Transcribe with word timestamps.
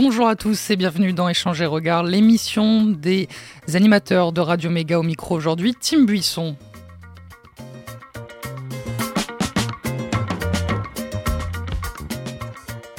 Bonjour 0.00 0.28
à 0.28 0.36
tous 0.36 0.70
et 0.70 0.76
bienvenue 0.76 1.12
dans 1.12 1.28
Échanger 1.28 1.66
Regard, 1.66 2.04
l'émission 2.04 2.84
des 2.84 3.26
animateurs 3.74 4.30
de 4.30 4.40
Radio 4.40 4.70
Méga 4.70 4.96
au 4.96 5.02
micro 5.02 5.34
aujourd'hui, 5.34 5.74
Tim 5.74 6.04
Buisson. 6.04 6.54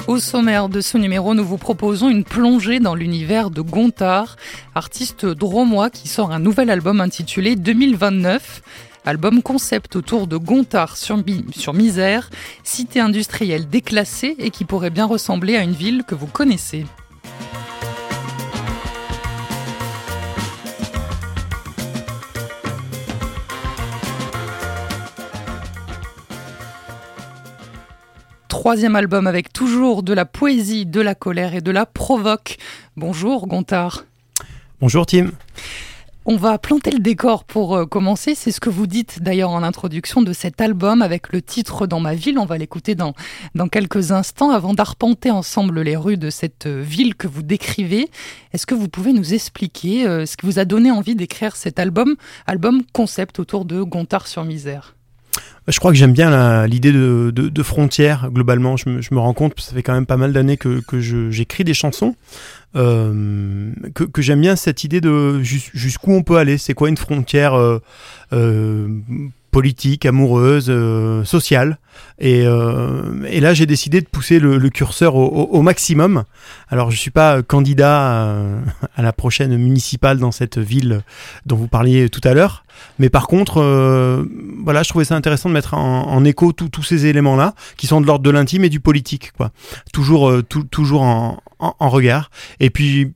Au 0.06 0.18
sommaire 0.18 0.68
de 0.68 0.82
ce 0.82 0.98
numéro, 0.98 1.34
nous 1.34 1.44
vous 1.44 1.56
proposons 1.56 2.10
une 2.10 2.24
plongée 2.24 2.80
dans 2.80 2.94
l'univers 2.94 3.50
de 3.50 3.62
Gontard, 3.62 4.36
artiste 4.74 5.24
dromois 5.24 5.88
qui 5.88 6.06
sort 6.06 6.32
un 6.32 6.38
nouvel 6.38 6.68
album 6.68 7.00
intitulé 7.00 7.56
2029. 7.56 8.60
Album 9.10 9.42
concept 9.42 9.96
autour 9.96 10.28
de 10.28 10.36
Gontard 10.36 10.96
sur, 10.96 11.16
Misère, 11.74 12.30
cité 12.62 13.00
industrielle 13.00 13.68
déclassée 13.68 14.36
et 14.38 14.50
qui 14.50 14.64
pourrait 14.64 14.90
bien 14.90 15.04
ressembler 15.04 15.56
à 15.56 15.64
une 15.64 15.72
ville 15.72 16.04
que 16.06 16.14
vous 16.14 16.28
connaissez. 16.28 16.86
troisième 28.48 28.94
album 28.94 29.26
avec 29.26 29.52
toujours 29.52 30.04
de 30.04 30.12
la 30.12 30.26
poésie, 30.26 30.86
de 30.86 31.00
la 31.00 31.16
colère 31.16 31.54
et 31.56 31.60
de 31.60 31.70
la 31.72 31.86
provoque. 31.86 32.58
Bonjour 32.96 33.48
Gontard. 33.48 34.04
Bonjour 34.80 35.04
Tim. 35.04 35.30
On 36.32 36.36
va 36.36 36.58
planter 36.58 36.92
le 36.92 37.00
décor 37.00 37.42
pour 37.42 37.74
euh, 37.74 37.86
commencer. 37.86 38.36
C'est 38.36 38.52
ce 38.52 38.60
que 38.60 38.70
vous 38.70 38.86
dites 38.86 39.20
d'ailleurs 39.20 39.50
en 39.50 39.64
introduction 39.64 40.22
de 40.22 40.32
cet 40.32 40.60
album 40.60 41.02
avec 41.02 41.32
le 41.32 41.42
titre 41.42 41.88
Dans 41.88 41.98
ma 41.98 42.14
ville. 42.14 42.38
On 42.38 42.44
va 42.44 42.56
l'écouter 42.56 42.94
dans, 42.94 43.14
dans 43.56 43.66
quelques 43.66 44.12
instants 44.12 44.52
avant 44.52 44.72
d'arpenter 44.72 45.32
ensemble 45.32 45.80
les 45.80 45.96
rues 45.96 46.18
de 46.18 46.30
cette 46.30 46.66
euh, 46.66 46.82
ville 46.82 47.16
que 47.16 47.26
vous 47.26 47.42
décrivez. 47.42 48.08
Est-ce 48.52 48.64
que 48.64 48.76
vous 48.76 48.88
pouvez 48.88 49.12
nous 49.12 49.34
expliquer 49.34 50.06
euh, 50.06 50.24
ce 50.24 50.36
qui 50.36 50.46
vous 50.46 50.60
a 50.60 50.64
donné 50.64 50.92
envie 50.92 51.16
d'écrire 51.16 51.56
cet 51.56 51.80
album, 51.80 52.14
album 52.46 52.82
concept 52.92 53.40
autour 53.40 53.64
de 53.64 53.82
Gontard 53.82 54.28
sur 54.28 54.44
Misère 54.44 54.94
je 55.68 55.78
crois 55.78 55.90
que 55.92 55.96
j'aime 55.96 56.12
bien 56.12 56.66
l'idée 56.66 56.92
de, 56.92 57.30
de, 57.30 57.62
frontières, 57.62 58.30
globalement. 58.30 58.76
Je 58.76 58.88
me, 58.88 59.18
rends 59.18 59.34
compte, 59.34 59.60
ça 59.60 59.72
fait 59.72 59.82
quand 59.82 59.94
même 59.94 60.06
pas 60.06 60.16
mal 60.16 60.32
d'années 60.32 60.56
que, 60.56 60.82
j'écris 61.00 61.64
des 61.64 61.74
chansons, 61.74 62.16
euh, 62.76 63.72
que, 63.94 64.04
que 64.04 64.22
j'aime 64.22 64.40
bien 64.40 64.56
cette 64.56 64.84
idée 64.84 65.00
de 65.00 65.42
jusqu'où 65.42 66.12
on 66.12 66.22
peut 66.22 66.36
aller. 66.36 66.58
C'est 66.58 66.74
quoi 66.74 66.88
une 66.88 66.96
frontière 66.96 67.54
euh, 67.54 67.80
euh, 68.32 68.88
politique, 69.50 70.06
amoureuse, 70.06 70.66
euh, 70.68 71.24
sociale. 71.24 71.78
Et, 72.18 72.42
euh, 72.44 73.24
et 73.28 73.40
là, 73.40 73.54
j'ai 73.54 73.66
décidé 73.66 74.00
de 74.00 74.06
pousser 74.06 74.38
le, 74.38 74.58
curseur 74.70 75.16
au, 75.16 75.62
maximum. 75.62 76.24
Alors, 76.68 76.90
je 76.90 76.96
suis 76.96 77.10
pas 77.10 77.42
candidat 77.42 78.36
à, 78.96 79.02
la 79.02 79.12
prochaine 79.12 79.56
municipale 79.56 80.18
dans 80.18 80.32
cette 80.32 80.58
ville 80.58 81.02
dont 81.46 81.56
vous 81.56 81.68
parliez 81.68 82.08
tout 82.08 82.20
à 82.24 82.34
l'heure. 82.34 82.64
Mais 82.98 83.10
par 83.10 83.26
contre, 83.26 83.60
euh, 83.60 84.24
voilà, 84.62 84.82
je 84.82 84.88
trouvais 84.88 85.04
ça 85.04 85.16
intéressant 85.16 85.48
de 85.48 85.54
mettre 85.54 85.74
en, 85.74 86.24
écho 86.24 86.52
tous 86.52 86.82
ces 86.82 87.06
éléments-là, 87.06 87.54
qui 87.76 87.86
sont 87.86 88.00
de 88.00 88.06
l'ordre 88.06 88.24
de 88.24 88.30
l'intime 88.30 88.64
et 88.64 88.68
du 88.68 88.80
politique, 88.80 89.32
quoi. 89.32 89.50
Toujours, 89.92 90.30
euh, 90.30 90.42
toujours 90.42 91.02
en 91.02 91.88
regard. 91.90 92.30
Et 92.60 92.70
puis, 92.70 93.12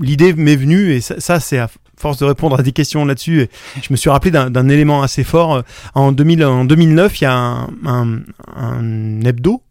l'idée 0.00 0.32
m'est 0.32 0.56
venue, 0.56 0.92
et 0.92 1.00
ça, 1.00 1.20
ça 1.20 1.40
c'est 1.40 1.58
force 1.98 2.18
de 2.18 2.24
répondre 2.24 2.58
à 2.58 2.62
des 2.62 2.72
questions 2.72 3.04
là-dessus, 3.04 3.48
je 3.80 3.88
me 3.90 3.96
suis 3.96 4.10
rappelé 4.10 4.30
d'un 4.30 4.68
élément 4.68 5.02
assez 5.02 5.24
fort. 5.24 5.62
En, 5.94 6.12
2000, 6.12 6.44
en 6.44 6.64
2009, 6.64 7.20
il 7.20 7.24
y 7.24 7.26
a 7.26 7.32
un, 7.32 7.68
un, 7.86 8.20
un 8.56 9.20
hebdo 9.22 9.62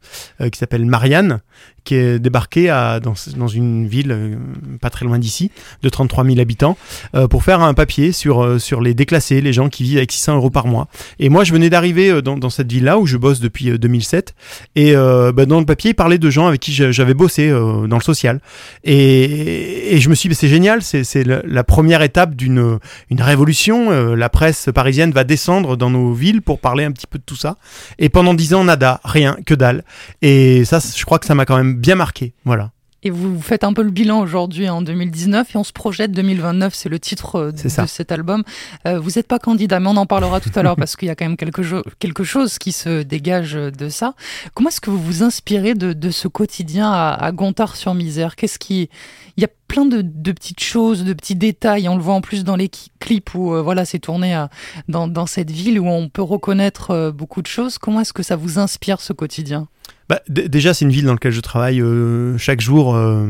euh, 0.42 0.50
qui 0.50 0.60
s'appelle 0.60 0.86
Marianne, 0.86 1.42
qui 1.88 1.96
est 1.96 2.20
débarqué 2.20 2.68
dans, 3.02 3.48
une 3.48 3.88
ville 3.88 4.12
euh, 4.12 4.36
pas 4.82 4.90
très 4.90 5.06
loin 5.06 5.18
d'ici, 5.20 5.52
de 5.84 5.88
33 5.88 6.26
000 6.26 6.40
habitants, 6.40 6.78
euh, 7.16 7.30
pour 7.30 7.46
faire 7.46 7.62
un 7.62 7.74
papier 7.74 8.12
sur, 8.12 8.44
euh, 8.44 8.60
sur 8.60 8.82
les 8.82 8.94
déclassés, 8.94 9.40
les 9.40 9.54
gens 9.54 9.70
qui 9.70 9.84
vivent 9.84 9.98
avec 9.98 10.12
600 10.12 10.36
euros 10.36 10.50
par 10.50 10.68
mois. 10.68 10.90
Et 11.20 11.30
moi, 11.30 11.46
je 11.46 11.54
venais 11.54 11.70
d'arriver 11.70 12.22
dans, 12.22 12.50
cette 12.50 12.70
ville-là 12.70 13.00
où 13.00 13.06
je 13.06 13.16
bosse 13.16 13.40
depuis 13.40 13.80
2007. 13.80 14.36
Et 14.76 14.94
bah, 14.96 15.46
dans 15.46 15.60
le 15.60 15.66
papier, 15.66 15.92
il 15.92 15.94
parlait 15.94 16.18
de 16.18 16.30
gens 16.30 16.48
avec 16.48 16.60
qui 16.60 16.74
j'avais 16.74 17.14
bossé 17.14 17.50
dans 17.50 17.98
le 17.98 18.02
social. 18.02 18.40
Et, 18.84 19.98
je 20.00 20.10
me 20.10 20.16
suis 20.16 20.30
dit, 20.30 20.36
c'est 20.36 20.48
génial, 20.48 20.82
c'est 20.82 21.24
la, 21.24 21.64
première 21.64 22.02
étape 22.02 22.36
d'une 22.36 22.80
une 23.10 23.22
révolution. 23.22 23.90
la 24.16 24.30
presse 24.30 24.70
parisienne 24.74 25.12
va 25.12 25.24
descendre 25.24 25.78
dans 25.78 25.90
nos 25.90 26.14
villes 26.14 26.42
pour 26.42 26.60
parler 26.60 26.84
un 26.84 26.92
petit 26.92 27.08
peu 27.08 27.18
de 27.18 27.24
tout 27.24 27.36
ça. 27.36 27.56
Et 28.00 28.10
pendant 28.10 28.34
dix 28.34 28.54
ans, 28.54 28.64
nada, 28.64 29.00
rien, 29.04 29.38
que 29.46 29.54
dalle. 29.54 29.84
Et 30.22 30.66
ça, 30.66 30.80
je 30.80 31.06
crois 31.06 31.20
que 31.20 31.26
ça 31.26 31.36
m'a 31.36 31.46
quand 31.46 31.58
même 31.58 31.77
bien 31.78 31.96
marqué. 31.96 32.34
Voilà. 32.46 32.72
Et 33.04 33.12
vous 33.12 33.40
faites 33.40 33.64
un 33.64 33.74
peu 33.74 33.84
le 33.84 33.92
bilan 33.92 34.20
aujourd'hui 34.20 34.68
en 34.68 34.82
2019 34.82 35.54
et 35.54 35.58
on 35.58 35.64
se 35.64 35.72
projette 35.72 36.12
2029, 36.12 36.74
c'est 36.74 36.90
le 36.90 37.00
titre 37.00 37.36
euh, 37.36 37.52
de, 37.52 37.88
cet 37.88 38.12
album. 38.12 38.44
Euh, 38.88 39.00
vous 39.00 39.12
n'êtes 39.12 39.28
pas 39.28 39.38
candidat, 39.38 39.80
mais 39.80 39.88
on 39.88 39.98
en 39.98 40.08
parlera 40.08 40.40
tout 40.40 40.50
à 40.56 40.64
l'heure 40.64 40.76
parce 40.78 40.96
qu'il 40.96 41.08
y 41.08 41.12
a 41.12 41.16
quand 41.16 41.26
même 41.26 41.38
quelque, 41.38 41.62
quelque, 42.00 42.24
chose 42.24 42.58
qui 42.58 42.72
se 42.72 43.04
dégage 43.04 43.54
de 43.54 43.90
ça. 43.90 44.16
Comment 44.56 44.70
est-ce 44.70 44.82
que 44.82 44.90
vous 44.90 45.02
vous 45.02 45.22
inspirez 45.22 45.76
de, 45.76 45.94
de 45.94 46.10
ce 46.10 46.28
quotidien 46.28 46.92
à, 46.92 47.14
à 47.14 47.32
Gontard-sur-Misère 47.32 48.36
Qu'est-ce 48.36 48.58
qui... 48.58 48.90
Il 49.38 49.42
y 49.42 49.46
a 49.46 49.50
plein 49.68 49.86
de, 49.86 50.02
de, 50.02 50.32
petites 50.32 50.62
choses, 50.62 51.04
de 51.04 51.14
petits 51.14 51.36
détails. 51.36 51.88
On 51.88 51.96
le 51.96 52.02
voit 52.02 52.16
en 52.16 52.22
plus 52.22 52.44
dans 52.44 52.56
les 52.56 52.72
clips 53.00 53.36
où 53.36 53.54
euh, 53.54 53.62
voilà, 53.62 53.86
c'est 53.86 54.00
tourné 54.00 54.34
à, 54.34 54.50
dans, 54.88 55.08
dans 55.08 55.28
cette 55.28 55.52
ville 55.52 55.80
où 55.80 55.88
on 55.88 56.10
peut 56.10 56.24
reconnaître 56.24 56.92
euh, 56.92 57.12
beaucoup 57.12 57.42
de 57.42 57.48
choses. 57.48 57.78
Comment 57.78 58.02
est-ce 58.02 58.14
que 58.14 58.24
ça 58.24 58.36
vous 58.36 58.58
inspire 58.58 59.02
ce 59.02 59.14
quotidien? 59.14 59.68
Bah, 60.10 60.22
déjà, 60.30 60.74
c'est 60.74 60.86
une 60.86 60.92
ville 60.92 61.06
dans 61.06 61.14
laquelle 61.14 61.34
je 61.34 61.42
travaille 61.42 61.82
euh, 61.82 62.38
chaque 62.38 62.62
jour, 62.62 62.96
euh, 62.96 63.28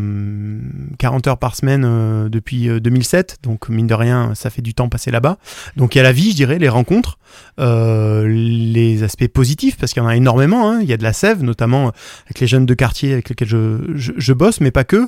40 0.99 1.27
heures 1.27 1.37
par 1.39 1.55
semaine 1.55 1.83
euh, 1.83 2.29
depuis 2.29 2.67
2007. 2.67 3.39
Donc, 3.41 3.69
mine 3.69 3.87
de 3.87 3.95
rien, 3.95 4.35
ça 4.35 4.51
fait 4.51 4.61
du 4.61 4.75
temps 4.75 4.87
passé 4.87 5.09
là-bas. 5.09 5.39
Donc, 5.75 5.95
il 5.95 5.97
y 5.97 6.01
a 6.01 6.03
la 6.03 6.11
vie, 6.11 6.31
je 6.31 6.35
dirais, 6.35 6.59
les 6.59 6.69
rencontres, 6.69 7.17
euh, 7.59 8.27
les 8.27 9.01
aspects 9.01 9.27
positifs, 9.27 9.77
parce 9.77 9.93
qu'il 9.93 10.03
y 10.03 10.05
en 10.05 10.09
a 10.09 10.15
énormément. 10.15 10.69
Hein. 10.69 10.79
Il 10.83 10.87
y 10.87 10.93
a 10.93 10.97
de 10.97 11.03
la 11.03 11.13
sève, 11.13 11.41
notamment 11.41 11.93
avec 12.25 12.39
les 12.39 12.47
jeunes 12.47 12.67
de 12.67 12.73
quartier 12.75 13.13
avec 13.13 13.29
lesquels 13.29 13.47
je, 13.47 13.93
je, 13.95 14.11
je 14.15 14.33
bosse, 14.33 14.61
mais 14.61 14.71
pas 14.71 14.83
que. 14.83 15.07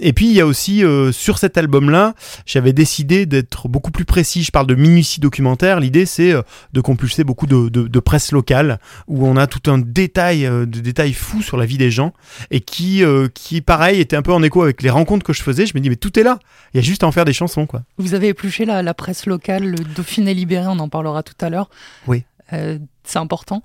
et 0.00 0.12
puis, 0.12 0.26
il 0.26 0.34
y 0.34 0.40
a 0.40 0.46
aussi, 0.46 0.82
sur 1.12 1.38
cet 1.38 1.58
album-là, 1.58 2.14
j'avais 2.44 2.72
décidé 2.72 3.24
d'être 3.24 3.68
beaucoup 3.68 3.92
plus 3.92 4.04
précis. 4.04 4.42
Je 4.42 4.50
parle 4.50 4.66
de 4.66 4.74
minutie 4.74 5.20
documentaire. 5.20 5.78
L'idée, 5.78 6.06
c'est 6.06 6.34
de 6.72 6.80
compulser 6.80 7.22
beaucoup 7.22 7.46
de, 7.46 7.68
de, 7.68 7.86
de 7.86 8.00
presse 8.00 8.32
locale, 8.32 8.80
où 9.06 9.28
on 9.28 9.36
a 9.36 9.46
tout 9.46 9.70
un 9.70 9.78
détail 9.78 10.39
euh, 10.46 10.66
de 10.66 10.80
détails 10.80 11.12
fous 11.12 11.42
sur 11.42 11.56
la 11.56 11.66
vie 11.66 11.78
des 11.78 11.90
gens 11.90 12.12
et 12.50 12.60
qui, 12.60 13.04
euh, 13.04 13.28
qui, 13.32 13.60
pareil, 13.60 14.00
était 14.00 14.16
un 14.16 14.22
peu 14.22 14.32
en 14.32 14.42
écho 14.42 14.62
avec 14.62 14.82
les 14.82 14.90
rencontres 14.90 15.24
que 15.24 15.32
je 15.32 15.42
faisais. 15.42 15.66
Je 15.66 15.74
me 15.74 15.80
dis, 15.80 15.88
mais 15.88 15.96
tout 15.96 16.18
est 16.18 16.22
là. 16.22 16.38
Il 16.74 16.78
y 16.78 16.80
a 16.80 16.82
juste 16.82 17.02
à 17.02 17.06
en 17.06 17.12
faire 17.12 17.24
des 17.24 17.32
chansons, 17.32 17.66
quoi. 17.66 17.82
Vous 17.98 18.14
avez 18.14 18.28
épluché 18.28 18.64
la, 18.64 18.82
la 18.82 18.94
presse 18.94 19.26
locale, 19.26 19.64
le 19.64 19.78
Dauphiné 19.78 20.34
libéré, 20.34 20.66
on 20.68 20.78
en 20.78 20.88
parlera 20.88 21.22
tout 21.22 21.34
à 21.40 21.50
l'heure. 21.50 21.70
Oui. 22.06 22.24
Euh, 22.52 22.78
c'est 23.04 23.18
important? 23.18 23.62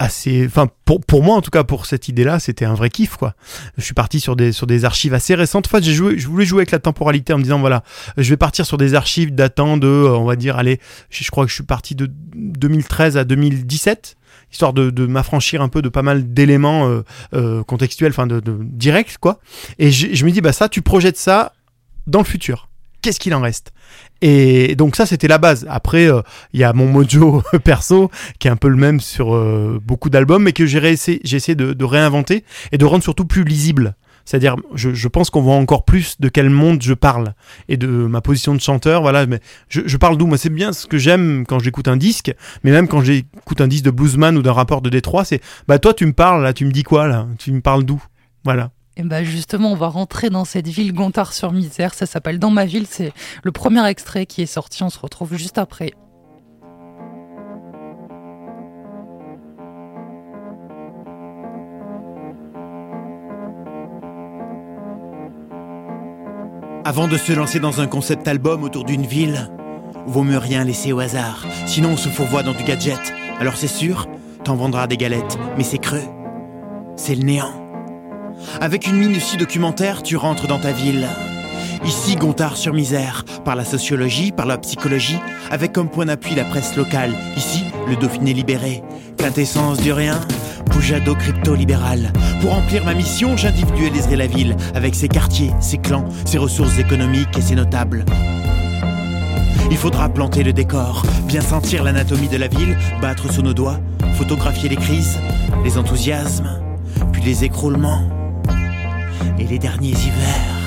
Assez 0.00 0.46
enfin 0.46 0.68
pour 0.84 1.00
pour 1.00 1.24
moi 1.24 1.34
en 1.34 1.40
tout 1.40 1.50
cas 1.50 1.64
pour 1.64 1.84
cette 1.84 2.06
idée-là 2.06 2.38
c'était 2.38 2.64
un 2.64 2.74
vrai 2.74 2.88
kiff 2.88 3.16
quoi 3.16 3.34
je 3.76 3.82
suis 3.82 3.94
parti 3.94 4.20
sur 4.20 4.36
des 4.36 4.52
sur 4.52 4.68
des 4.68 4.84
archives 4.84 5.12
assez 5.12 5.34
récentes 5.34 5.66
en 5.66 5.70
fait 5.70 5.82
j'ai 5.82 5.92
joué 5.92 6.16
je 6.20 6.28
voulais 6.28 6.44
jouer 6.44 6.60
avec 6.60 6.70
la 6.70 6.78
temporalité 6.78 7.32
en 7.32 7.38
me 7.38 7.42
disant 7.42 7.58
voilà 7.58 7.82
je 8.16 8.30
vais 8.30 8.36
partir 8.36 8.64
sur 8.64 8.76
des 8.78 8.94
archives 8.94 9.34
datant 9.34 9.76
de 9.76 9.88
on 9.88 10.24
va 10.24 10.36
dire 10.36 10.56
allez 10.56 10.78
je 11.10 11.28
crois 11.32 11.44
que 11.46 11.50
je 11.50 11.56
suis 11.56 11.64
parti 11.64 11.96
de 11.96 12.08
2013 12.08 13.16
à 13.16 13.24
2017 13.24 14.17
histoire 14.52 14.72
de, 14.72 14.90
de 14.90 15.06
m'affranchir 15.06 15.62
un 15.62 15.68
peu 15.68 15.82
de 15.82 15.88
pas 15.88 16.02
mal 16.02 16.32
d'éléments 16.32 16.88
euh, 16.88 17.02
euh, 17.34 17.62
contextuels, 17.64 18.10
enfin 18.10 18.26
de, 18.26 18.40
de 18.40 18.56
direct 18.60 19.18
quoi. 19.18 19.40
Et 19.78 19.90
je, 19.90 20.08
je 20.12 20.24
me 20.24 20.30
dis 20.30 20.40
bah 20.40 20.52
ça, 20.52 20.68
tu 20.68 20.82
projettes 20.82 21.18
ça 21.18 21.52
dans 22.06 22.20
le 22.20 22.24
futur. 22.24 22.68
Qu'est-ce 23.00 23.20
qu'il 23.20 23.34
en 23.34 23.40
reste? 23.40 23.72
Et 24.20 24.74
donc 24.74 24.96
ça, 24.96 25.06
c'était 25.06 25.28
la 25.28 25.38
base. 25.38 25.66
Après, 25.70 26.04
il 26.04 26.10
euh, 26.10 26.22
y 26.52 26.64
a 26.64 26.72
mon 26.72 26.86
mojo 26.86 27.42
perso 27.64 28.10
qui 28.38 28.48
est 28.48 28.50
un 28.50 28.56
peu 28.56 28.68
le 28.68 28.76
même 28.76 29.00
sur 29.00 29.34
euh, 29.34 29.80
beaucoup 29.82 30.10
d'albums, 30.10 30.42
mais 30.42 30.52
que 30.52 30.66
j'ai 30.66 30.78
essayé, 30.88 31.20
essayé 31.24 31.54
de, 31.54 31.72
de 31.72 31.84
réinventer 31.84 32.44
et 32.72 32.78
de 32.78 32.84
rendre 32.84 33.04
surtout 33.04 33.24
plus 33.24 33.44
lisible. 33.44 33.94
C'est-à-dire, 34.28 34.56
je, 34.74 35.08
pense 35.08 35.30
qu'on 35.30 35.40
voit 35.40 35.54
encore 35.54 35.86
plus 35.86 36.20
de 36.20 36.28
quel 36.28 36.50
monde 36.50 36.82
je 36.82 36.92
parle 36.92 37.32
et 37.70 37.78
de 37.78 37.86
ma 37.86 38.20
position 38.20 38.54
de 38.54 38.60
chanteur. 38.60 39.00
Voilà, 39.00 39.24
mais 39.24 39.40
je, 39.70 39.96
parle 39.96 40.18
d'où? 40.18 40.26
Moi, 40.26 40.36
c'est 40.36 40.50
bien 40.50 40.74
ce 40.74 40.86
que 40.86 40.98
j'aime 40.98 41.46
quand 41.48 41.58
j'écoute 41.60 41.88
un 41.88 41.96
disque, 41.96 42.34
mais 42.62 42.70
même 42.70 42.88
quand 42.88 43.00
j'écoute 43.00 43.62
un 43.62 43.68
disque 43.68 43.86
de 43.86 43.90
bluesman 43.90 44.36
ou 44.36 44.42
d'un 44.42 44.52
rapport 44.52 44.82
de 44.82 44.90
Détroit, 44.90 45.24
c'est 45.24 45.40
bah 45.66 45.78
toi, 45.78 45.94
tu 45.94 46.04
me 46.04 46.12
parles 46.12 46.42
là, 46.42 46.52
tu 46.52 46.66
me 46.66 46.72
dis 46.72 46.82
quoi 46.82 47.08
là? 47.08 47.26
Tu 47.38 47.52
me 47.52 47.62
parles 47.62 47.84
d'où? 47.84 48.04
Voilà. 48.44 48.70
Et 48.98 49.02
bah 49.02 49.24
justement, 49.24 49.72
on 49.72 49.76
va 49.76 49.88
rentrer 49.88 50.28
dans 50.28 50.44
cette 50.44 50.68
ville 50.68 50.92
Gontard-sur-Misère. 50.92 51.94
Ça 51.94 52.04
s'appelle 52.04 52.38
Dans 52.38 52.50
ma 52.50 52.66
ville. 52.66 52.86
C'est 52.86 53.14
le 53.42 53.50
premier 53.50 53.82
extrait 53.88 54.26
qui 54.26 54.42
est 54.42 54.46
sorti. 54.46 54.82
On 54.82 54.90
se 54.90 54.98
retrouve 54.98 55.36
juste 55.36 55.56
après. 55.56 55.94
Avant 66.84 67.08
de 67.08 67.16
se 67.16 67.32
lancer 67.32 67.60
dans 67.60 67.80
un 67.80 67.86
concept 67.86 68.28
album 68.28 68.62
autour 68.62 68.84
d'une 68.84 69.04
ville, 69.04 69.50
vaut 70.06 70.22
mieux 70.22 70.38
rien 70.38 70.64
laisser 70.64 70.92
au 70.92 71.00
hasard, 71.00 71.44
sinon 71.66 71.90
on 71.90 71.96
se 71.96 72.08
fourvoie 72.08 72.42
dans 72.42 72.54
du 72.54 72.64
gadget. 72.64 73.12
Alors 73.40 73.56
c'est 73.56 73.66
sûr, 73.66 74.06
t'en 74.44 74.56
vendras 74.56 74.86
des 74.86 74.96
galettes, 74.96 75.38
mais 75.56 75.64
c'est 75.64 75.78
creux. 75.78 76.04
C'est 76.96 77.14
le 77.14 77.24
néant. 77.24 77.52
Avec 78.60 78.86
une 78.86 78.96
minutie 78.96 79.36
documentaire, 79.36 80.02
tu 80.02 80.16
rentres 80.16 80.46
dans 80.46 80.60
ta 80.60 80.72
ville. 80.72 81.06
Ici, 81.84 82.16
Gontard 82.16 82.56
sur 82.56 82.74
misère, 82.74 83.24
par 83.44 83.56
la 83.56 83.64
sociologie, 83.64 84.32
par 84.32 84.46
la 84.46 84.58
psychologie, 84.58 85.18
avec 85.50 85.72
comme 85.72 85.88
point 85.88 86.06
d'appui 86.06 86.34
la 86.34 86.44
presse 86.44 86.76
locale. 86.76 87.14
Ici, 87.36 87.64
le 87.88 87.96
Dauphiné 87.96 88.34
libéré, 88.34 88.82
quintessence 89.18 89.78
du 89.78 89.92
rien, 89.92 90.20
Poujado 90.70 91.14
crypto-libéral. 91.14 92.12
Pour 92.40 92.52
remplir 92.52 92.84
ma 92.84 92.94
mission, 92.94 93.36
j'individualiserai 93.36 94.16
la 94.16 94.26
ville, 94.26 94.56
avec 94.74 94.94
ses 94.94 95.08
quartiers, 95.08 95.50
ses 95.60 95.78
clans, 95.78 96.08
ses 96.24 96.38
ressources 96.38 96.78
économiques 96.78 97.36
et 97.36 97.42
ses 97.42 97.54
notables. 97.54 98.04
Il 99.70 99.76
faudra 99.76 100.08
planter 100.08 100.42
le 100.42 100.52
décor, 100.52 101.02
bien 101.26 101.40
sentir 101.40 101.84
l'anatomie 101.84 102.28
de 102.28 102.36
la 102.36 102.48
ville, 102.48 102.76
battre 103.02 103.30
sous 103.32 103.42
nos 103.42 103.54
doigts, 103.54 103.80
photographier 104.14 104.68
les 104.68 104.76
crises, 104.76 105.18
les 105.64 105.76
enthousiasmes, 105.76 106.60
puis 107.12 107.22
les 107.22 107.44
écroulements 107.44 108.08
et 109.38 109.44
les 109.44 109.58
derniers 109.58 109.90
hivers. 109.90 110.58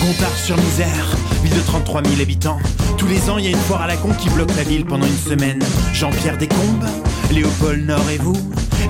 Gontard 0.00 0.36
sur 0.36 0.56
Misère, 0.56 1.16
ville 1.42 1.54
de 1.54 1.60
33 1.60 2.02
000 2.02 2.20
habitants. 2.20 2.58
Tous 3.04 3.10
les 3.10 3.28
ans, 3.28 3.36
il 3.36 3.44
y 3.44 3.48
a 3.48 3.50
une 3.50 3.56
foire 3.56 3.82
à 3.82 3.86
la 3.86 3.98
con 3.98 4.08
qui 4.18 4.30
bloque 4.30 4.56
la 4.56 4.62
ville 4.62 4.86
pendant 4.86 5.04
une 5.04 5.18
semaine. 5.18 5.62
Jean-Pierre 5.92 6.38
Descombes, 6.38 6.86
Léopold 7.30 7.86
Nord 7.86 8.08
et 8.08 8.16
vous, 8.16 8.32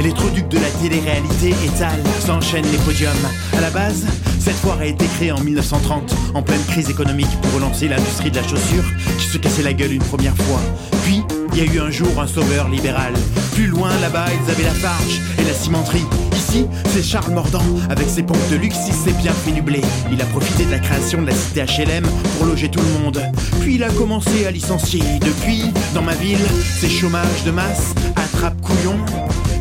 les 0.00 0.12
de 0.12 0.58
la 0.58 0.70
télé-réalité 0.80 1.52
étalent, 1.64 2.04
s'enchaînent 2.20 2.70
les 2.70 2.78
podiums. 2.78 3.10
À 3.58 3.60
la 3.60 3.70
base, 3.70 4.06
cette 4.38 4.54
foire 4.54 4.78
a 4.78 4.86
été 4.86 5.04
créée 5.16 5.32
en 5.32 5.40
1930, 5.40 6.14
en 6.32 6.42
pleine 6.42 6.62
crise 6.68 6.88
économique 6.90 7.40
pour 7.42 7.54
relancer 7.54 7.88
l'industrie 7.88 8.30
de 8.30 8.36
la 8.36 8.44
chaussure 8.44 8.84
qui 9.18 9.26
se 9.26 9.36
cassait 9.36 9.64
la 9.64 9.72
gueule 9.72 9.94
une 9.94 10.04
première 10.04 10.36
fois. 10.36 10.60
Puis, 11.02 11.24
il 11.54 11.64
y 11.64 11.68
a 11.68 11.72
eu 11.72 11.80
un 11.80 11.90
jour 11.90 12.20
un 12.20 12.26
sauveur 12.26 12.68
libéral. 12.68 13.12
Plus 13.54 13.66
loin, 13.66 13.90
là-bas, 14.00 14.26
ils 14.32 14.50
avaient 14.50 14.64
la 14.64 14.74
farge 14.74 15.20
et 15.38 15.44
la 15.44 15.54
cimenterie. 15.54 16.04
Ici, 16.34 16.66
c'est 16.86 17.02
Charles 17.02 17.32
Mordant. 17.32 17.62
Avec 17.88 18.08
ses 18.08 18.22
pompes 18.22 18.50
de 18.50 18.56
luxe, 18.56 18.78
il 18.88 18.92
s'est 18.92 19.12
bien 19.12 19.32
fait 19.32 19.52
nubler. 19.52 19.82
Il 20.10 20.20
a 20.20 20.24
profité 20.26 20.64
de 20.64 20.72
la 20.72 20.80
création 20.80 21.22
de 21.22 21.26
la 21.28 21.34
cité 21.34 21.62
HLM 21.62 22.04
pour 22.36 22.46
loger 22.46 22.68
tout 22.68 22.80
le 22.80 23.02
monde. 23.02 23.22
Puis 23.60 23.76
il 23.76 23.84
a 23.84 23.90
commencé 23.90 24.46
à 24.46 24.50
licencier. 24.50 25.02
Depuis, 25.20 25.64
dans 25.94 26.02
ma 26.02 26.14
ville, 26.14 26.44
c'est 26.80 26.90
chômage 26.90 27.44
de 27.44 27.52
masse, 27.52 27.94
attrape 28.16 28.60
couillon. 28.60 28.98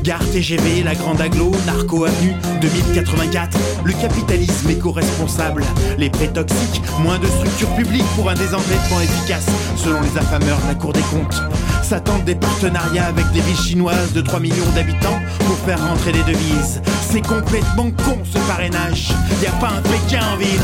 Gare 0.03 0.29
TGV, 0.31 0.83
la 0.83 0.95
Grande 0.95 1.21
Aglo, 1.21 1.51
Narco 1.65 2.03
Avenue, 2.03 2.35
2084. 2.59 3.57
Le 3.85 3.94
capitalisme 3.94 4.69
éco-responsable. 4.69 5.63
Les 5.97 6.09
prêts 6.09 6.27
toxiques, 6.27 6.81
moins 7.00 7.17
de 7.19 7.27
structures 7.27 7.73
publiques 7.73 8.05
pour 8.17 8.29
un 8.29 8.33
désendettement 8.33 9.00
efficace, 9.01 9.45
selon 9.77 10.01
les 10.01 10.17
affameurs 10.17 10.59
de 10.63 10.67
la 10.67 10.75
Cour 10.75 10.91
des 10.91 11.01
comptes. 11.03 11.41
S'attendent 11.81 12.25
des 12.25 12.35
partenariats 12.35 13.05
avec 13.05 13.31
des 13.31 13.39
villes 13.39 13.55
chinoises 13.55 14.11
de 14.11 14.19
3 14.19 14.41
millions 14.41 14.69
d'habitants 14.75 15.19
pour 15.45 15.57
faire 15.59 15.79
rentrer 15.88 16.11
des 16.11 16.23
devises. 16.23 16.81
C'est 17.09 17.25
complètement 17.25 17.89
con 18.03 18.17
ce 18.25 18.39
parrainage. 18.39 19.13
Y 19.41 19.47
a 19.47 19.51
pas 19.53 19.69
un 19.69 19.81
Pékin 19.81 20.21
en 20.33 20.38
ville. 20.38 20.61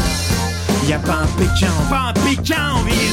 Y 0.86 0.92
a 0.92 1.00
pas 1.00 1.20
un 1.24 1.28
Pékin, 1.38 1.72
pas 1.90 2.10
un 2.10 2.14
Pékin 2.14 2.74
en 2.74 2.84
ville. 2.84 3.09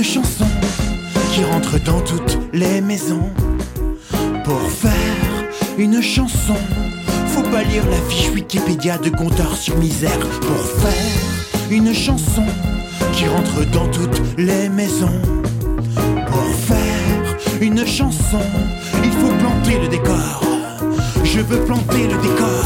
Une 0.00 0.06
chanson 0.06 0.46
qui 1.34 1.44
rentre 1.44 1.78
dans 1.84 2.00
toutes 2.00 2.38
les 2.54 2.80
maisons. 2.80 3.28
Pour 4.44 4.62
faire 4.70 5.44
une 5.76 6.00
chanson, 6.00 6.56
faut 7.26 7.42
pas 7.42 7.62
lire 7.64 7.84
la 7.90 7.98
fiche 8.08 8.30
Wikipédia 8.30 8.96
de 8.96 9.10
compteur 9.10 9.54
sur 9.54 9.76
misère. 9.76 10.18
Pour 10.40 10.64
faire 10.80 11.70
une 11.70 11.92
chanson 11.92 12.46
qui 13.12 13.26
rentre 13.26 13.70
dans 13.72 13.88
toutes 13.88 14.22
les 14.38 14.70
maisons. 14.70 15.20
Pour 16.30 16.46
faire 16.66 17.36
une 17.60 17.86
chanson, 17.86 18.40
il 19.04 19.12
faut 19.12 19.34
planter 19.38 19.80
le 19.80 19.88
décor. 19.88 20.40
Je 21.24 21.40
veux 21.40 21.60
planter 21.66 22.04
le 22.04 22.16
décor. 22.22 22.64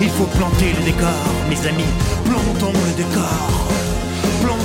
Il 0.00 0.08
faut 0.08 0.30
planter 0.38 0.72
le 0.78 0.84
décor, 0.86 1.22
mes 1.50 1.68
amis. 1.68 1.92
Plantons 2.24 2.72
le 2.72 2.96
décor. 2.96 3.89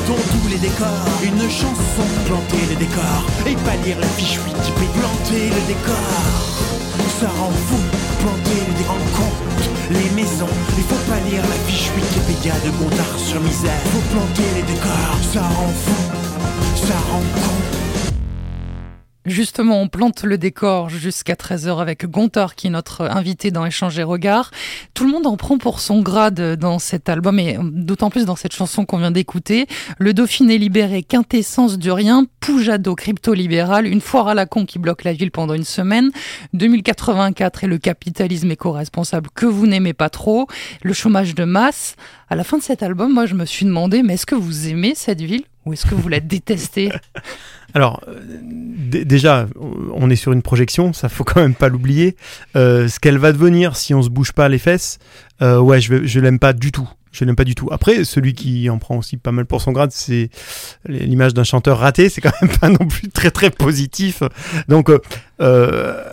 Plantons 0.06 0.22
tous 0.31 0.48
les 0.50 0.57
décors. 0.57 0.88
Une 1.24 1.50
chanson, 1.50 2.06
planter 2.25 2.66
le 2.69 2.75
décor. 2.75 3.25
Et 3.48 3.56
pas 3.56 3.75
lire 3.84 3.98
la 4.00 4.07
fiche 4.07 4.38
Wikipédia. 4.46 5.02
Planter 5.02 5.50
le 5.50 5.68
décor. 5.68 6.22
Ça 7.19 7.28
rend 7.40 7.52
fou. 7.52 7.80
Planter 8.19 8.62
le 8.68 8.74
décor. 8.78 8.96
En 8.96 9.18
compte 9.18 9.69
les 9.90 10.10
maisons. 10.12 10.54
Il 10.78 10.84
faut 10.84 11.12
pas 11.12 11.19
lire 11.30 11.42
la 11.42 11.72
fiche 11.72 11.90
Wikipédia 11.96 12.54
de 12.63 12.69
Gontard 12.78 13.18
sur 13.18 13.42
misère. 13.42 13.81
Faut 13.94 14.06
planter 14.13 14.50
les 14.56 14.63
décors. 14.74 15.18
Ça 15.34 15.42
rend 15.42 15.74
fou. 15.74 16.88
Ça 16.88 16.96
rend 17.12 17.24
con. 17.42 17.85
Justement, 19.25 19.81
on 19.81 19.88
plante 19.88 20.24
le 20.24 20.38
décor 20.38 20.89
jusqu'à 20.89 21.33
13h 21.33 21.81
avec 21.81 22.06
Gontard 22.06 22.54
qui 22.54 22.68
est 22.68 22.69
notre 22.69 23.01
invité 23.01 23.50
dans 23.50 23.66
Échanger 23.66 24.04
Regards. 24.04 24.51
Tout 24.94 25.06
le 25.06 25.12
monde 25.12 25.25
en 25.25 25.36
prend 25.36 25.57
pour 25.57 25.80
son 25.80 26.01
grade 26.01 26.56
dans 26.60 26.77
cet 26.77 27.10
album 27.10 27.39
et 27.39 27.57
d'autant 27.60 28.12
plus 28.12 28.25
dans 28.25 28.36
cette 28.36 28.54
chanson 28.54 28.86
qu'on 28.86 29.00
vient 29.00 29.10
d'écouter. 29.10 29.66
Le 29.98 30.13
Dauphiné 30.13 30.60
libéré, 30.60 31.01
quintessence 31.01 31.80
du 31.80 31.92
rien, 31.92 32.27
Poujado 32.39 32.94
crypto-libéral, 32.94 33.88
une 33.88 34.00
foire 34.00 34.27
à 34.27 34.36
la 34.36 34.45
con 34.45 34.68
qui 34.68 34.77
bloque 34.77 35.04
la 35.04 35.13
ville 35.13 35.31
pendant 35.31 35.56
une 35.56 35.63
semaine, 35.63 36.12
2084 36.54 37.63
et 37.63 37.68
le 37.68 37.80
capitalisme 37.80 38.51
éco-responsable 38.51 39.31
que 39.33 39.48
vous 39.48 39.66
n'aimez 39.66 39.94
pas 39.94 40.10
trop, 40.10 40.48
le 40.83 40.94
chômage 40.94 41.33
de 41.33 41.45
masse. 41.45 41.95
À 42.30 42.36
la 42.36 42.44
fin 42.44 42.60
de 42.60 42.63
cet 42.63 42.83
album, 42.83 43.12
moi 43.12 43.25
je 43.25 43.33
me 43.33 43.45
suis 43.45 43.66
demandé, 43.66 44.04
mais 44.04 44.13
est-ce 44.13 44.27
que 44.27 44.36
vous 44.36 44.68
aimez 44.68 44.94
cette 44.94 45.22
ville 45.22 45.45
ou 45.66 45.74
est-ce 45.74 45.88
que 45.88 45.95
vous 45.95 46.10
la 46.10 46.19
détestez? 46.19 46.92
Alors, 47.75 48.01
euh, 48.07 48.13
déjà, 49.04 49.48
on 49.94 50.10
est 50.10 50.16
sur 50.16 50.31
une 50.31 50.42
projection, 50.42 50.94
ça 50.94 51.10
faut 51.10 51.25
quand 51.25 51.42
même 51.42 51.54
pas 51.54 51.68
l'oublier. 51.68 52.16
Euh, 52.56 52.88
ce 52.88 53.01
qu'elle 53.01 53.18
va 53.18 53.33
devenir 53.33 53.75
si 53.75 53.94
on 53.94 54.01
se 54.01 54.10
bouge 54.10 54.32
pas 54.32 54.48
les 54.48 54.60
fesses, 54.60 54.98
euh, 55.41 55.60
ouais, 55.60 55.82
je, 55.82 56.05
je 56.05 56.20
l'aime 56.22 56.39
pas 56.39 56.53
du 56.53 56.72
tout. 56.72 56.89
Je 57.12 57.25
l'aime 57.25 57.36
pas 57.36 57.44
du 57.44 57.53
tout. 57.53 57.67
Après, 57.72 58.05
celui 58.05 58.34
qui 58.34 58.70
en 58.70 58.77
prend 58.77 58.98
aussi 58.98 59.17
pas 59.17 59.32
mal 59.32 59.46
pour 59.46 59.62
son 59.62 59.74
grade, 59.74 59.91
c'est 59.91 60.29
l'image 60.88 61.34
d'un 61.34 61.44
chanteur 61.44 61.79
raté. 61.79 62.10
C'est 62.10 62.22
quand 62.22 62.32
même 62.41 62.51
pas 62.60 62.70
non 62.70 62.88
plus 62.88 63.10
très 63.10 63.32
très 63.32 63.50
positif. 63.50 64.24
Donc, 64.70 64.89
euh, 65.41 66.03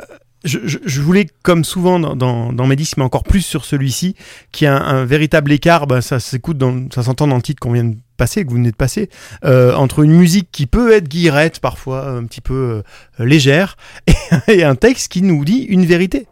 je, 0.45 0.59
je, 0.85 1.01
voulais, 1.01 1.27
comme 1.43 1.65
souvent 1.65 1.99
dans, 1.99 2.17
dans, 2.17 2.53
dans 2.53 2.67
mes 2.67 2.77
disques, 2.77 2.97
mais 2.97 3.05
encore 3.05 3.25
plus 3.25 3.43
sur 3.43 3.65
celui-ci, 3.65 4.17
qui 4.51 4.67
a 4.67 4.77
un, 4.77 5.05
véritable 5.05 5.53
écart. 5.53 5.87
Bah, 5.87 6.01
ça 6.01 6.21
s'écoute, 6.21 6.59
dans, 6.59 6.89
ça 6.93 7.03
s'entend 7.03 7.27
dans 7.27 7.37
le 7.37 7.43
titre 7.43 7.61
qu'on 7.61 7.73
vient 7.73 7.85
de 7.85 7.97
passer, 8.17 8.45
que 8.45 8.51
vous 8.51 8.57
venez 8.57 8.71
de 8.71 8.77
passer, 8.77 9.09
euh, 9.45 9.75
entre 9.75 10.03
une 10.03 10.13
musique 10.13 10.49
qui 10.53 10.67
peut 10.67 10.93
être 10.93 11.09
guillerette 11.09 11.61
parfois, 11.61 12.09
un 12.09 12.25
petit 12.25 12.41
peu 12.41 12.83
euh, 13.21 13.25
légère, 13.25 13.77
et, 14.49 14.65
un 14.65 14.75
texte 14.75 15.11
qui 15.11 15.23
nous 15.23 15.45
dit 15.45 15.67
une 15.69 15.87
vérité 15.87 16.27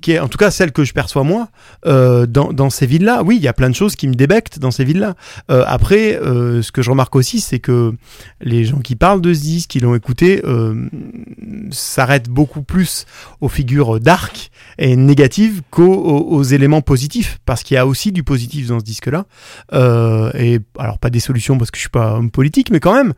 qui 0.00 0.12
est 0.12 0.18
en 0.18 0.28
tout 0.28 0.38
cas 0.38 0.50
celle 0.50 0.72
que 0.72 0.84
je 0.84 0.92
perçois 0.92 1.24
moi 1.24 1.48
euh, 1.86 2.26
dans, 2.26 2.52
dans, 2.52 2.70
ces 2.70 2.86
villes-là. 2.86 3.22
Oui, 3.22 3.36
il 3.36 3.42
y 3.42 3.48
a 3.48 3.52
plein 3.52 3.70
de 3.70 3.74
choses 3.74 3.96
qui 3.96 4.08
me 4.08 4.14
débectent 4.14 4.58
dans 4.58 4.70
ces 4.70 4.84
villes-là. 4.84 5.14
Euh, 5.50 5.64
après, 5.66 6.16
euh, 6.16 6.62
ce 6.62 6.72
que 6.72 6.82
je 6.82 6.90
remarque 6.90 7.16
aussi, 7.16 7.40
c'est 7.40 7.58
que 7.58 7.92
les 8.40 8.64
gens 8.64 8.78
qui 8.78 8.96
parlent 8.96 9.20
de 9.20 9.32
ce 9.32 9.40
disque, 9.40 9.70
qui 9.70 9.80
l'ont 9.80 9.94
écouté, 9.94 10.42
euh, 10.44 10.88
s'arrêtent 11.70 12.28
beaucoup 12.28 12.62
plus 12.62 13.06
aux 13.40 13.48
figures 13.48 14.00
dark 14.00 14.50
et 14.78 14.96
négatives 14.96 15.62
qu'aux 15.70 15.94
aux, 15.94 16.42
éléments 16.42 16.82
positifs, 16.82 17.38
parce 17.46 17.62
qu'il 17.62 17.76
y 17.76 17.78
a 17.78 17.86
aussi 17.86 18.12
du 18.12 18.22
positif 18.22 18.68
dans 18.68 18.80
ce 18.80 18.84
disque-là. 18.84 19.26
Euh, 19.72 20.30
et 20.34 20.60
alors 20.78 20.98
pas 20.98 21.10
des 21.10 21.20
solutions 21.20 21.58
parce 21.58 21.70
que 21.70 21.76
je 21.76 21.82
suis 21.82 21.90
pas 21.90 22.14
homme 22.14 22.30
politique, 22.30 22.70
mais 22.70 22.80
quand 22.80 22.94
même 22.94 23.14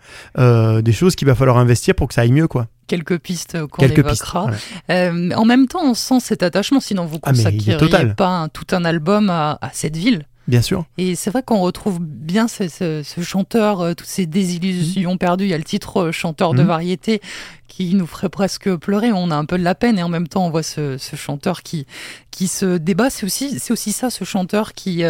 des 0.83 0.93
choses 0.93 1.17
qu'il 1.17 1.27
va 1.27 1.35
falloir 1.35 1.59
investir 1.59 1.95
pour 1.95 2.09
que 2.09 2.15
ça 2.15 2.23
aille 2.23 2.33
mieux, 2.33 2.49
quoi 2.49 2.69
quelques 2.87 3.19
pistes 3.19 3.67
qu'on 3.67 3.87
évoquera. 3.87 4.51
Euh, 4.91 5.31
en 5.35 5.45
même 5.45 5.67
temps, 5.67 5.83
on 5.83 5.95
sent 5.95 6.21
cet 6.21 6.43
attachement, 6.43 6.81
sinon 6.81 7.07
vous 7.07 7.19
ah, 7.23 7.31
consacreriez 7.31 8.15
pas 8.15 8.49
tout 8.53 8.67
un 8.73 8.85
album 8.85 9.31
à, 9.31 9.59
cette 9.73 9.97
ville. 9.97 10.27
Bien 10.49 10.63
sûr. 10.63 10.85
Et 10.97 11.17
c'est 11.17 11.31
vrai 11.31 11.43
qu'on 11.43 11.61
retrouve 11.61 11.99
bien 12.01 12.47
ce, 12.47 13.03
chanteur, 13.21 13.81
euh, 13.81 13.95
toutes 13.95 14.07
ces 14.07 14.27
désillusions 14.27 15.15
mmh. 15.15 15.19
perdues. 15.19 15.45
Il 15.45 15.51
y 15.51 15.55
a 15.55 15.59
le 15.59 15.65
titre 15.65 15.97
euh, 15.97 16.13
chanteur 16.13 16.55
de 16.55 16.63
mmh. 16.63 16.67
variété 16.67 17.21
qui 17.69 17.95
nous 17.95 18.07
ferait 18.07 18.29
presque 18.29 18.75
pleurer. 18.77 19.13
On 19.13 19.31
a 19.31 19.37
un 19.37 19.45
peu 19.45 19.59
de 19.59 19.65
la 19.65 19.75
peine 19.75 19.99
et 19.99 20.03
en 20.03 20.09
même 20.09 20.29
temps 20.29 20.47
on 20.47 20.51
voit 20.51 20.63
ce, 20.63 20.99
chanteur 20.99 21.63
qui 21.63 21.87
qui 22.31 22.49
se 22.49 22.77
débat. 22.77 23.11
C'est 23.11 23.27
aussi 23.27 23.59
c'est 23.59 23.73
aussi 23.73 23.93
ça, 23.93 24.11
ce 24.11 24.25
chanteur 24.25 24.73
qui 24.73 25.03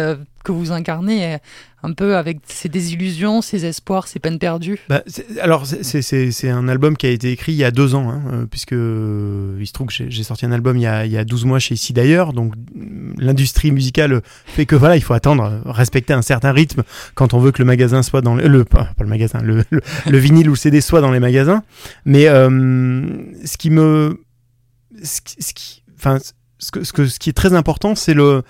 que 0.43 0.51
vous 0.51 0.71
incarnez 0.71 1.39
un 1.83 1.93
peu 1.93 2.17
avec 2.17 2.39
ses 2.47 2.69
désillusions, 2.69 3.41
ses 3.41 3.65
espoirs, 3.65 4.07
ses 4.07 4.19
peines 4.19 4.39
perdues 4.39 4.79
bah, 4.89 5.03
Alors, 5.41 5.65
c'est 5.65 6.49
un 6.49 6.67
album 6.67 6.97
qui 6.97 7.05
a 7.05 7.09
été 7.09 7.31
écrit 7.31 7.51
il 7.51 7.57
y 7.57 7.63
a 7.63 7.71
deux 7.71 7.93
ans, 7.93 8.09
hein, 8.09 8.21
euh, 8.33 8.45
puisque 8.49 8.73
euh, 8.73 9.57
il 9.59 9.67
se 9.67 9.73
trouve 9.73 9.87
que 9.87 9.93
j'ai 10.09 10.23
sorti 10.23 10.45
un 10.45 10.51
album 10.51 10.77
il 10.77 10.81
y, 10.81 10.87
a, 10.87 11.05
il 11.05 11.11
y 11.11 11.17
a 11.17 11.23
12 11.23 11.45
mois 11.45 11.59
chez 11.59 11.75
Ici 11.77 11.93
d'ailleurs, 11.93 12.33
donc 12.33 12.55
l'industrie 13.17 13.71
musicale 13.71 14.21
fait 14.47 14.65
que 14.65 14.75
voilà, 14.75 14.95
il 14.95 15.03
faut 15.03 15.13
attendre, 15.13 15.61
respecter 15.65 16.13
un 16.13 16.23
certain 16.23 16.51
rythme 16.51 16.81
quand 17.13 17.35
on 17.35 17.39
veut 17.39 17.51
que 17.51 17.59
le 17.59 17.65
magasin 17.65 18.01
soit 18.01 18.21
dans 18.21 18.33
le, 18.33 18.65
pas, 18.65 18.89
le 18.99 19.05
magasin, 19.05 19.39
le, 19.43 19.63
le, 19.69 20.17
vinyle 20.17 20.49
ou 20.49 20.53
le 20.53 20.57
CD 20.57 20.81
soit 20.81 21.01
dans 21.01 21.11
les 21.11 21.19
magasins. 21.19 21.61
Mais 22.05 22.27
euh, 22.27 22.46
ce 22.49 23.57
qui 23.57 23.69
me, 23.69 24.23
ce 25.03 25.21
qui, 25.21 25.83
enfin, 25.95 26.19
ce, 26.59 26.71
que, 26.71 27.05
ce, 27.05 27.19
qui 27.19 27.29
est 27.29 27.33
très 27.33 27.53
important, 27.53 27.95
c'est 27.95 28.13
le 28.13 28.43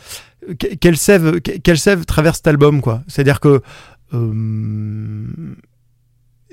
quelle 0.79 0.97
sève, 0.97 1.41
quelle 1.41 1.77
sève 1.77 2.05
traverse 2.05 2.37
cet 2.37 2.47
album, 2.47 2.81
quoi. 2.81 3.03
C'est-à-dire 3.07 3.39
que 3.39 3.61
euh, 4.13 5.25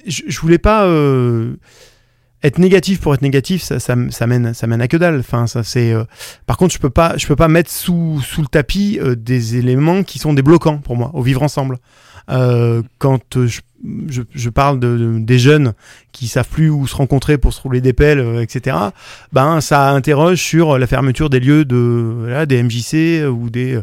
je, 0.07 0.41
voulais 0.41 0.59
pas 0.59 0.89
être 2.43 2.59
négatif 2.59 3.01
pour 3.01 3.15
être 3.15 3.23
négatif, 3.23 3.63
ça, 3.63 3.79
ça, 3.79 4.27
mène, 4.27 4.53
ça 4.53 4.67
mène 4.67 4.81
à 4.81 4.89
que 4.89 4.97
dalle. 4.97 5.21
Enfin, 5.21 5.47
ça 5.47 5.63
par 6.47 6.57
contre, 6.57 6.75
je 6.75 6.81
peux 6.81 6.91
je 7.17 7.27
peux 7.27 7.37
pas 7.37 7.49
mettre 7.49 7.71
sous, 7.71 8.21
sous 8.23 8.41
le 8.41 8.49
tapis 8.49 8.99
des 9.17 9.57
éléments 9.57 10.03
qui 10.03 10.19
sont 10.19 10.35
des 10.35 10.43
bloquants 10.43 10.79
pour 10.79 10.97
moi 10.97 11.11
au 11.15 11.23
vivre 11.23 11.43
ensemble. 11.43 11.79
quand 12.27 13.47
je 13.47 13.61
je, 14.09 14.49
parle 14.49 14.81
de, 14.81 15.19
des 15.19 15.39
jeunes 15.39 15.75
qui 16.13 16.29
savent 16.29 16.49
plus 16.49 16.71
où 16.71 16.87
se 16.87 16.97
rencontrer 16.97 17.39
pour 17.39 17.53
se 17.53 17.61
rouler 17.61 17.81
des 17.81 17.93
pelles, 17.93 18.19
euh, 18.19 18.43
etc. 18.43 18.77
Ben 19.33 19.61
ça 19.61 19.91
interroge 19.91 20.39
sur 20.39 20.79
la 20.79 20.87
fermeture 20.87 21.31
des 21.31 21.41
lieux 21.41 21.65
de 21.65 22.45
des 22.47 22.63
MJC 22.63 23.29
ou 23.29 23.51
des 23.51 23.79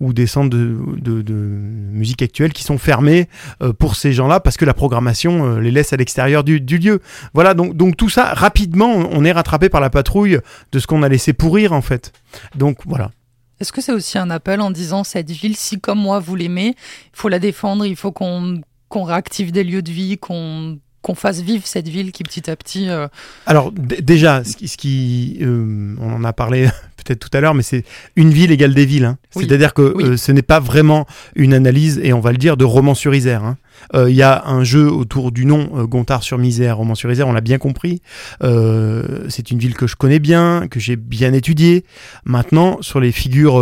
ou 0.00 0.12
des 0.12 0.26
centres 0.26 0.50
de, 0.50 0.78
de, 0.98 1.34
musique 1.34 2.22
actuelle 2.22 2.52
qui 2.52 2.62
sont 2.62 2.78
fermés 2.78 3.28
euh, 3.62 3.72
pour 3.72 3.96
ces 3.96 4.12
gens-là 4.12 4.40
parce 4.40 4.56
que 4.56 4.64
la 4.64 4.74
programmation 4.74 5.46
euh, 5.46 5.60
les 5.60 5.70
laisse 5.70 5.92
à 5.92 5.96
l'extérieur 5.96 6.44
du, 6.44 6.60
du, 6.60 6.78
lieu. 6.78 7.00
Voilà 7.32 7.54
donc 7.54 7.76
donc 7.76 7.96
tout 7.96 8.08
ça 8.08 8.34
rapidement 8.34 8.88
on 8.88 9.24
est 9.24 9.32
rattrapé 9.32 9.68
par 9.68 9.80
la 9.80 9.90
patrouille 9.90 10.38
de 10.72 10.78
ce 10.78 10.86
qu'on 10.86 11.02
a 11.02 11.08
laissé 11.08 11.32
pourrir 11.32 11.72
en 11.72 11.82
fait. 11.82 12.12
Donc 12.54 12.78
voilà. 12.86 13.10
Est-ce 13.58 13.72
que 13.72 13.80
c'est 13.80 13.92
aussi 13.92 14.18
un 14.18 14.28
appel 14.28 14.60
en 14.60 14.70
disant 14.70 15.02
cette 15.02 15.30
ville, 15.30 15.56
si 15.56 15.80
comme 15.80 15.98
moi 15.98 16.18
vous 16.18 16.36
l'aimez, 16.36 16.74
il 16.76 17.16
faut 17.18 17.30
la 17.30 17.38
défendre, 17.38 17.86
il 17.86 17.96
faut 17.96 18.12
qu'on 18.12 18.60
qu'on 18.88 19.04
réactive 19.04 19.52
des 19.52 19.64
lieux 19.64 19.82
de 19.82 19.90
vie, 19.90 20.18
qu'on 20.18 20.78
qu'on 21.06 21.14
fasse 21.14 21.40
vivre 21.40 21.64
cette 21.64 21.86
ville 21.86 22.10
qui 22.10 22.24
petit 22.24 22.50
à 22.50 22.56
petit. 22.56 22.88
Euh, 22.90 23.06
Alors 23.46 23.70
déjà, 23.70 24.42
ce 24.42 24.56
qui, 24.56 24.66
ce 24.66 24.76
qui 24.76 25.38
euh, 25.40 25.94
on 26.00 26.12
en 26.12 26.24
a 26.24 26.32
parlé 26.32 26.64
peut-être 26.96 27.20
tout 27.20 27.30
à 27.32 27.40
l'heure, 27.40 27.54
mais 27.54 27.62
c'est 27.62 27.84
une 28.16 28.30
ville 28.30 28.50
égale 28.50 28.74
des 28.74 28.86
villes. 28.86 29.04
Hein. 29.04 29.18
C'est-à-dire 29.30 29.72
que 29.72 29.82
euh, 29.82 30.16
ce 30.16 30.32
n'est 30.32 30.42
pas 30.42 30.58
vraiment 30.58 31.06
une 31.36 31.54
analyse, 31.54 32.00
et 32.02 32.12
on 32.12 32.18
va 32.18 32.32
le 32.32 32.38
dire, 32.38 32.56
de 32.56 32.64
roman 32.64 32.94
sur 32.94 33.14
Isère. 33.14 33.44
Hein. 33.44 33.56
Euh, 33.94 34.10
il 34.10 34.16
y 34.16 34.22
a 34.22 34.46
un 34.46 34.64
jeu 34.64 34.90
autour 34.90 35.32
du 35.32 35.46
nom 35.46 35.70
euh, 35.74 35.86
Gontard 35.86 36.22
sur 36.22 36.38
Misère, 36.38 36.76
roman 36.76 36.94
sur 36.94 37.10
Isère, 37.10 37.28
on 37.28 37.32
l'a 37.32 37.40
bien 37.40 37.58
compris. 37.58 38.02
c'est 38.40 39.50
une 39.50 39.58
ville 39.58 39.74
que 39.74 39.86
je 39.86 39.96
connais 39.96 40.18
bien, 40.18 40.66
que 40.70 40.80
j'ai 40.80 40.96
bien 40.96 41.32
étudiée. 41.32 41.84
Maintenant, 42.24 42.78
sur 42.80 43.00
les 43.00 43.12
figures, 43.12 43.60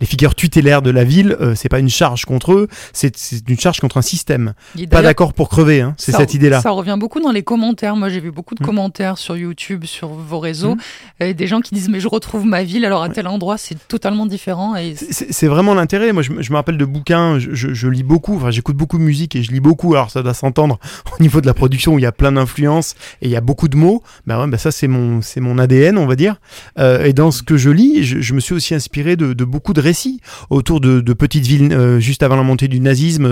les 0.00 0.06
figures 0.06 0.34
tutélaires 0.34 0.82
de 0.82 0.90
la 0.90 1.04
ville, 1.04 1.36
c'est 1.54 1.68
pas 1.68 1.78
une 1.78 1.88
charge 1.88 2.24
contre 2.24 2.52
eux, 2.52 2.68
c'est 2.92 3.14
une 3.48 3.58
charge 3.58 3.80
contre 3.80 3.96
un 3.96 4.02
système. 4.02 4.54
Pas 4.90 5.02
d'accord 5.02 5.32
pour 5.32 5.48
crever, 5.48 5.80
hein, 5.80 5.94
c'est 5.96 6.12
cette 6.12 6.34
idée-là. 6.34 6.60
Ça 6.60 6.70
revient 6.70 6.96
beaucoup 6.98 7.20
dans 7.20 7.32
les 7.32 7.42
commentaires. 7.42 7.96
Moi, 7.96 8.08
j'ai 8.08 8.20
vu 8.20 8.30
beaucoup 8.30 8.54
de 8.54 8.62
mmh. 8.62 8.66
commentaires 8.66 9.18
sur 9.18 9.36
YouTube, 9.36 9.84
sur 9.84 10.08
vos 10.08 10.38
réseaux, 10.38 10.74
mmh. 10.74 11.24
et 11.24 11.34
des 11.34 11.46
gens 11.46 11.60
qui 11.60 11.74
disent 11.74 11.88
mais 11.88 12.00
je 12.00 12.08
retrouve 12.08 12.44
ma 12.44 12.64
ville, 12.64 12.84
alors 12.84 13.02
à 13.02 13.08
tel 13.08 13.26
endroit, 13.26 13.58
c'est 13.58 13.76
totalement 13.88 14.26
différent. 14.26 14.76
Et... 14.76 14.94
C'est 14.96 15.46
vraiment 15.46 15.74
l'intérêt. 15.74 16.12
Moi, 16.12 16.22
je, 16.22 16.32
me 16.32 16.54
rappelle 16.54 16.78
de 16.78 16.84
bouquins, 16.84 17.38
je, 17.38 17.88
lis 17.88 18.02
beaucoup, 18.02 18.36
enfin, 18.36 18.50
j'écoute 18.50 18.76
beaucoup 18.76 18.98
de 18.98 19.02
musique 19.02 19.19
et 19.34 19.42
je 19.42 19.52
lis 19.52 19.60
beaucoup. 19.60 19.94
Alors, 19.94 20.10
ça 20.10 20.22
doit 20.22 20.34
s'entendre 20.34 20.78
au 21.18 21.22
niveau 21.22 21.40
de 21.40 21.46
la 21.46 21.54
production 21.54 21.94
où 21.94 21.98
il 21.98 22.02
y 22.02 22.06
a 22.06 22.12
plein 22.12 22.32
d'influences 22.32 22.94
et 23.22 23.26
il 23.26 23.30
y 23.30 23.36
a 23.36 23.40
beaucoup 23.40 23.68
de 23.68 23.76
mots. 23.76 24.02
Ben 24.26 24.40
ouais, 24.40 24.46
ben 24.46 24.56
ça, 24.56 24.70
c'est 24.70 24.88
mon, 24.88 25.20
mon 25.36 25.58
ADN, 25.58 25.98
on 25.98 26.06
va 26.06 26.16
dire. 26.16 26.36
Euh, 26.78 27.04
et 27.04 27.12
dans 27.12 27.30
ce 27.30 27.42
que 27.42 27.56
je 27.56 27.70
lis, 27.70 28.02
je, 28.04 28.34
me 28.34 28.40
suis 28.40 28.54
aussi 28.54 28.74
inspiré 28.74 29.16
de, 29.16 29.44
beaucoup 29.44 29.72
de 29.72 29.80
récits 29.80 30.20
autour 30.48 30.80
de, 30.80 31.00
petites 31.12 31.46
villes 31.46 31.72
euh, 31.72 32.00
juste 32.00 32.22
avant 32.22 32.36
la 32.36 32.42
montée 32.42 32.68
du 32.68 32.80
nazisme, 32.80 33.26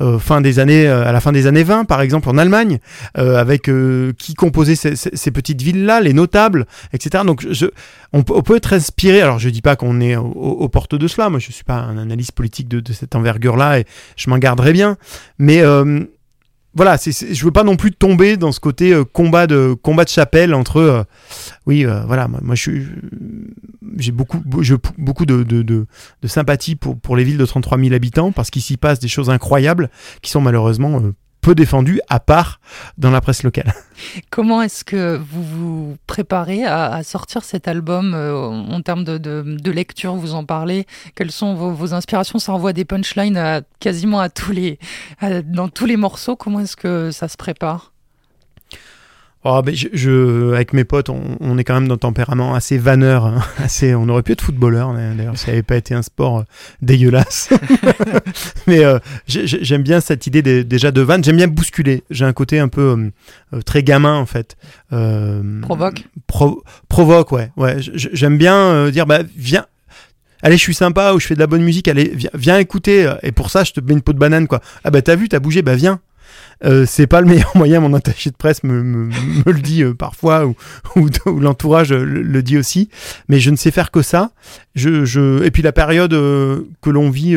euh, 0.00 0.18
fin 0.18 0.40
des 0.40 0.58
années, 0.58 0.86
à 0.86 1.12
la 1.12 1.20
fin 1.20 1.32
des 1.32 1.46
années 1.46 1.64
20, 1.64 1.84
par 1.84 2.00
exemple, 2.00 2.28
en 2.28 2.38
Allemagne, 2.38 2.78
avec 3.14 3.70
qui 4.18 4.34
composait 4.34 4.74
ces, 4.74 5.30
petites 5.30 5.62
villes-là, 5.62 6.00
les 6.00 6.12
notables, 6.12 6.66
etc. 6.92 7.24
Donc, 7.26 7.46
on, 8.12 8.22
peut 8.22 8.56
être 8.56 8.72
inspiré. 8.72 9.20
Alors, 9.20 9.38
je 9.38 9.48
dis 9.48 9.62
pas 9.62 9.76
qu'on 9.76 10.00
est 10.00 10.16
aux, 10.16 10.68
portes 10.68 10.94
de 10.94 11.08
cela. 11.08 11.30
Moi, 11.30 11.38
je 11.38 11.52
suis 11.52 11.64
pas 11.64 11.76
un 11.76 11.98
analyste 11.98 12.32
politique 12.32 12.68
de, 12.68 12.92
cette 12.92 13.14
envergure-là 13.14 13.80
et 13.80 13.84
je 14.16 14.30
m'en 14.30 14.38
garderai 14.38 14.72
bien. 14.72 14.96
Mais 15.38 15.60
euh, 15.60 16.04
voilà, 16.74 16.98
c'est, 16.98 17.34
je 17.34 17.44
veux 17.44 17.50
pas 17.50 17.64
non 17.64 17.76
plus 17.76 17.92
tomber 17.92 18.36
dans 18.36 18.52
ce 18.52 18.60
côté 18.60 18.92
euh, 18.92 19.04
combat 19.04 19.46
de 19.46 19.74
combat 19.74 20.04
de 20.04 20.08
chapelle 20.08 20.54
entre. 20.54 20.76
Euh, 20.78 21.02
oui, 21.66 21.84
voilà, 22.06 22.28
moi, 22.28 22.54
j'ai 22.54 24.12
beaucoup, 24.12 24.40
de, 25.26 25.86
sympathie 26.24 26.76
pour, 26.76 26.98
pour 26.98 27.16
les 27.16 27.24
villes 27.24 27.38
de 27.38 27.46
33 27.46 27.78
000 27.78 27.94
habitants 27.94 28.32
parce 28.32 28.50
qu'il 28.50 28.62
s'y 28.62 28.76
passe 28.76 28.98
des 28.98 29.08
choses 29.08 29.30
incroyables 29.30 29.90
qui 30.22 30.30
sont 30.30 30.40
malheureusement 30.40 31.00
peu 31.40 31.54
défendu, 31.54 32.00
à 32.08 32.20
part 32.20 32.60
dans 32.98 33.10
la 33.10 33.20
presse 33.20 33.42
locale. 33.42 33.72
Comment 34.30 34.62
est-ce 34.62 34.84
que 34.84 35.16
vous 35.16 35.42
vous 35.42 35.96
préparez 36.06 36.64
à, 36.64 37.02
sortir 37.02 37.44
cet 37.44 37.68
album 37.68 38.14
euh, 38.14 38.34
en 38.36 38.80
termes 38.82 39.04
de, 39.04 39.18
de, 39.18 39.70
lecture 39.70 40.14
Vous 40.14 40.34
en 40.34 40.44
parlez? 40.44 40.86
Quelles 41.14 41.32
sont 41.32 41.54
vos, 41.54 41.94
inspirations? 41.94 42.38
Ça 42.38 42.52
envoie 42.52 42.72
des 42.72 42.84
punchlines 42.84 43.62
quasiment 43.78 44.20
à 44.20 44.28
tous 44.28 44.52
les, 44.52 44.78
dans 45.44 45.68
tous 45.68 45.86
les 45.86 45.96
morceaux. 45.96 46.36
Comment 46.36 46.60
est-ce 46.60 46.76
que 46.76 47.10
ça 47.10 47.28
se 47.28 47.36
prépare? 47.36 47.92
Oh, 49.42 49.62
ben 49.64 49.74
je, 49.74 50.52
avec 50.52 50.74
mes 50.74 50.84
potes, 50.84 51.08
on, 51.08 51.56
est 51.56 51.64
quand 51.64 51.72
même 51.72 51.88
d'un 51.88 51.96
tempérament 51.96 52.54
assez 52.54 52.76
vanneur, 52.76 53.24
hein. 53.24 53.42
assez. 53.58 53.94
On 53.94 54.06
aurait 54.10 54.22
pu 54.22 54.32
être 54.32 54.42
footballeur 54.42 54.92
d'ailleurs, 54.92 55.38
ça 55.38 55.46
n'avait 55.46 55.62
pas 55.62 55.76
été 55.76 55.94
un 55.94 56.02
sport 56.02 56.40
euh, 56.40 56.44
dégueulasse. 56.82 57.48
Mais 58.66 58.84
euh, 58.84 58.98
j'aime 59.26 59.82
bien 59.82 60.02
cette 60.02 60.26
idée 60.26 60.42
déjà 60.62 60.90
de 60.90 61.00
vanne. 61.00 61.24
J'aime 61.24 61.36
bien 61.36 61.48
bousculer. 61.48 62.04
J'ai 62.10 62.26
un 62.26 62.34
côté 62.34 62.58
un 62.58 62.68
peu 62.68 63.10
euh, 63.54 63.62
très 63.62 63.82
gamin 63.82 64.14
en 64.14 64.26
fait. 64.26 64.58
provoque. 65.62 66.04
provoque, 66.88 67.32
ouais, 67.32 67.50
ouais. 67.56 67.76
J'aime 67.80 68.36
bien 68.36 68.90
dire, 68.90 69.06
bah 69.06 69.20
viens, 69.38 69.64
allez, 70.42 70.58
je 70.58 70.62
suis 70.62 70.74
sympa 70.74 71.14
ou 71.14 71.18
je 71.18 71.26
fais 71.26 71.34
de 71.34 71.40
la 71.40 71.46
bonne 71.46 71.62
musique, 71.62 71.88
allez, 71.88 72.12
viens, 72.14 72.30
viens, 72.34 72.58
écouter. 72.58 73.10
Et 73.22 73.32
pour 73.32 73.48
ça, 73.48 73.64
je 73.64 73.72
te 73.72 73.80
mets 73.80 73.94
une 73.94 74.02
peau 74.02 74.12
de 74.12 74.18
banane, 74.18 74.46
quoi. 74.46 74.60
Ah 74.84 74.90
bah 74.90 75.00
t'as 75.00 75.16
vu, 75.16 75.30
t'as 75.30 75.38
bougé, 75.38 75.62
bah 75.62 75.76
viens. 75.76 75.98
Euh, 76.64 76.84
c'est 76.86 77.06
pas 77.06 77.20
le 77.20 77.26
meilleur 77.26 77.52
moyen, 77.56 77.80
mon 77.80 77.94
attaché 77.94 78.30
de 78.30 78.36
presse 78.36 78.62
me, 78.64 78.82
me, 78.82 79.10
le 79.46 79.60
dit 79.60 79.82
euh, 79.82 79.94
parfois, 79.94 80.46
ou, 80.46 80.54
ou, 80.96 81.40
l'entourage 81.40 81.92
le, 81.92 82.42
dit 82.42 82.58
aussi, 82.58 82.88
mais 83.28 83.40
je 83.40 83.50
ne 83.50 83.56
sais 83.56 83.70
faire 83.70 83.90
que 83.90 84.02
ça. 84.02 84.32
Je, 84.74 85.04
je... 85.04 85.42
Et 85.44 85.50
puis 85.50 85.62
la 85.62 85.72
période 85.72 86.12
euh, 86.12 86.68
que 86.82 86.90
l'on 86.90 87.10
vit 87.10 87.36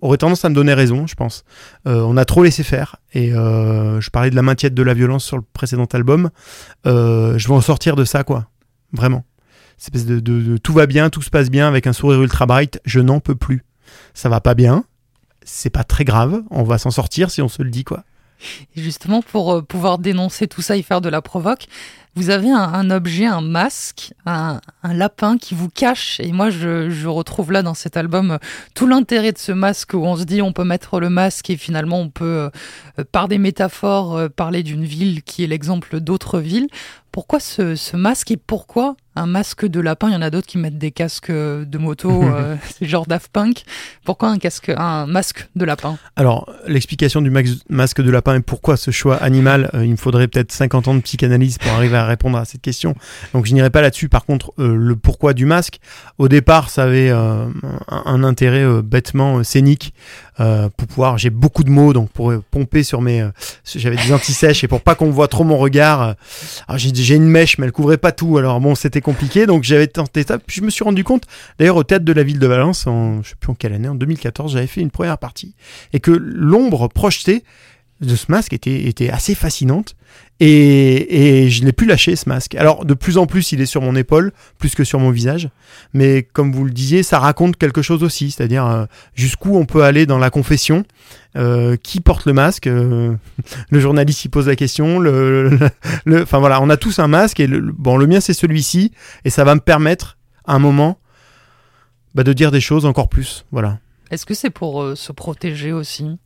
aurait 0.00 0.18
tendance 0.18 0.44
à 0.44 0.50
me 0.50 0.54
donner 0.54 0.74
raison, 0.74 1.06
je 1.06 1.14
pense. 1.14 1.44
on 1.86 2.16
a 2.16 2.24
trop 2.24 2.42
laissé 2.42 2.62
faire, 2.62 2.96
et 3.14 3.30
je 3.30 4.10
parlais 4.10 4.30
de 4.30 4.36
la 4.36 4.42
maintiette 4.42 4.74
de 4.74 4.82
la 4.82 4.94
violence 4.94 5.24
sur 5.24 5.36
le 5.36 5.44
précédent 5.52 5.86
album, 5.92 6.30
je 6.84 7.48
vais 7.48 7.54
en 7.54 7.60
sortir 7.60 7.96
de 7.96 8.04
ça, 8.04 8.22
quoi. 8.22 8.48
Vraiment. 8.92 9.24
Espèce 9.80 10.06
de, 10.06 10.20
de, 10.20 10.40
de, 10.40 10.56
tout 10.56 10.72
va 10.72 10.86
bien, 10.86 11.10
tout 11.10 11.22
se 11.22 11.30
passe 11.30 11.50
bien 11.50 11.66
avec 11.66 11.86
un 11.86 11.92
sourire 11.92 12.22
ultra 12.22 12.46
bright, 12.46 12.80
je 12.84 13.00
n'en 13.00 13.18
peux 13.18 13.34
plus. 13.34 13.64
Ça 14.14 14.28
va 14.28 14.40
pas 14.40 14.54
bien, 14.54 14.84
c'est 15.42 15.70
pas 15.70 15.84
très 15.84 16.04
grave, 16.04 16.42
on 16.50 16.62
va 16.62 16.78
s'en 16.78 16.90
sortir 16.90 17.30
si 17.30 17.42
on 17.42 17.48
se 17.48 17.62
le 17.62 17.70
dit, 17.70 17.84
quoi. 17.84 18.04
Justement, 18.76 19.22
pour 19.22 19.52
euh, 19.52 19.62
pouvoir 19.62 19.98
dénoncer 19.98 20.46
tout 20.46 20.62
ça 20.62 20.76
et 20.76 20.82
faire 20.82 21.00
de 21.00 21.08
la 21.08 21.22
provoque, 21.22 21.66
vous 22.16 22.30
avez 22.30 22.50
un, 22.50 22.90
objet, 22.90 23.26
un 23.26 23.40
masque, 23.40 24.12
un, 24.26 24.60
lapin 24.82 25.36
qui 25.36 25.54
vous 25.54 25.68
cache. 25.68 26.20
Et 26.20 26.32
moi, 26.32 26.50
je, 26.50 27.06
retrouve 27.06 27.52
là 27.52 27.62
dans 27.62 27.74
cet 27.74 27.96
album 27.96 28.32
euh, 28.32 28.38
tout 28.74 28.86
l'intérêt 28.86 29.32
de 29.32 29.38
ce 29.38 29.52
masque 29.52 29.94
où 29.94 29.98
on 29.98 30.16
se 30.16 30.24
dit 30.24 30.42
on 30.42 30.52
peut 30.52 30.64
mettre 30.64 31.00
le 31.00 31.10
masque 31.10 31.50
et 31.50 31.56
finalement 31.56 32.00
on 32.00 32.08
peut, 32.08 32.50
euh, 32.98 33.04
par 33.12 33.28
des 33.28 33.38
métaphores, 33.38 34.30
parler 34.30 34.62
d'une 34.62 34.84
ville 34.84 35.22
qui 35.22 35.44
est 35.44 35.46
l'exemple 35.46 36.00
d'autres 36.00 36.40
villes. 36.40 36.68
Pourquoi 37.14 37.38
ce, 37.38 37.96
masque 37.96 38.32
et 38.32 38.36
pourquoi 38.36 38.96
un 39.14 39.26
masque 39.26 39.66
de 39.66 39.78
lapin? 39.78 40.08
Il 40.08 40.14
y 40.14 40.16
en 40.16 40.22
a 40.22 40.30
d'autres 40.30 40.48
qui 40.48 40.58
mettent 40.58 40.78
des 40.78 40.90
casques 40.90 41.30
de 41.30 41.78
moto, 41.78 42.10
euh, 42.24 42.56
c'est 42.68 42.86
genre 42.86 43.06
Daft 43.06 43.30
Punk. 43.30 43.62
Pourquoi 44.04 44.30
un 44.30 44.38
casque, 44.38 44.72
un 44.76 45.06
masque 45.06 45.46
de 45.54 45.64
lapin? 45.64 45.96
Alors, 46.16 46.52
l'explication 46.66 47.22
du 47.22 47.30
masque 47.30 48.00
de 48.00 48.10
lapin 48.10 48.34
et 48.34 48.40
pourquoi 48.40 48.76
ce 48.76 48.90
choix 48.90 49.14
animal, 49.14 49.70
euh, 49.74 49.84
il 49.84 49.92
me 49.92 49.96
faudrait 49.96 50.26
peut-être 50.26 50.50
50 50.50 50.88
ans 50.88 50.94
de 50.96 51.02
psychanalyse 51.02 51.58
pour 51.58 51.70
arriver 51.70 51.98
à 51.98 52.03
répondre 52.06 52.38
à 52.38 52.44
cette 52.44 52.62
question. 52.62 52.94
Donc, 53.32 53.46
je 53.46 53.54
n'irai 53.54 53.70
pas 53.70 53.80
là-dessus. 53.82 54.08
Par 54.08 54.24
contre, 54.24 54.52
euh, 54.58 54.76
le 54.76 54.96
pourquoi 54.96 55.34
du 55.34 55.46
masque, 55.46 55.80
au 56.18 56.28
départ, 56.28 56.70
ça 56.70 56.84
avait 56.84 57.10
un, 57.10 57.52
un, 57.88 58.24
intérêt 58.24 58.82
bêtement 58.82 59.42
scénique 59.44 59.92
euh, 60.40 60.68
pour 60.76 60.88
pouvoir. 60.88 61.16
J'ai 61.16 61.30
beaucoup 61.30 61.62
de 61.62 61.70
mots, 61.70 61.92
donc 61.92 62.10
pour 62.10 62.32
pomper 62.50 62.82
sur 62.82 63.00
mes. 63.00 63.22
Euh, 63.22 63.30
j'avais 63.64 63.96
des 63.96 64.12
anti-sèches 64.12 64.64
et 64.64 64.68
pour 64.68 64.80
pas 64.80 64.96
qu'on 64.96 65.10
voit 65.10 65.28
trop 65.28 65.44
mon 65.44 65.56
regard. 65.56 66.02
Euh, 66.02 66.76
j'ai 66.76 67.14
une 67.14 67.28
mèche, 67.28 67.58
mais 67.58 67.66
elle 67.66 67.72
couvrait 67.72 67.98
pas 67.98 68.10
tout. 68.10 68.36
Alors 68.36 68.60
bon, 68.60 68.74
c'était 68.74 69.00
compliqué, 69.00 69.46
donc 69.46 69.62
j'avais 69.62 69.86
tenté 69.86 70.24
ça. 70.26 70.38
Puis 70.38 70.56
je 70.56 70.62
me 70.62 70.70
suis 70.70 70.82
rendu 70.82 71.04
compte, 71.04 71.22
d'ailleurs, 71.58 71.76
au 71.76 71.84
théâtre 71.84 72.04
de 72.04 72.12
la 72.12 72.24
ville 72.24 72.40
de 72.40 72.46
Valence, 72.48 72.88
en 72.88 73.22
je 73.22 73.30
sais 73.30 73.34
plus 73.38 73.52
en 73.52 73.54
quelle 73.54 73.74
année, 73.74 73.88
en 73.88 73.94
2014, 73.94 74.54
j'avais 74.54 74.66
fait 74.66 74.80
une 74.80 74.90
première 74.90 75.18
partie 75.18 75.54
et 75.92 76.00
que 76.00 76.10
l'ombre 76.10 76.88
projetée 76.88 77.44
de 78.00 78.16
ce 78.16 78.26
masque 78.28 78.52
était, 78.52 78.84
était 78.84 79.10
assez 79.10 79.34
fascinante. 79.34 79.96
Et, 80.40 81.44
et 81.44 81.50
je 81.50 81.62
n'ai 81.64 81.72
plus 81.72 81.86
lâché 81.86 82.16
ce 82.16 82.28
masque. 82.28 82.56
Alors 82.56 82.84
de 82.84 82.94
plus 82.94 83.18
en 83.18 83.26
plus, 83.26 83.52
il 83.52 83.60
est 83.60 83.66
sur 83.66 83.82
mon 83.82 83.94
épaule, 83.94 84.32
plus 84.58 84.74
que 84.74 84.82
sur 84.82 84.98
mon 84.98 85.10
visage. 85.10 85.48
Mais 85.92 86.24
comme 86.24 86.52
vous 86.52 86.64
le 86.64 86.72
disiez, 86.72 87.02
ça 87.02 87.20
raconte 87.20 87.56
quelque 87.56 87.82
chose 87.82 88.02
aussi, 88.02 88.32
c'est-à-dire 88.32 88.66
euh, 88.66 88.86
jusqu'où 89.14 89.56
on 89.56 89.64
peut 89.64 89.84
aller 89.84 90.06
dans 90.06 90.18
la 90.18 90.30
confession. 90.30 90.84
Euh, 91.36 91.76
qui 91.76 92.00
porte 92.00 92.26
le 92.26 92.32
masque 92.32 92.68
euh, 92.68 93.12
Le 93.70 93.80
journaliste 93.80 94.24
y 94.24 94.28
pose 94.28 94.46
la 94.46 94.54
question. 94.54 95.00
Le, 95.00 95.58
le, 96.04 96.22
enfin 96.22 96.38
voilà, 96.38 96.60
on 96.62 96.70
a 96.70 96.76
tous 96.76 97.00
un 97.00 97.08
masque 97.08 97.40
et 97.40 97.48
le, 97.48 97.60
bon, 97.60 97.96
le 97.96 98.06
mien 98.06 98.20
c'est 98.20 98.34
celui-ci 98.34 98.92
et 99.24 99.30
ça 99.30 99.42
va 99.42 99.56
me 99.56 99.60
permettre 99.60 100.16
à 100.44 100.54
un 100.54 100.60
moment 100.60 100.98
bah, 102.14 102.22
de 102.22 102.32
dire 102.32 102.52
des 102.52 102.60
choses 102.60 102.86
encore 102.86 103.08
plus. 103.08 103.44
Voilà. 103.50 103.78
Est-ce 104.12 104.26
que 104.26 104.34
c'est 104.34 104.50
pour 104.50 104.96
se 104.96 105.10
protéger 105.10 105.72
aussi? 105.72 106.18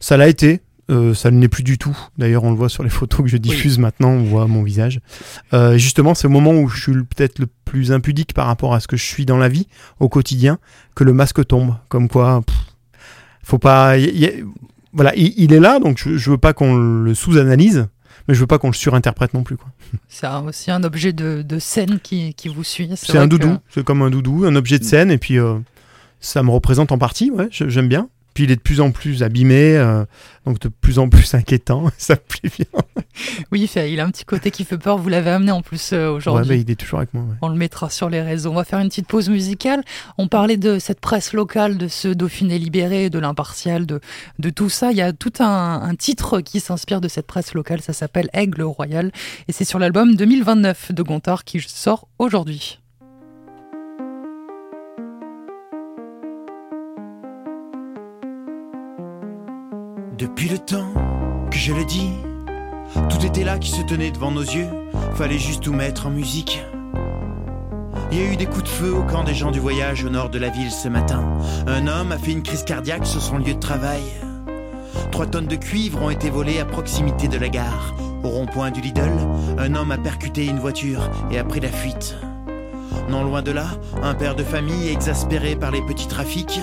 Ça 0.00 0.16
l'a 0.16 0.28
été 0.28 0.62
Euh, 0.90 1.14
ça 1.14 1.30
ne 1.30 1.40
l'est 1.40 1.48
plus 1.48 1.62
du 1.62 1.78
tout. 1.78 1.96
D'ailleurs, 2.18 2.44
on 2.44 2.50
le 2.50 2.56
voit 2.56 2.68
sur 2.68 2.82
les 2.82 2.90
photos 2.90 3.22
que 3.22 3.28
je 3.28 3.36
diffuse 3.36 3.78
maintenant, 3.78 4.10
on 4.10 4.24
voit 4.24 4.46
mon 4.46 4.62
visage. 4.62 5.00
Euh, 5.52 5.78
justement, 5.78 6.14
c'est 6.14 6.26
au 6.26 6.30
moment 6.30 6.52
où 6.52 6.68
je 6.68 6.80
suis 6.80 6.92
peut-être 6.92 7.38
le 7.38 7.46
plus 7.64 7.92
impudique 7.92 8.34
par 8.34 8.46
rapport 8.46 8.74
à 8.74 8.80
ce 8.80 8.88
que 8.88 8.96
je 8.96 9.04
suis 9.04 9.24
dans 9.24 9.38
la 9.38 9.48
vie, 9.48 9.68
au 10.00 10.08
quotidien, 10.08 10.58
que 10.94 11.04
le 11.04 11.12
masque 11.12 11.46
tombe. 11.46 11.76
Comme 11.88 12.08
quoi, 12.08 12.42
faut 13.42 13.58
pas. 13.58 13.94
voilà, 14.92 15.14
il, 15.16 15.52
est 15.52 15.60
là, 15.60 15.78
donc 15.78 15.98
je, 15.98 16.16
je 16.16 16.30
veux 16.30 16.38
pas 16.38 16.52
qu'on 16.52 16.76
le 16.76 17.14
sous-analyse, 17.14 17.86
mais 18.26 18.34
je 18.34 18.40
veux 18.40 18.46
pas 18.46 18.58
qu'on 18.58 18.68
le 18.68 18.74
surinterprète 18.74 19.34
non 19.34 19.42
plus. 19.42 19.56
C'est 20.08 20.26
aussi 20.26 20.70
un 20.70 20.82
objet 20.84 21.12
de, 21.12 21.58
scène 21.58 22.00
qui, 22.00 22.34
vous 22.52 22.64
suit. 22.64 22.90
C'est 22.96 23.18
un 23.18 23.26
doudou, 23.26 23.56
c'est 23.68 23.84
comme 23.84 24.02
un 24.02 24.10
doudou, 24.10 24.44
un 24.44 24.56
objet 24.56 24.78
de 24.78 24.84
scène, 24.84 25.10
et 25.10 25.18
puis 25.18 25.38
euh, 25.38 25.58
ça 26.20 26.42
me 26.42 26.50
représente 26.50 26.92
en 26.92 26.98
partie, 26.98 27.30
ouais, 27.30 27.48
j'aime 27.50 27.88
bien. 27.88 28.08
Puis 28.34 28.44
il 28.44 28.50
est 28.50 28.56
de 28.56 28.60
plus 28.60 28.80
en 28.80 28.90
plus 28.90 29.22
abîmé, 29.22 29.76
euh, 29.76 30.04
donc 30.46 30.58
de 30.60 30.68
plus 30.68 30.98
en 30.98 31.08
plus 31.08 31.34
inquiétant. 31.34 31.90
Ça 31.98 32.14
me 32.14 32.20
plaît 32.20 32.50
bien. 32.56 32.80
oui, 33.50 33.70
il 33.74 34.00
a 34.00 34.04
un 34.04 34.10
petit 34.10 34.24
côté 34.24 34.50
qui 34.50 34.64
fait 34.64 34.78
peur. 34.78 34.98
Vous 34.98 35.08
l'avez 35.08 35.30
amené 35.30 35.52
en 35.52 35.62
plus 35.62 35.92
euh, 35.92 36.10
aujourd'hui. 36.10 36.42
Ouais, 36.42 36.56
bah, 36.56 36.62
il 36.62 36.70
est 36.70 36.76
toujours 36.76 37.00
avec 37.00 37.14
moi. 37.14 37.24
On 37.42 37.48
le 37.48 37.56
mettra 37.56 37.90
sur 37.90 38.08
les 38.08 38.22
réseaux. 38.22 38.50
On 38.50 38.54
va 38.54 38.64
faire 38.64 38.78
une 38.78 38.88
petite 38.88 39.06
pause 39.06 39.28
musicale. 39.28 39.82
On 40.18 40.28
parlait 40.28 40.56
de 40.56 40.78
cette 40.78 41.00
presse 41.00 41.32
locale, 41.32 41.76
de 41.76 41.88
ce 41.88 42.08
Dauphiné 42.08 42.58
libéré, 42.58 43.10
de 43.10 43.18
l'impartial, 43.18 43.86
de, 43.86 44.00
de 44.38 44.50
tout 44.50 44.68
ça. 44.68 44.90
Il 44.90 44.96
y 44.96 45.02
a 45.02 45.12
tout 45.12 45.32
un, 45.40 45.82
un 45.82 45.94
titre 45.94 46.40
qui 46.40 46.60
s'inspire 46.60 47.00
de 47.00 47.08
cette 47.08 47.26
presse 47.26 47.54
locale. 47.54 47.80
Ça 47.80 47.92
s'appelle 47.92 48.28
Aigle 48.32 48.62
Royal. 48.62 49.12
Et 49.48 49.52
c'est 49.52 49.64
sur 49.64 49.78
l'album 49.78 50.14
2029 50.14 50.92
de 50.92 51.02
Gontard 51.02 51.44
qui 51.44 51.60
sort 51.60 52.08
aujourd'hui. 52.18 52.81
Depuis 60.22 60.48
le 60.48 60.58
temps 60.58 60.86
que 61.50 61.56
je 61.56 61.72
le 61.72 61.84
dis, 61.84 62.12
tout 63.10 63.26
était 63.26 63.42
là 63.42 63.58
qui 63.58 63.72
se 63.72 63.82
tenait 63.82 64.12
devant 64.12 64.30
nos 64.30 64.42
yeux, 64.42 64.68
fallait 65.14 65.40
juste 65.40 65.64
tout 65.64 65.72
mettre 65.72 66.06
en 66.06 66.10
musique. 66.10 66.62
Il 68.12 68.18
y 68.18 68.22
a 68.22 68.32
eu 68.32 68.36
des 68.36 68.46
coups 68.46 68.62
de 68.62 68.68
feu 68.68 68.94
au 68.94 69.02
camp 69.02 69.24
des 69.24 69.34
gens 69.34 69.50
du 69.50 69.58
voyage 69.58 70.04
au 70.04 70.10
nord 70.10 70.30
de 70.30 70.38
la 70.38 70.48
ville 70.48 70.70
ce 70.70 70.86
matin. 70.86 71.24
Un 71.66 71.88
homme 71.88 72.12
a 72.12 72.18
fait 72.18 72.30
une 72.30 72.44
crise 72.44 72.62
cardiaque 72.62 73.04
sur 73.04 73.20
son 73.20 73.38
lieu 73.38 73.54
de 73.54 73.58
travail. 73.58 74.04
Trois 75.10 75.26
tonnes 75.26 75.48
de 75.48 75.56
cuivre 75.56 76.00
ont 76.00 76.10
été 76.10 76.30
volées 76.30 76.60
à 76.60 76.66
proximité 76.66 77.26
de 77.26 77.38
la 77.38 77.48
gare. 77.48 77.92
Au 78.22 78.28
rond-point 78.28 78.70
du 78.70 78.80
Lidl, 78.80 79.10
un 79.58 79.74
homme 79.74 79.90
a 79.90 79.98
percuté 79.98 80.46
une 80.46 80.60
voiture 80.60 81.10
et 81.32 81.38
a 81.40 81.42
pris 81.42 81.58
la 81.58 81.72
fuite. 81.72 82.14
Non 83.08 83.24
loin 83.24 83.42
de 83.42 83.50
là, 83.50 83.66
un 84.02 84.14
père 84.14 84.34
de 84.34 84.44
famille 84.44 84.88
exaspéré 84.88 85.56
par 85.56 85.70
les 85.70 85.82
petits 85.82 86.08
trafics 86.08 86.60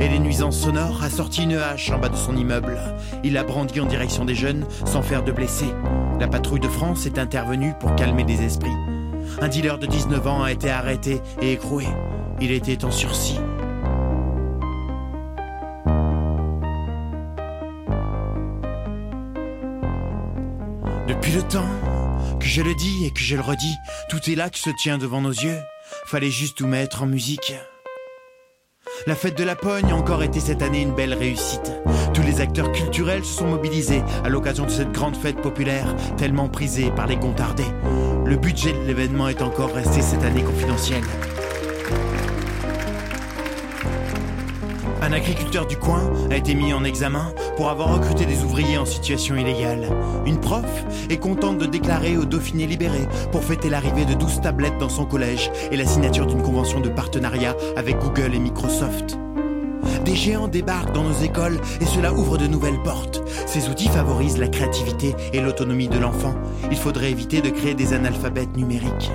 et 0.00 0.08
les 0.08 0.18
nuisances 0.18 0.58
sonores 0.58 1.02
a 1.02 1.10
sorti 1.10 1.42
une 1.44 1.54
hache 1.54 1.90
en 1.90 1.98
bas 1.98 2.08
de 2.08 2.16
son 2.16 2.36
immeuble. 2.36 2.78
Il 3.24 3.36
a 3.36 3.44
brandi 3.44 3.80
en 3.80 3.86
direction 3.86 4.24
des 4.24 4.34
jeunes 4.34 4.66
sans 4.84 5.02
faire 5.02 5.22
de 5.22 5.32
blessés. 5.32 5.72
La 6.18 6.28
patrouille 6.28 6.60
de 6.60 6.68
France 6.68 7.06
est 7.06 7.18
intervenue 7.18 7.74
pour 7.78 7.94
calmer 7.94 8.24
les 8.24 8.42
esprits. 8.42 8.70
Un 9.40 9.48
dealer 9.48 9.78
de 9.78 9.86
19 9.86 10.26
ans 10.26 10.42
a 10.42 10.52
été 10.52 10.70
arrêté 10.70 11.20
et 11.40 11.52
écroué. 11.52 11.86
Il 12.40 12.50
était 12.50 12.84
en 12.84 12.90
sursis. 12.90 13.38
Depuis 21.08 21.32
le 21.32 21.42
temps 21.42 21.68
que 22.40 22.46
je 22.46 22.62
le 22.62 22.74
dis 22.74 23.06
et 23.06 23.10
que 23.10 23.20
je 23.20 23.36
le 23.36 23.42
redis, 23.42 23.76
tout 24.08 24.18
est 24.30 24.34
là 24.34 24.50
qui 24.50 24.60
se 24.60 24.70
tient 24.70 24.98
devant 24.98 25.20
nos 25.20 25.30
yeux. 25.30 25.58
Fallait 26.04 26.30
juste 26.30 26.58
tout 26.58 26.66
mettre 26.66 27.02
en 27.02 27.06
musique. 27.06 27.54
La 29.06 29.14
fête 29.14 29.38
de 29.38 29.44
la 29.44 29.56
Pogne 29.56 29.90
a 29.90 29.96
encore 29.96 30.22
été 30.22 30.40
cette 30.40 30.60
année 30.60 30.82
une 30.82 30.94
belle 30.94 31.14
réussite. 31.14 31.72
Tous 32.12 32.22
les 32.22 32.40
acteurs 32.40 32.72
culturels 32.72 33.24
se 33.24 33.38
sont 33.38 33.46
mobilisés 33.46 34.02
à 34.24 34.28
l'occasion 34.28 34.64
de 34.66 34.70
cette 34.70 34.92
grande 34.92 35.16
fête 35.16 35.40
populaire 35.40 35.94
tellement 36.16 36.48
prisée 36.48 36.90
par 36.90 37.06
les 37.06 37.16
Gontardais. 37.16 37.72
Le 38.26 38.36
budget 38.36 38.72
de 38.72 38.84
l'événement 38.84 39.28
est 39.28 39.42
encore 39.42 39.72
resté 39.72 40.02
cette 40.02 40.24
année 40.24 40.42
confidentiel. 40.42 41.02
Un 45.12 45.16
agriculteur 45.16 45.66
du 45.66 45.76
coin 45.76 46.10
a 46.30 46.36
été 46.36 46.54
mis 46.54 46.72
en 46.72 46.84
examen 46.84 47.34
pour 47.58 47.68
avoir 47.68 47.92
recruté 47.92 48.24
des 48.24 48.42
ouvriers 48.44 48.78
en 48.78 48.86
situation 48.86 49.36
illégale. 49.36 49.90
Une 50.24 50.40
prof 50.40 50.64
est 51.10 51.18
contente 51.18 51.58
de 51.58 51.66
déclarer 51.66 52.16
au 52.16 52.24
Dauphiné 52.24 52.66
libéré 52.66 53.00
pour 53.30 53.44
fêter 53.44 53.68
l'arrivée 53.68 54.06
de 54.06 54.14
12 54.14 54.40
tablettes 54.40 54.78
dans 54.78 54.88
son 54.88 55.04
collège 55.04 55.50
et 55.70 55.76
la 55.76 55.84
signature 55.84 56.24
d'une 56.24 56.40
convention 56.40 56.80
de 56.80 56.88
partenariat 56.88 57.54
avec 57.76 57.98
Google 57.98 58.34
et 58.34 58.38
Microsoft. 58.38 59.18
Des 60.06 60.16
géants 60.16 60.48
débarquent 60.48 60.94
dans 60.94 61.04
nos 61.04 61.20
écoles 61.22 61.60
et 61.82 61.84
cela 61.84 62.14
ouvre 62.14 62.38
de 62.38 62.46
nouvelles 62.46 62.82
portes. 62.82 63.22
Ces 63.44 63.68
outils 63.68 63.88
favorisent 63.88 64.38
la 64.38 64.48
créativité 64.48 65.14
et 65.34 65.42
l'autonomie 65.42 65.88
de 65.88 65.98
l'enfant. 65.98 66.32
Il 66.70 66.78
faudrait 66.78 67.10
éviter 67.10 67.42
de 67.42 67.50
créer 67.50 67.74
des 67.74 67.92
analphabètes 67.92 68.56
numériques. 68.56 69.10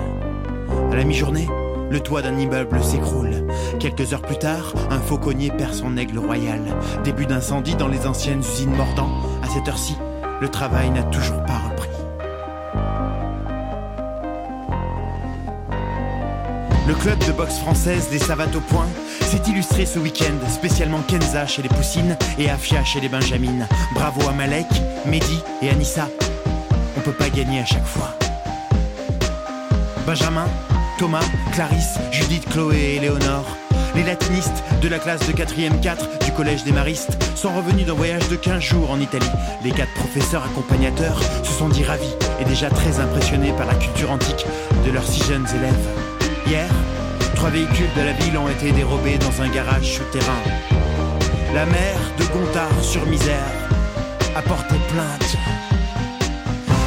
À 0.92 0.94
la 0.94 1.02
mi-journée, 1.02 1.48
le 1.90 2.00
toit 2.00 2.22
d'un 2.22 2.36
immeuble 2.36 2.82
s'écroule. 2.82 3.46
Quelques 3.80 4.12
heures 4.12 4.22
plus 4.22 4.38
tard, 4.38 4.72
un 4.90 5.00
fauconnier 5.00 5.50
perd 5.50 5.74
son 5.74 5.96
aigle 5.96 6.18
royal. 6.18 6.62
Début 7.04 7.26
d'incendie 7.26 7.74
dans 7.74 7.88
les 7.88 8.06
anciennes 8.06 8.40
usines 8.40 8.74
mordant. 8.74 9.10
À 9.42 9.48
cette 9.48 9.68
heure-ci, 9.68 9.96
le 10.40 10.48
travail 10.48 10.90
n'a 10.90 11.02
toujours 11.04 11.42
pas 11.44 11.58
repris. 11.58 11.88
Le 16.86 16.94
club 16.94 17.18
de 17.26 17.32
boxe 17.32 17.58
française 17.58 18.08
des 18.10 18.18
Savates 18.18 18.56
au 18.56 18.60
Point 18.60 18.88
s'est 19.20 19.42
illustré 19.46 19.84
ce 19.84 19.98
week-end, 19.98 20.48
spécialement 20.48 21.00
Kenza 21.06 21.46
chez 21.46 21.60
les 21.60 21.68
Poussines 21.68 22.16
et 22.38 22.48
Afia 22.48 22.82
chez 22.82 23.00
les 23.00 23.10
Benjamines. 23.10 23.68
Bravo 23.92 24.26
à 24.26 24.32
Malek, 24.32 24.66
Mehdi 25.04 25.42
et 25.60 25.68
Anissa. 25.68 26.08
On 26.96 27.00
peut 27.00 27.12
pas 27.12 27.28
gagner 27.28 27.60
à 27.60 27.66
chaque 27.66 27.84
fois. 27.84 28.14
Benjamin, 30.06 30.46
Thomas, 30.98 31.24
Clarisse, 31.52 31.96
Judith, 32.10 32.44
Chloé 32.50 32.76
et 32.76 32.96
Éléonore. 32.96 33.46
Les 33.94 34.02
latinistes 34.02 34.64
de 34.82 34.88
la 34.88 34.98
classe 34.98 35.24
de 35.28 35.32
4e 35.32 35.80
4 35.80 36.24
du 36.24 36.32
collège 36.32 36.64
des 36.64 36.72
Maristes 36.72 37.16
sont 37.36 37.54
revenus 37.54 37.86
d'un 37.86 37.94
voyage 37.94 38.28
de 38.28 38.34
15 38.34 38.60
jours 38.60 38.90
en 38.90 38.98
Italie. 38.98 39.30
Les 39.62 39.70
quatre 39.70 39.94
professeurs 39.94 40.44
accompagnateurs 40.44 41.22
se 41.44 41.52
sont 41.52 41.68
dit 41.68 41.84
ravis 41.84 42.14
et 42.40 42.44
déjà 42.44 42.68
très 42.68 42.98
impressionnés 42.98 43.52
par 43.52 43.66
la 43.66 43.74
culture 43.74 44.10
antique 44.10 44.44
de 44.84 44.90
leurs 44.90 45.06
six 45.06 45.24
jeunes 45.24 45.46
élèves. 45.56 45.88
Hier, 46.48 46.68
trois 47.36 47.50
véhicules 47.50 47.94
de 47.96 48.02
la 48.02 48.12
ville 48.12 48.36
ont 48.36 48.48
été 48.48 48.72
dérobés 48.72 49.18
dans 49.18 49.40
un 49.40 49.48
garage 49.48 49.98
souterrain. 49.98 50.42
La 51.54 51.64
mère 51.66 52.00
de 52.18 52.24
Gontard 52.24 52.82
sur 52.82 53.06
Misère 53.06 53.52
a 54.34 54.42
porté 54.42 54.74
plainte. 54.92 55.36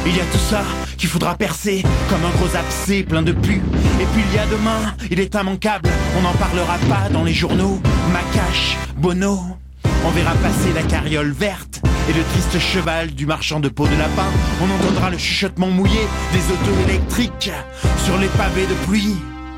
Il 0.04 0.14
y 0.14 0.20
a 0.20 0.24
tout 0.24 0.38
ça 0.50 0.62
qu'il 1.02 1.10
faudra 1.10 1.34
percer 1.34 1.82
comme 2.08 2.24
un 2.24 2.30
gros 2.36 2.56
abcès 2.56 3.02
plein 3.02 3.22
de 3.22 3.32
pus. 3.32 3.60
Et 4.00 4.06
puis 4.12 4.22
il 4.24 4.36
y 4.36 4.38
a 4.38 4.46
demain, 4.46 4.94
il 5.10 5.18
est 5.18 5.34
immanquable, 5.34 5.90
on 6.16 6.22
n'en 6.22 6.32
parlera 6.34 6.78
pas 6.88 7.08
dans 7.10 7.24
les 7.24 7.34
journaux. 7.34 7.80
Macache, 8.12 8.76
Bono, 8.98 9.40
on 10.04 10.10
verra 10.10 10.32
passer 10.34 10.72
la 10.72 10.84
carriole 10.84 11.32
verte 11.32 11.82
et 12.08 12.12
le 12.12 12.22
triste 12.22 12.56
cheval 12.60 13.10
du 13.10 13.26
marchand 13.26 13.58
de 13.58 13.68
peau 13.68 13.88
de 13.88 13.96
lapin. 13.96 14.28
On 14.60 14.70
entendra 14.70 15.10
le 15.10 15.18
chuchotement 15.18 15.66
mouillé 15.66 16.06
des 16.32 16.52
autos 16.52 16.88
électriques 16.88 17.50
sur 18.04 18.16
les 18.18 18.28
pavés 18.28 18.66
de 18.66 18.74
pluie. 18.86 19.16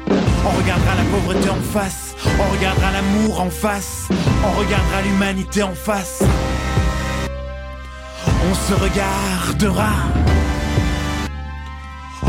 On 0.09 0.63
regardera 0.63 0.95
la 0.95 1.05
pauvreté 1.05 1.51
en 1.51 1.61
face, 1.61 2.15
on 2.25 2.53
regardera 2.57 2.91
l'amour 2.91 3.43
en 3.43 3.51
face, 3.51 4.09
on 4.43 4.59
regardera 4.59 5.03
l'humanité 5.03 5.63
en 5.63 5.75
face. 5.75 6.23
On 8.27 8.55
se 8.55 8.73
regardera. 8.81 10.24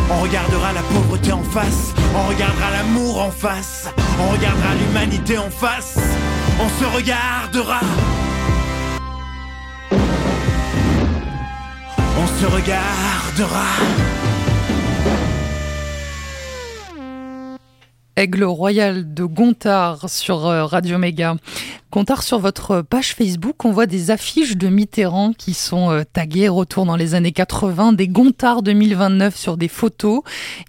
On 0.09 0.21
regardera 0.21 0.71
la 0.73 0.81
pauvreté 0.81 1.31
en 1.31 1.43
face, 1.43 1.93
on 2.13 2.27
regardera 2.27 2.69
l'amour 2.71 3.21
en 3.21 3.31
face, 3.31 3.87
on 4.19 4.31
regardera 4.31 4.75
l'humanité 4.75 5.37
en 5.37 5.49
face, 5.49 5.97
on 6.59 6.69
se 6.79 6.85
regardera. 6.95 7.79
On 12.17 12.27
se 12.39 12.45
regardera. 12.45 14.24
Aigle 18.17 18.45
Royal 18.45 19.13
de 19.13 19.25
Gontard 19.25 20.10
sur 20.10 20.45
euh, 20.45 20.65
Radio 20.65 20.97
Méga. 20.97 21.36
Gontard, 21.91 22.23
sur 22.23 22.39
votre 22.39 22.82
page 22.82 23.13
Facebook, 23.13 23.63
on 23.65 23.71
voit 23.71 23.88
des 23.88 24.10
affiches 24.10 24.56
de 24.56 24.69
Mitterrand 24.69 25.34
qui 25.34 25.54
sont 25.54 25.91
euh, 25.91 26.04
taguées 26.12 26.47
retour 26.47 26.86
dans 26.86 26.95
les 26.95 27.13
années 27.13 27.34
80, 27.34 27.91
des 27.93 28.08
Gontard 28.08 28.62
2029 28.62 29.36
sur 29.36 29.58
des 29.58 29.67
photos. 29.67 30.21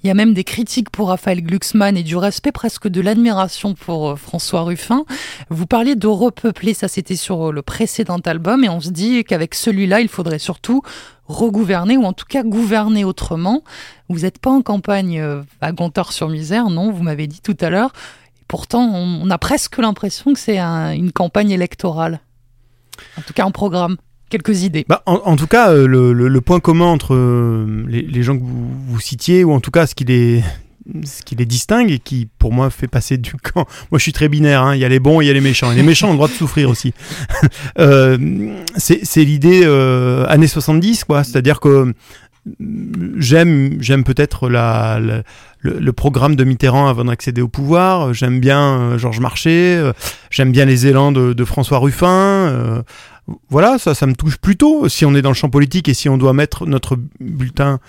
Il 0.03 0.09
y 0.09 0.11
a 0.11 0.15
même 0.15 0.35
des 0.35 0.43
critiques 0.43 0.91
pour 0.91 1.09
Raphaël 1.09 1.41
Glucksmann 1.41 1.97
et 1.97 2.03
du 2.03 2.17
respect, 2.17 2.51
presque 2.51 2.89
de 2.89 3.01
l'admiration 3.01 3.75
pour 3.75 4.11
euh, 4.11 4.17
François 4.17 4.63
Ruffin. 4.63 5.05
Vous 5.49 5.67
parliez 5.67 5.95
de 5.95 6.09
repeupler, 6.09 6.75
ça 6.75 6.89
c'était 6.89 7.17
sur 7.17 7.53
le 7.53 7.63
précédent 7.63 8.19
album, 8.25 8.65
et 8.65 8.69
on 8.69 8.81
se 8.81 8.91
dit 8.91 9.23
qu'avec 9.23 9.55
celui-là, 9.55 10.01
il 10.01 10.09
faudrait 10.09 10.41
surtout 10.41 10.83
regouverner 11.29 11.97
ou 11.97 12.05
en 12.05 12.13
tout 12.13 12.27
cas 12.29 12.43
gouverner 12.43 13.05
autrement. 13.05 13.63
Vous 14.09 14.21
n'êtes 14.21 14.39
pas 14.39 14.51
en 14.51 14.63
campagne 14.63 15.21
euh, 15.21 15.43
à 15.61 15.73
Gontard-sur-Misère, 15.73 16.71
non, 16.71 16.91
vous 16.91 17.03
m'avez 17.03 17.27
dit 17.27 17.41
tout 17.41 17.57
à 17.61 17.71
l'heure. 17.71 17.93
Pourtant, 18.49 18.83
on 18.95 19.29
a 19.29 19.39
presque 19.39 19.79
l'impression 19.79 20.33
que 20.33 20.39
c'est 20.39 20.61
une 20.61 21.11
campagne 21.11 21.51
électorale. 21.51 22.21
En 23.19 23.23
tout 23.23 23.33
cas, 23.33 23.45
en 23.45 23.51
programme. 23.51 23.97
quelques 24.31 24.63
idées. 24.63 24.85
Bah, 24.89 25.03
en, 25.07 25.35
tout 25.35 25.49
cas, 25.49 25.73
le, 25.73 26.41
point 26.41 26.61
commun 26.61 26.87
entre 26.87 27.17
les, 27.89 28.23
gens 28.23 28.39
que 28.39 28.45
vous, 28.45 28.69
vous, 28.87 29.01
citiez, 29.01 29.43
ou 29.43 29.53
en 29.53 29.59
tout 29.59 29.73
cas 29.73 29.89
ce 29.89 29.97
qui 29.97 30.05
les, 30.05 30.45
ce 31.05 31.23
qui 31.23 31.35
les 31.35 31.47
distingue 31.47 31.91
et 31.91 31.99
qui, 31.99 32.29
pour 32.39 32.53
moi, 32.53 32.71
fait 32.71 32.89
passer 32.89 33.19
du 33.19 33.33
camp. 33.35 33.67
Moi, 33.91 33.99
je 33.99 34.03
suis 34.03 34.13
très 34.13 34.29
binaire. 34.29 34.63
Hein. 34.63 34.75
Il 34.75 34.81
y 34.81 34.85
a 34.85 34.89
les 34.89 35.01
bons 35.01 35.21
il 35.21 35.27
y 35.27 35.31
a 35.31 35.33
les 35.33 35.41
méchants. 35.41 35.73
Et 35.73 35.77
les 35.77 35.83
méchants 35.83 36.09
ont 36.09 36.13
le 36.13 36.17
droit 36.17 36.29
de 36.29 36.33
souffrir 36.33 36.71
aussi. 36.71 36.95
euh, 37.79 38.17
c'est 38.77 39.25
l'idée 39.25 39.63
euh, 39.65 40.27
années 40.29 40.47
70, 40.47 41.05
quoi. 41.05 41.25
C'est-à-dire 41.25 41.61
que 41.61 41.93
j'aime 43.19 43.79
j'aime 43.81 44.05
peut-être 44.05 44.49
le, 44.49 45.93
programme 45.93 46.37
de 46.37 46.45
Mitterrand 46.45 46.87
avant 46.87 47.05
d'accéder 47.05 47.41
au 47.41 47.49
pouvoir. 47.49 48.15
J'aime 48.15 48.39
bien 48.39 48.79
euh, 48.79 48.99
Georges 48.99 49.21
Marchais. 49.21 49.77
Euh, 49.77 49.93
j'aime 50.31 50.53
bien 50.53 50.65
les 50.65 50.87
élans 50.87 51.13
de 51.13 51.45
François 51.45 51.79
Ruffin. 51.79 52.85
Voilà, 53.49 53.79
ça, 53.79 53.95
ça 53.95 54.07
me 54.07 54.15
touche 54.15 54.37
plutôt. 54.37 54.89
Si 54.89 55.05
on 55.05 55.15
est 55.15 55.23
dans 55.23 55.31
le 55.31 55.35
champ 55.35 55.51
politique 55.51 55.89
et 55.89 55.95
si 55.95 56.09
on 56.09 56.17
doit 56.17 56.33
mettre 56.33 56.67
notre 56.67 56.97
bulletin 57.19 57.81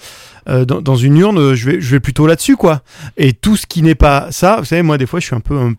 euh, 0.50 0.66
dans, 0.66 0.82
dans, 0.82 0.96
une 0.96 1.18
urne, 1.18 1.54
je 1.54 1.70
vais, 1.70 1.82
je 1.82 1.92
vais 1.92 2.00
plutôt 2.00 2.26
là-dessus, 2.26 2.56
quoi. 2.56 2.82
Et 3.18 3.34
tout 3.34 3.56
ce 3.56 3.68
qui 3.68 3.84
n'est 3.84 3.96
pas 3.96 4.32
ça, 4.32 4.58
vous 4.58 4.66
savez, 4.66 4.82
moi, 4.82 4.98
des 4.98 5.06
fois, 5.06 5.20
je 5.20 5.26
suis 5.26 5.36
un 5.36 5.40
peu, 5.40 5.58
un, 5.58 5.74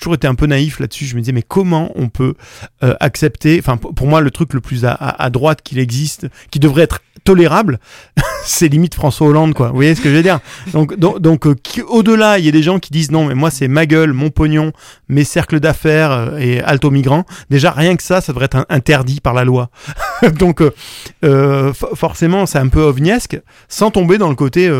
toujours 0.00 0.14
été 0.14 0.26
un 0.26 0.34
peu 0.34 0.46
naïf 0.46 0.80
là-dessus. 0.80 1.06
Je 1.06 1.14
me 1.14 1.20
disais, 1.20 1.32
mais 1.32 1.42
comment 1.42 1.90
on 1.94 2.08
peut 2.08 2.34
euh, 2.82 2.94
accepter, 3.00 3.58
enfin, 3.58 3.76
pour 3.76 4.06
moi, 4.06 4.20
le 4.20 4.30
truc 4.30 4.52
le 4.52 4.60
plus 4.60 4.84
à, 4.84 4.92
à, 4.92 5.30
droite 5.30 5.62
qu'il 5.62 5.78
existe, 5.78 6.26
qui 6.50 6.58
devrait 6.58 6.82
être 6.82 7.00
tolérable, 7.24 7.78
c'est 8.44 8.68
limite 8.68 8.94
François 8.94 9.26
Hollande, 9.28 9.54
quoi. 9.54 9.68
Vous 9.68 9.76
voyez 9.76 9.94
ce 9.94 10.00
que 10.00 10.10
je 10.10 10.14
veux 10.14 10.22
dire? 10.22 10.40
Donc, 10.72 10.94
donc, 10.96 11.20
donc 11.20 11.46
euh, 11.46 11.56
au-delà, 11.88 12.38
il 12.38 12.44
y 12.44 12.48
a 12.48 12.52
des 12.52 12.62
gens 12.62 12.78
qui 12.78 12.90
disent 12.90 13.10
non, 13.10 13.24
mais 13.26 13.34
moi, 13.34 13.50
c'est 13.50 13.68
ma 13.68 13.86
gueule, 13.86 14.12
mon 14.12 14.30
pognon, 14.30 14.72
mes 15.08 15.24
cercles 15.24 15.60
d'affaires 15.60 16.12
euh, 16.12 16.38
et 16.38 16.60
alto 16.60 16.90
migrants. 16.90 17.24
Déjà, 17.50 17.70
rien 17.70 17.96
que 17.96 18.02
ça, 18.02 18.20
ça 18.20 18.32
devrait 18.32 18.46
être 18.46 18.66
interdit 18.68 19.20
par 19.20 19.34
la 19.34 19.44
loi. 19.44 19.70
donc, 20.38 20.62
forcément, 21.94 22.46
c'est 22.46 22.58
un 22.58 22.68
peu 22.68 22.80
ovniesque, 22.80 23.40
sans 23.68 23.90
tomber 23.90 24.18
dans 24.18 24.28
le 24.28 24.34
côté 24.34 24.70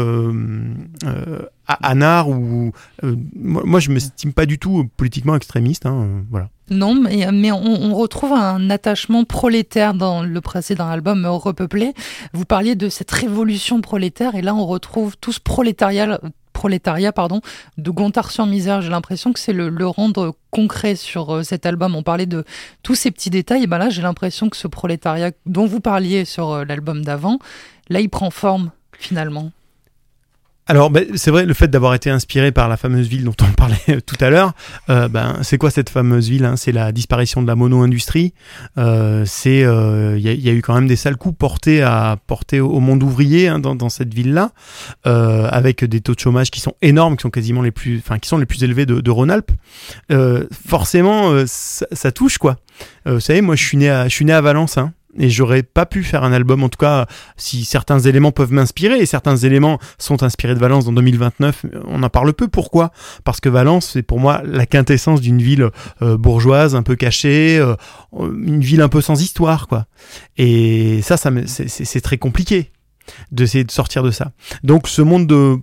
anard 1.67 2.29
ou 2.29 2.73
euh, 3.03 3.17
moi 3.35 3.81
je 3.81 3.91
m'estime 3.91 4.33
pas 4.33 4.47
du 4.47 4.59
tout 4.59 4.89
politiquement 4.97 5.37
extrémiste 5.37 5.87
hein, 5.87 6.05
euh, 6.05 6.21
voilà 6.31 6.49
non 6.71 6.95
mais, 6.95 7.53
on, 7.53 7.95
retrouve 7.95 8.33
un 8.33 8.71
attachement 8.71 9.25
prolétaire 9.25 9.95
dans 9.95 10.23
le 10.23 10.41
précédent 10.41 10.89
album 10.89 11.27
Repeuplé. 11.27 11.93
Vous 12.33 12.45
parliez 12.45 12.75
de 12.75 12.89
cette 12.89 13.11
révolution 13.11 13.81
prolétaire 13.81 14.35
et 14.35 14.43
là 14.43 14.55
on 14.55 14.67
retrouve 14.67 15.17
tout 15.19 15.33
ce 15.33 15.41
prolétariat 15.41 16.21
prolétariat 16.53 17.13
pardon 17.13 17.41
de 17.77 17.91
Gontard 17.91 18.31
sur 18.31 18.47
misère. 18.47 18.81
J'ai 18.81 18.89
l'impression 18.89 19.33
que 19.33 19.41
c'est 19.41 19.53
le, 19.53 19.87
rendre 19.87 20.35
concret 20.51 20.97
sur 20.97 21.35
euh, 21.35 21.43
cet 21.43 21.67
album. 21.67 21.95
On 21.95 22.03
parlait 22.03 22.27
de 22.27 22.45
tous 22.83 22.95
ces 22.95 23.11
petits 23.11 23.31
détails. 23.31 23.65
Et 23.65 23.67
ben 23.67 23.79
là 23.79 23.91
j'ai 23.91 24.03
l'impression 24.03 24.49
que 24.49 24.57
ce 24.57 24.69
prolétariat 24.69 25.33
dont 25.45 25.67
vous 25.67 25.81
parliez 25.81 26.25
sur 26.25 26.65
l'album 26.65 27.05
d'avant 27.05 27.39
là 27.91 28.01
il 28.01 28.09
prend 28.09 28.31
forme 28.31 28.71
finalement 28.99 29.51
alors, 30.67 30.91
ben, 30.91 31.05
c'est 31.15 31.31
vrai, 31.31 31.45
le 31.45 31.53
fait 31.53 31.69
d'avoir 31.69 31.95
été 31.95 32.09
inspiré 32.09 32.51
par 32.51 32.69
la 32.69 32.79
fameuse 32.79 33.07
ville 33.07 33.25
dont 33.25 33.35
on 33.43 33.53
parlait 33.57 34.01
tout 34.07 34.17
à 34.21 34.31
l'heure, 34.31 34.53
euh, 34.89 35.09
ben, 35.09 35.39
c'est 35.43 35.59
quoi 35.59 35.71
cette 35.71 35.91
fameuse 35.91 36.31
ville 36.31 36.45
hein? 36.47 36.57
C'est 36.57 36.73
la 36.73 36.91
disparition 36.91 37.43
de 37.43 37.47
la 37.47 37.55
mono-industrie. 37.55 38.33
Euh, 38.79 39.25
c'est, 39.27 39.59
il 39.59 39.65
euh, 39.65 40.19
y, 40.19 40.23
y, 40.23 40.49
a 40.49 40.53
eu 40.53 40.63
quand 40.63 40.75
même 40.75 40.87
des 40.87 40.97
sales 40.97 41.17
coups 41.17 41.37
portés 41.37 41.83
à 41.83 42.17
porter 42.27 42.61
au 42.61 42.81
monde 42.81 43.03
ouvrier 43.03 43.49
hein, 43.49 43.59
dans, 43.59 43.75
dans, 43.75 43.91
cette 43.91 44.15
ville-là, 44.15 44.53
euh, 45.07 45.49
avec 45.51 45.85
des 45.85 46.01
taux 46.01 46.15
de 46.15 46.21
chômage 46.21 46.51
qui 46.51 46.61
sont 46.61 46.75
énormes, 46.81 47.17
qui 47.17 47.23
sont 47.23 47.31
quasiment 47.31 47.61
les 47.61 47.71
plus, 47.71 47.99
enfin, 47.99 48.19
qui 48.19 48.29
sont 48.29 48.39
les 48.39 48.47
plus 48.47 48.65
élevés 48.65 48.87
de, 48.87 49.01
de 49.01 49.11
Rhône-Alpes. 49.11 49.53
Euh, 50.13 50.47
forcément, 50.67 51.45
ça, 51.47 51.87
ça, 51.93 52.11
touche 52.11 52.39
quoi. 52.39 52.57
vous 53.05 53.21
savez, 53.21 53.43
moi, 53.43 53.57
je 53.57 53.65
suis 53.65 53.77
né 53.77 53.91
à, 53.91 54.09
je 54.09 54.15
suis 54.15 54.25
né 54.25 54.33
à 54.33 54.41
Valence. 54.41 54.79
Hein, 54.79 54.93
et 55.19 55.31
j'aurais 55.31 55.63
pas 55.63 55.87
pu 55.87 56.03
faire 56.03 56.25
un 56.25 56.33
album 56.33 56.63
en 56.63 56.69
tout 56.69 56.79
cas 56.79 57.07
si 57.37 57.65
certains 57.65 58.01
éléments 58.01 58.33
peuvent 58.33 58.53
m'inspirer. 58.53 58.99
Et 58.99 59.07
certains 59.07 59.37
éléments 59.37 59.79
sont 59.99 60.23
inspirés 60.23 60.55
de 60.55 60.61
Valence 60.61 60.85
dans 60.85 60.93
2029 60.93 61.67
on 61.87 62.03
en 62.03 62.09
parle 62.09 62.33
peu. 62.33 62.49
Pourquoi? 62.49 62.93
Parce 63.25 63.41
que 63.41 63.49
Valence 63.49 63.91
c'est 63.93 64.03
pour 64.03 64.21
moi 64.21 64.43
la 64.45 64.67
quintessence 64.67 65.21
d'une 65.21 65.41
ville 65.41 65.71
euh, 66.03 66.17
bourgeoise 66.17 66.75
un 66.75 66.83
peu 66.83 66.97
cachée 66.97 67.59
euh, 67.59 67.75
une 68.13 68.61
ville 68.61 68.81
un 68.81 68.89
peu 68.89 69.01
sans 69.01 69.21
histoire 69.21 69.69
quoi. 69.69 69.87
Et 70.37 71.01
ça 71.03 71.17
ça 71.17 71.31
c'est 71.47 72.01
très 72.01 72.19
compliqué 72.19 72.71
d'essayer 73.31 73.65
de 73.65 73.71
sortir 73.71 74.03
de 74.03 74.11
ça. 74.11 74.33
Donc 74.63 74.89
ce 74.89 75.03
monde 75.03 75.27
de 75.27 75.57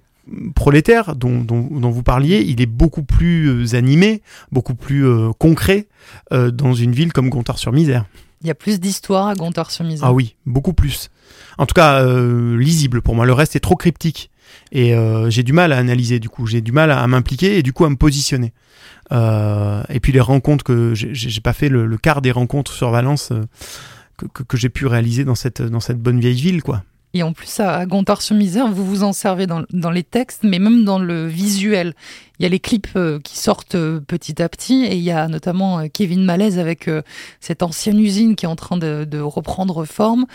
prolétaire 0.56 1.16
dont, 1.16 1.42
dont, 1.42 1.68
dont, 1.72 1.90
vous 1.90 2.04
parliez, 2.04 2.46
il 2.48 2.62
est 2.62 2.68
beaucoup 2.68 3.02
plus 3.02 3.48
euh, 3.48 3.76
animé, 3.76 4.22
beaucoup 4.52 4.76
plus 4.76 5.06
concret 5.40 5.88
dans 6.32 6.74
une 6.74 6.92
ville 6.92 7.12
comme 7.12 7.30
Gontard-sur-Misère. 7.30 8.06
Il 8.42 8.48
y 8.48 8.52
a 8.52 8.56
plus 8.56 8.80
d'histoire 8.80 9.28
à 9.28 9.36
Gontard-sur-Misère. 9.36 10.08
Ah 10.08 10.14
oui, 10.14 10.36
beaucoup 10.46 10.74
plus. 10.74 11.10
En 11.58 11.66
tout 11.66 11.74
cas, 11.74 12.04
euh, 12.04 12.58
lisible 12.58 13.02
pour 13.02 13.16
moi. 13.16 13.26
Le 13.26 13.34
reste 13.34 13.56
est 13.56 13.60
trop 13.60 13.76
cryptique. 13.76 14.32
Et 14.72 14.96
euh, 14.96 15.30
j'ai 15.30 15.44
du 15.44 15.54
mal 15.54 15.72
à 15.74 15.78
analyser, 15.78 16.20
du 16.20 16.30
coup. 16.30 16.48
J'ai 16.48 16.62
du 16.62 16.72
mal 16.72 16.92
à, 16.92 17.06
m'impliquer 17.08 17.58
et 17.58 17.64
du 17.64 17.72
coup 17.72 17.86
à 17.86 17.90
me 17.90 17.96
positionner. 17.96 18.54
Euh, 19.12 19.84
et 19.90 20.00
puis 20.00 20.12
les 20.12 20.20
rencontres 20.20 20.64
que 20.64 20.94
j'ai 20.94 21.42
pas 21.42 21.54
fait 21.54 21.70
le, 21.70 21.98
quart 21.98 22.22
des 22.22 22.32
rencontres 22.32 22.72
sur 22.72 22.90
Valence 22.90 23.32
que, 24.18 24.44
que, 24.44 24.58
j'ai 24.58 24.70
pu 24.70 24.88
réaliser 24.88 25.24
dans 25.24 25.36
cette, 25.36 25.62
dans 25.62 25.80
cette 25.80 26.00
bonne 26.00 26.20
vieille 26.20 26.42
ville, 26.42 26.64
quoi. 26.64 26.84
Et 27.14 27.24
en 27.24 27.34
plus, 27.34 27.60
à 27.60 27.86
Gontard-sur-Misère, 27.86 28.68
vous 28.72 28.86
vous 28.86 29.04
en 29.04 29.12
servez 29.12 29.46
dans, 29.46 29.64
dans, 29.72 29.92
les 29.92 30.04
textes, 30.04 30.44
mais 30.44 30.60
même 30.60 30.86
dans 30.86 30.98
le 30.98 31.28
visuel. 31.28 31.94
Il 32.40 32.44
y 32.44 32.46
a 32.46 32.50
les 32.50 32.60
clips 32.60 32.88
euh, 32.96 33.20
qui 33.20 33.38
sortent 33.38 33.76
euh, 33.76 34.00
petit 34.00 34.42
à 34.42 34.50
petit, 34.50 34.86
et 34.86 34.96
il 34.96 35.04
y 35.04 35.12
a 35.12 35.28
notamment 35.28 35.80
euh, 35.80 35.88
Kevin 35.94 36.24
Malaise 36.24 36.58
avec 36.58 36.90
cette 37.40 37.62
ancienne 37.62 38.00
usine 38.00 38.36
qui 38.36 38.46
est 38.46 38.50
en 38.50 38.56
train 38.56 38.78
de, 38.78 39.20
reprendre 39.22 39.86
forme. 39.86 40.26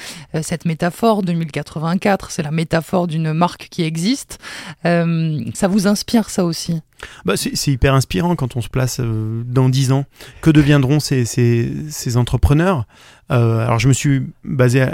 Cette 0.43 0.65
métaphore 0.65 1.23
2084, 1.23 2.31
c'est 2.31 2.43
la 2.43 2.51
métaphore 2.51 3.07
d'une 3.09 3.33
marque 3.33 3.69
qui 3.71 3.83
existe. 3.83 4.39
Ça 4.85 5.69
vous 5.69 5.89
inspire 5.89 6.31
ça 6.31 6.45
aussi? 6.45 6.81
Bah 7.27 7.35
c'est 7.37 7.71
hyper 7.71 7.93
inspirant 7.93 8.37
quand 8.37 8.57
on 8.57 8.63
se 8.63 8.69
place 8.69 9.01
dans 9.01 9.69
dix 9.69 9.93
ans. 9.93 10.05
Que 10.41 10.51
deviendront 10.51 11.01
ces, 11.01 11.25
ces, 11.25 11.71
ces 11.91 12.17
entrepreneurs? 12.17 12.87
Alors 13.29 13.79
je 13.81 13.89
me 13.89 13.93
suis 13.93 14.23
basé 14.45 14.87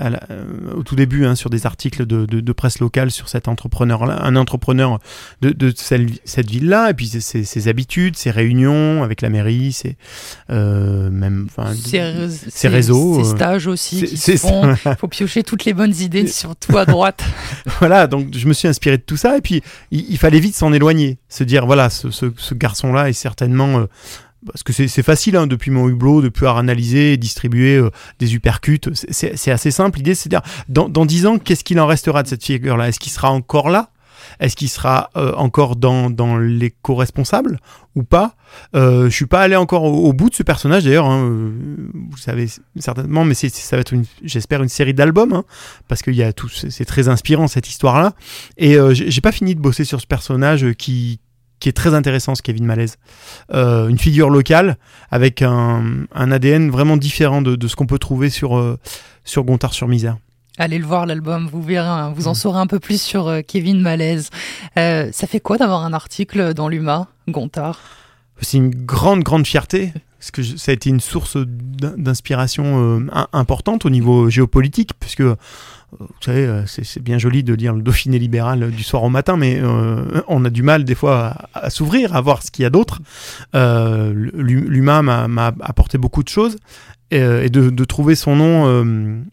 au 0.74 0.82
tout 0.82 0.96
début 0.96 1.26
hein, 1.26 1.34
sur 1.34 1.50
des 1.50 1.66
articles 1.66 2.06
de, 2.06 2.52
presse 2.52 2.78
locale 2.80 3.10
sur 3.10 3.28
cet 3.28 3.48
entrepreneur-là, 3.48 4.24
un 4.24 4.36
entrepreneur 4.36 4.98
de, 5.42 5.72
cette 5.76 6.50
ville-là, 6.50 6.90
et 6.90 6.94
ses, 7.06 7.44
ses, 7.44 7.68
habitudes, 7.68 8.16
ses 8.16 8.30
réunions 8.30 9.02
avec 9.02 9.20
la 9.20 9.28
mairie, 9.28 9.72
ses 9.72 9.96
euh, 10.50 11.10
même, 11.10 11.48
enfin, 11.50 11.72
ses, 11.74 12.68
réseaux, 12.68 13.22
ses 13.22 13.30
euh, 13.30 13.36
stages 13.36 13.66
aussi. 13.66 14.00
Il 14.00 14.38
faut 14.98 15.08
piocher 15.08 15.42
toutes 15.42 15.64
les 15.64 15.74
bonnes 15.74 15.94
idées 15.94 16.26
sur 16.26 16.56
tout 16.56 16.76
à 16.78 16.84
droite. 16.84 17.22
voilà, 17.78 18.06
donc 18.06 18.28
je 18.36 18.46
me 18.46 18.52
suis 18.52 18.68
inspiré 18.68 18.98
de 18.98 19.02
tout 19.02 19.16
ça, 19.16 19.36
et 19.36 19.40
puis 19.40 19.62
il, 19.90 20.10
il 20.10 20.18
fallait 20.18 20.40
vite 20.40 20.54
s'en 20.54 20.72
éloigner, 20.72 21.18
se 21.28 21.44
dire 21.44 21.66
voilà, 21.66 21.90
ce, 21.90 22.10
ce, 22.10 22.26
ce 22.36 22.54
garçon-là 22.54 23.08
est 23.08 23.14
certainement 23.14 23.80
euh, 23.80 23.86
parce 24.46 24.62
que 24.62 24.72
c'est 24.72 25.02
facile 25.02 25.36
hein, 25.36 25.46
depuis 25.46 25.70
mon 25.70 25.88
hublot 25.88 26.20
de 26.20 26.28
pouvoir 26.28 26.56
analyser 26.56 27.12
et 27.12 27.16
distribuer 27.16 27.76
euh, 27.76 27.90
des 28.18 28.34
uppercuts. 28.34 28.80
C'est 28.92 29.50
assez 29.50 29.70
simple. 29.70 29.98
L'idée, 29.98 30.14
c'est 30.14 30.28
de 30.28 30.36
dire 30.36 30.42
dans, 30.68 30.88
dans 30.88 31.06
10 31.06 31.26
ans, 31.26 31.38
qu'est-ce 31.38 31.62
qu'il 31.64 31.78
en 31.78 31.86
restera 31.86 32.22
de 32.22 32.28
cette 32.28 32.44
figure-là? 32.44 32.88
Est-ce 32.88 32.98
qu'il 32.98 33.12
sera 33.12 33.30
encore 33.30 33.70
là? 33.70 33.90
Est-ce 34.42 34.56
qu'il 34.56 34.68
sera 34.68 35.10
euh, 35.16 35.32
encore 35.36 35.76
dans, 35.76 36.10
dans 36.10 36.36
les 36.36 36.70
co-responsables 36.70 37.58
ou 37.94 38.02
pas? 38.02 38.34
Euh, 38.74 39.04
Je 39.08 39.14
suis 39.14 39.26
pas 39.26 39.40
allé 39.40 39.56
encore 39.56 39.84
au, 39.84 40.12
bout 40.12 40.28
de 40.28 40.34
ce 40.34 40.42
personnage 40.42 40.84
d'ailleurs. 40.84 41.06
Hein, 41.06 41.24
euh, 41.24 41.50
vous 42.10 42.18
savez 42.18 42.48
certainement, 42.78 43.24
mais 43.24 43.34
ça 43.34 43.76
va 43.76 43.80
être, 43.80 43.94
j'espère, 44.22 44.62
une 44.62 44.68
série 44.68 44.94
d'albums 44.94 45.32
hein, 45.32 45.44
parce 45.88 46.02
qu'il 46.02 46.14
y 46.14 46.22
a 46.22 46.34
tout. 46.34 46.48
C'est 46.48 46.84
très 46.84 47.08
inspirant 47.08 47.48
cette 47.48 47.68
histoire-là. 47.68 48.12
Et 48.58 48.76
j'ai 48.92 49.20
pas 49.22 49.32
fini 49.32 49.54
de 49.54 49.60
bosser 49.60 49.84
sur 49.84 50.00
ce 50.00 50.06
personnage 50.06 50.72
qui 50.74 51.20
qui 51.62 51.68
est 51.68 51.72
très 51.72 51.94
intéressant, 51.94 52.34
ce 52.34 52.42
Kevin 52.42 52.66
Malaise. 52.66 52.98
Euh, 53.54 53.86
une 53.86 53.98
figure 53.98 54.30
locale 54.30 54.78
avec 55.12 55.42
un, 55.42 56.06
un 56.12 56.32
ADN 56.32 56.70
vraiment 56.70 56.96
différent 56.96 57.40
de, 57.40 57.68
ce 57.68 57.76
qu'on 57.76 57.86
peut 57.86 58.00
trouver 58.00 58.30
sur, 58.30 58.58
euh, 58.58 58.80
sur 59.22 59.44
Gontard-sur-Misère. 59.44 60.16
Allez 60.58 60.78
le 60.78 60.86
voir 60.86 61.06
l'album, 61.06 61.48
vous 61.50 61.62
verrez, 61.62 61.88
hein, 61.88 62.12
vous 62.14 62.28
en 62.28 62.32
mm. 62.32 62.36
saurez 62.36 62.60
un 62.60 62.66
peu 62.66 62.78
plus 62.78 63.00
sur 63.00 63.28
euh, 63.28 63.40
Kevin 63.46 63.80
Malaise. 63.80 64.30
Euh, 64.78 65.08
ça 65.12 65.26
fait 65.26 65.40
quoi 65.40 65.56
d'avoir 65.56 65.84
un 65.84 65.92
article 65.92 66.54
dans 66.54 66.68
l'UMA, 66.68 67.08
Gontard? 67.28 67.80
C'est 68.40 68.58
une 68.58 68.70
grande, 68.70 69.22
grande 69.22 69.46
fierté 69.46 69.92
parce 70.22 70.30
que 70.30 70.42
ça 70.44 70.70
a 70.70 70.74
été 70.74 70.88
une 70.88 71.00
source 71.00 71.36
d'inspiration 71.36 72.98
euh, 72.98 73.06
importante 73.32 73.84
au 73.84 73.90
niveau 73.90 74.30
géopolitique, 74.30 74.92
puisque 75.00 75.22
vous 75.22 76.06
savez, 76.20 76.62
c'est 76.66 77.02
bien 77.02 77.18
joli 77.18 77.42
de 77.42 77.52
lire 77.54 77.74
le 77.74 77.82
Dauphiné 77.82 78.20
libéral 78.20 78.70
du 78.70 78.84
soir 78.84 79.02
au 79.02 79.08
matin, 79.08 79.36
mais 79.36 79.58
euh, 79.60 80.22
on 80.28 80.44
a 80.44 80.50
du 80.50 80.62
mal 80.62 80.84
des 80.84 80.94
fois 80.94 81.34
à, 81.54 81.70
s'ouvrir, 81.70 82.14
à 82.14 82.20
voir 82.20 82.44
ce 82.44 82.52
qu'il 82.52 82.62
y 82.62 82.66
a 82.66 82.70
d'autre. 82.70 83.00
Euh, 83.56 84.12
L'humain 84.14 85.02
m'a 85.02 85.52
apporté 85.60 85.98
beaucoup 85.98 86.22
de 86.22 86.28
choses, 86.28 86.56
et, 87.10 87.50
de, 87.50 87.84
trouver 87.84 88.14
son 88.14 88.36
nom 88.36 89.24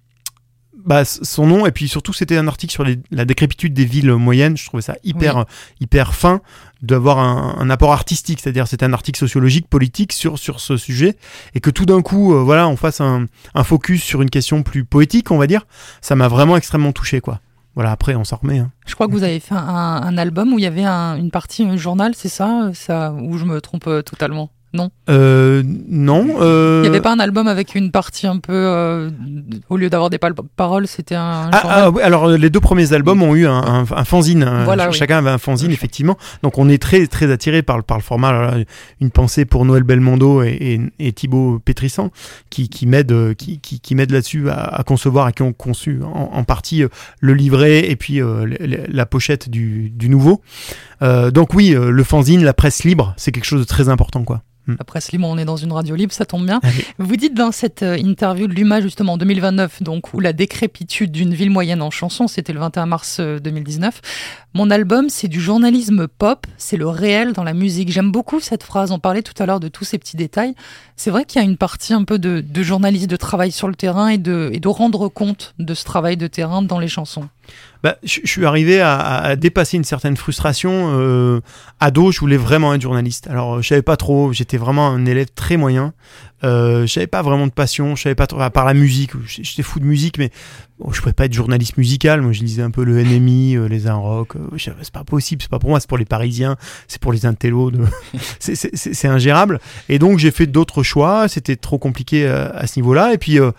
bah, 0.85 1.05
son 1.05 1.45
nom 1.45 1.65
et 1.65 1.71
puis 1.71 1.87
surtout 1.87 2.13
c'était 2.13 2.37
un 2.37 2.47
article 2.47 2.71
sur 2.71 2.85
la 3.11 3.25
décrépitude 3.25 3.73
des 3.73 3.85
villes 3.85 4.13
moyennes. 4.13 4.57
Je 4.57 4.65
trouvais 4.65 4.81
ça 4.81 4.95
hyper 5.03 5.45
hyper 5.79 6.13
fin 6.13 6.41
d'avoir 6.81 7.19
un, 7.19 7.69
apport 7.69 7.91
artistique, 7.91 8.39
c'est-à-dire 8.41 8.67
c'est 8.67 8.83
un 8.83 8.93
article 8.93 9.19
sociologique, 9.19 9.67
politique 9.67 10.13
sur 10.13 10.39
sur 10.39 10.59
ce 10.59 10.77
sujet 10.77 11.17
et 11.53 11.59
que 11.59 11.69
tout 11.69 11.85
d'un 11.85 12.01
coup 12.01 12.33
euh, 12.33 12.41
voilà 12.41 12.67
on 12.67 12.77
fasse 12.77 13.01
un, 13.01 13.25
un, 13.53 13.63
focus 13.63 14.03
sur 14.03 14.21
une 14.21 14.29
question 14.29 14.63
plus 14.63 14.85
poétique 14.85 15.31
on 15.31 15.37
va 15.37 15.47
dire. 15.47 15.65
Ça 16.01 16.15
m'a 16.15 16.27
vraiment 16.27 16.57
extrêmement 16.57 16.93
touché 16.93 17.21
quoi. 17.21 17.41
Voilà, 17.75 17.91
après, 17.91 18.15
on 18.15 18.25
s'en 18.25 18.37
remet. 18.37 18.59
Hein. 18.59 18.71
Je 18.87 18.95
crois 18.95 19.07
que 19.07 19.13
vous 19.13 19.23
avez 19.23 19.39
fait 19.39 19.55
un, 19.55 19.57
un 19.57 20.17
album 20.17 20.51
où 20.51 20.59
il 20.59 20.63
y 20.63 20.65
avait 20.65 20.83
une 20.83 21.31
partie 21.31 21.63
un 21.63 21.77
journal, 21.77 22.13
c'est 22.13 22.27
ça, 22.27 22.71
ça 22.73 23.13
Ou 23.13 23.37
je 23.37 23.45
me 23.45 23.61
trompe 23.61 23.87
euh, 23.87 24.01
totalement 24.01 24.49
non 24.71 24.91
euh, 25.09 25.63
Non. 25.65 26.27
Euh... 26.41 26.81
Il 26.83 26.89
n'y 26.89 26.95
avait 26.95 27.01
pas 27.01 27.11
un 27.11 27.19
album 27.19 27.47
avec 27.47 27.73
une 27.73 27.91
partie 27.91 28.27
un 28.27 28.37
peu. 28.37 28.53
Euh, 28.53 29.09
au 29.69 29.77
lieu 29.77 29.89
d'avoir 29.89 30.09
des 30.11 30.19
paroles, 30.19 30.87
c'était 30.87 31.15
un. 31.15 31.49
Ah, 31.51 31.61
ah, 31.63 31.89
oui, 31.89 32.01
alors 32.03 32.27
les 32.27 32.49
deux 32.49 32.59
premiers 32.59 32.93
albums 32.93 33.23
ont 33.23 33.35
eu 33.35 33.47
un, 33.47 33.85
un, 33.89 34.05
fanzine. 34.05 34.47
Voilà, 34.65 34.91
Chacun 34.91 35.17
avait 35.17 35.31
un 35.31 35.39
fanzine, 35.39 35.71
effectivement. 35.71 36.17
Donc 36.43 36.59
on 36.59 36.69
est 36.69 36.81
très, 36.81 37.07
très 37.07 37.31
attiré 37.31 37.63
par, 37.63 37.83
par 37.83 37.97
le 37.97 38.03
format. 38.03 38.53
une 39.01 39.09
pensée 39.09 39.45
pour 39.45 39.65
Noël 39.65 39.83
Belmondo 39.83 40.43
et, 40.43 40.79
et, 40.99 41.13
Thibaut 41.13 41.59
Pétrissan, 41.59 42.11
qui, 42.49 42.69
qui 42.69 42.85
m'aident 42.85 43.33
qui, 43.35 43.59
qui, 43.59 43.79
qui 43.79 43.95
là-dessus 43.95 44.49
à, 44.49 44.83
concevoir 44.85 45.27
et 45.29 45.33
qui 45.33 45.41
ont 45.41 45.53
conçu 45.53 45.99
en, 46.03 46.43
partie 46.43 46.83
le 47.19 47.33
livret 47.33 47.89
et 47.89 47.95
puis 47.95 48.21
la 48.59 49.05
pochette 49.05 49.49
du, 49.49 49.89
du 49.89 50.09
nouveau. 50.09 50.41
donc 51.01 51.53
oui, 51.55 51.75
le 51.75 52.03
fanzine, 52.03 52.43
la 52.43 52.53
presse 52.53 52.83
libre, 52.83 53.13
c'est 53.17 53.31
quelque 53.31 53.45
chose 53.45 53.61
de 53.61 53.65
très 53.65 53.89
important, 53.89 54.23
quoi. 54.23 54.43
Mm. 54.69 54.75
Après 54.79 55.01
Slim, 55.01 55.23
on 55.25 55.37
est 55.37 55.45
dans 55.45 55.57
une 55.57 55.71
radio 55.71 55.95
libre, 55.95 56.13
ça 56.13 56.25
tombe 56.25 56.45
bien. 56.45 56.59
Ah 56.63 56.67
Vous 56.99 57.15
dites 57.15 57.33
dans 57.33 57.51
cette 57.51 57.83
euh, 57.83 57.97
interview 57.97 58.47
de 58.47 58.53
l'UMA, 58.53 58.81
justement, 58.81 59.13
en 59.13 59.17
2029, 59.17 59.83
donc, 59.83 60.13
où 60.13 60.19
la 60.19 60.33
décrépitude 60.33 61.11
d'une 61.11 61.33
ville 61.33 61.49
moyenne 61.49 61.81
en 61.81 61.89
chanson, 61.89 62.27
c'était 62.27 62.53
le 62.53 62.59
21 62.59 62.85
mars 62.85 63.19
2019. 63.19 63.95
Euh, 63.95 64.07
Mon 64.53 64.69
album, 64.69 65.09
c'est 65.09 65.27
du 65.27 65.41
journalisme 65.41 66.07
pop, 66.07 66.45
c'est 66.57 66.77
le 66.77 66.87
réel 66.87 67.33
dans 67.33 67.43
la 67.43 67.53
musique. 67.53 67.91
J'aime 67.91 68.11
beaucoup 68.11 68.39
cette 68.39 68.63
phrase. 68.63 68.91
On 68.91 68.99
parlait 68.99 69.23
tout 69.23 69.41
à 69.41 69.45
l'heure 69.45 69.59
de 69.59 69.67
tous 69.67 69.85
ces 69.85 69.97
petits 69.97 70.17
détails. 70.17 70.53
C'est 70.95 71.09
vrai 71.09 71.25
qu'il 71.25 71.41
y 71.41 71.45
a 71.45 71.47
une 71.47 71.57
partie 71.57 71.93
un 71.93 72.03
peu 72.03 72.19
de, 72.19 72.41
de 72.41 72.63
journalisme, 72.63 73.07
de 73.07 73.15
travail 73.15 73.51
sur 73.51 73.67
le 73.67 73.75
terrain 73.75 74.09
et 74.09 74.17
de, 74.17 74.49
et 74.53 74.59
de 74.59 74.67
rendre 74.67 75.07
compte 75.07 75.55
de 75.57 75.73
ce 75.73 75.83
travail 75.83 76.17
de 76.17 76.27
terrain 76.27 76.61
dans 76.61 76.79
les 76.79 76.87
chansons 76.87 77.27
bah, 77.83 77.97
je, 78.03 78.19
suis 78.25 78.45
arrivé 78.45 78.81
à, 78.81 79.35
dépasser 79.35 79.77
une 79.77 79.83
certaine 79.83 80.17
frustration. 80.17 80.91
Euh, 80.99 81.39
ado, 81.79 82.11
je 82.11 82.19
voulais 82.19 82.37
vraiment 82.37 82.73
être 82.73 82.81
journaliste. 82.81 83.27
Alors, 83.27 83.61
je 83.61 83.67
savais 83.67 83.81
pas 83.81 83.97
trop. 83.97 84.33
J'étais 84.33 84.57
vraiment 84.57 84.87
un 84.87 85.05
élève 85.05 85.27
très 85.33 85.55
moyen. 85.55 85.93
Euh, 86.43 86.85
je 86.85 86.93
savais 86.93 87.07
pas 87.07 87.21
vraiment 87.21 87.47
de 87.47 87.51
passion. 87.51 87.95
Je 87.95 88.03
savais 88.03 88.15
pas 88.15 88.27
trop, 88.27 88.41
à 88.41 88.49
part 88.49 88.65
la 88.65 88.73
musique. 88.73 89.11
J'étais 89.25 89.63
fou 89.63 89.79
de 89.79 89.85
musique, 89.85 90.17
mais 90.17 90.31
bon, 90.79 90.91
je 90.91 91.01
pouvais 91.01 91.13
pas 91.13 91.25
être 91.25 91.33
journaliste 91.33 91.77
musical. 91.77 92.21
Moi, 92.21 92.31
je 92.31 92.41
lisais 92.41 92.61
un 92.61 92.71
peu 92.71 92.83
le 92.83 93.01
NMI, 93.03 93.55
euh, 93.55 93.67
les 93.67 93.87
Inrock. 93.87 94.35
Euh, 94.35 94.57
c'est 94.57 94.91
pas 94.91 95.03
possible. 95.03 95.41
C'est 95.41 95.51
pas 95.51 95.59
pour 95.59 95.69
moi. 95.69 95.79
C'est 95.79 95.89
pour 95.89 95.97
les 95.97 96.05
Parisiens. 96.05 96.55
C'est 96.87 97.01
pour 97.01 97.11
les 97.11 97.25
intellos. 97.25 97.71
De... 97.71 97.79
c'est 98.39 99.07
ingérable. 99.07 99.59
Et 99.89 99.99
donc, 99.99 100.19
j'ai 100.19 100.31
fait 100.31 100.47
d'autres 100.47 100.83
choix. 100.83 101.27
C'était 101.27 101.55
trop 101.55 101.77
compliqué 101.77 102.27
à, 102.27 102.47
à 102.49 102.67
ce 102.67 102.79
niveau-là. 102.79 103.13
Et 103.13 103.17
puis, 103.17 103.33
il 103.33 103.51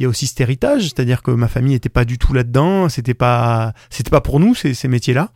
y 0.00 0.04
a 0.04 0.08
aussi 0.08 0.26
cet 0.26 0.40
héritage, 0.40 0.84
c'est-à-dire 0.84 1.22
que 1.22 1.30
ma 1.30 1.48
famille 1.48 1.74
était 1.74 1.88
pas 1.88 2.04
du 2.04 2.18
tout 2.18 2.32
là-dedans. 2.32 2.88
C'était 2.88 3.14
pas, 3.14 3.72
c'était 3.90 4.10
pas 4.10 4.20
pour 4.20 4.40
nous 4.40 4.54
ces, 4.54 4.88
métiers-là. 4.88 5.30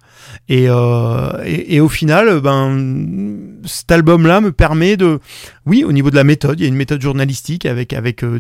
Et, 0.49 0.65
et, 0.65 1.77
et, 1.77 1.81
au 1.81 1.89
final, 1.89 2.41
ben, 2.41 3.37
cet 3.65 3.93
album-là 3.93 4.41
me 4.41 4.53
permet 4.53 4.97
de, 4.97 5.21
oui, 5.67 5.85
au 5.85 5.93
niveau 5.93 6.11
de 6.11 6.17
la 6.17 6.25
méthode, 6.25 6.59
il 6.59 6.63
y 6.63 6.67
a 6.67 6.69
une 6.69 6.75
méthode 6.75 6.86
journalistique 7.01 7.67
avec 7.67 7.93
avec 7.93 8.23
euh, 8.23 8.39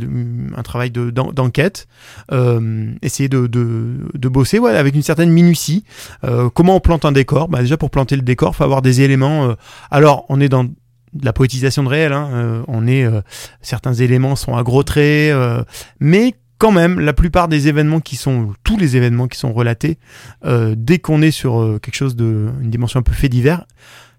un 0.56 0.62
travail 0.62 0.90
de 0.90 1.10
d'enquête, 1.10 1.88
euh, 2.32 2.92
essayer 3.02 3.28
de, 3.28 3.46
de, 3.46 4.08
de 4.14 4.28
bosser 4.28 4.58
ouais, 4.58 4.76
avec 4.76 4.94
une 4.94 5.02
certaine 5.02 5.30
minutie. 5.30 5.84
Euh, 6.24 6.48
comment 6.50 6.76
on 6.76 6.80
plante 6.80 7.04
un 7.04 7.12
décor? 7.12 7.48
Bah, 7.48 7.60
Déjà 7.60 7.76
pour 7.76 7.90
planter 7.90 8.16
le 8.16 8.22
décor, 8.22 8.54
faut 8.56 8.64
avoir 8.64 8.82
des 8.82 9.00
éléments. 9.00 9.54
alors 9.90 10.24
on 10.28 10.40
est 10.40 10.48
dans 10.48 10.66
la 11.22 11.32
poétisation 11.32 11.82
de 11.82 11.88
réel, 11.88 12.12
hein, 12.12 12.64
on 12.68 12.86
est 12.86 13.06
certains 13.62 13.94
éléments 13.94 14.36
sont 14.36 14.56
à 14.56 14.62
gros 14.62 14.82
traits, 14.82 15.34
mais 15.98 16.34
quand 16.58 16.72
même, 16.72 17.00
la 17.00 17.12
plupart 17.12 17.48
des 17.48 17.68
événements 17.68 18.00
qui 18.00 18.16
sont, 18.16 18.52
tous 18.64 18.76
les 18.76 18.96
événements 18.96 19.28
qui 19.28 19.38
sont 19.38 19.52
relatés, 19.52 19.98
dès 20.44 20.98
qu'on 20.98 21.22
est 21.22 21.30
sur 21.30 21.78
quelque 21.80 21.94
chose 21.94 22.16
de, 22.16 22.50
une 22.60 22.70
dimension 22.70 23.00
un 23.00 23.02
peu 23.02 23.12
fait 23.12 23.28
divers, 23.28 23.64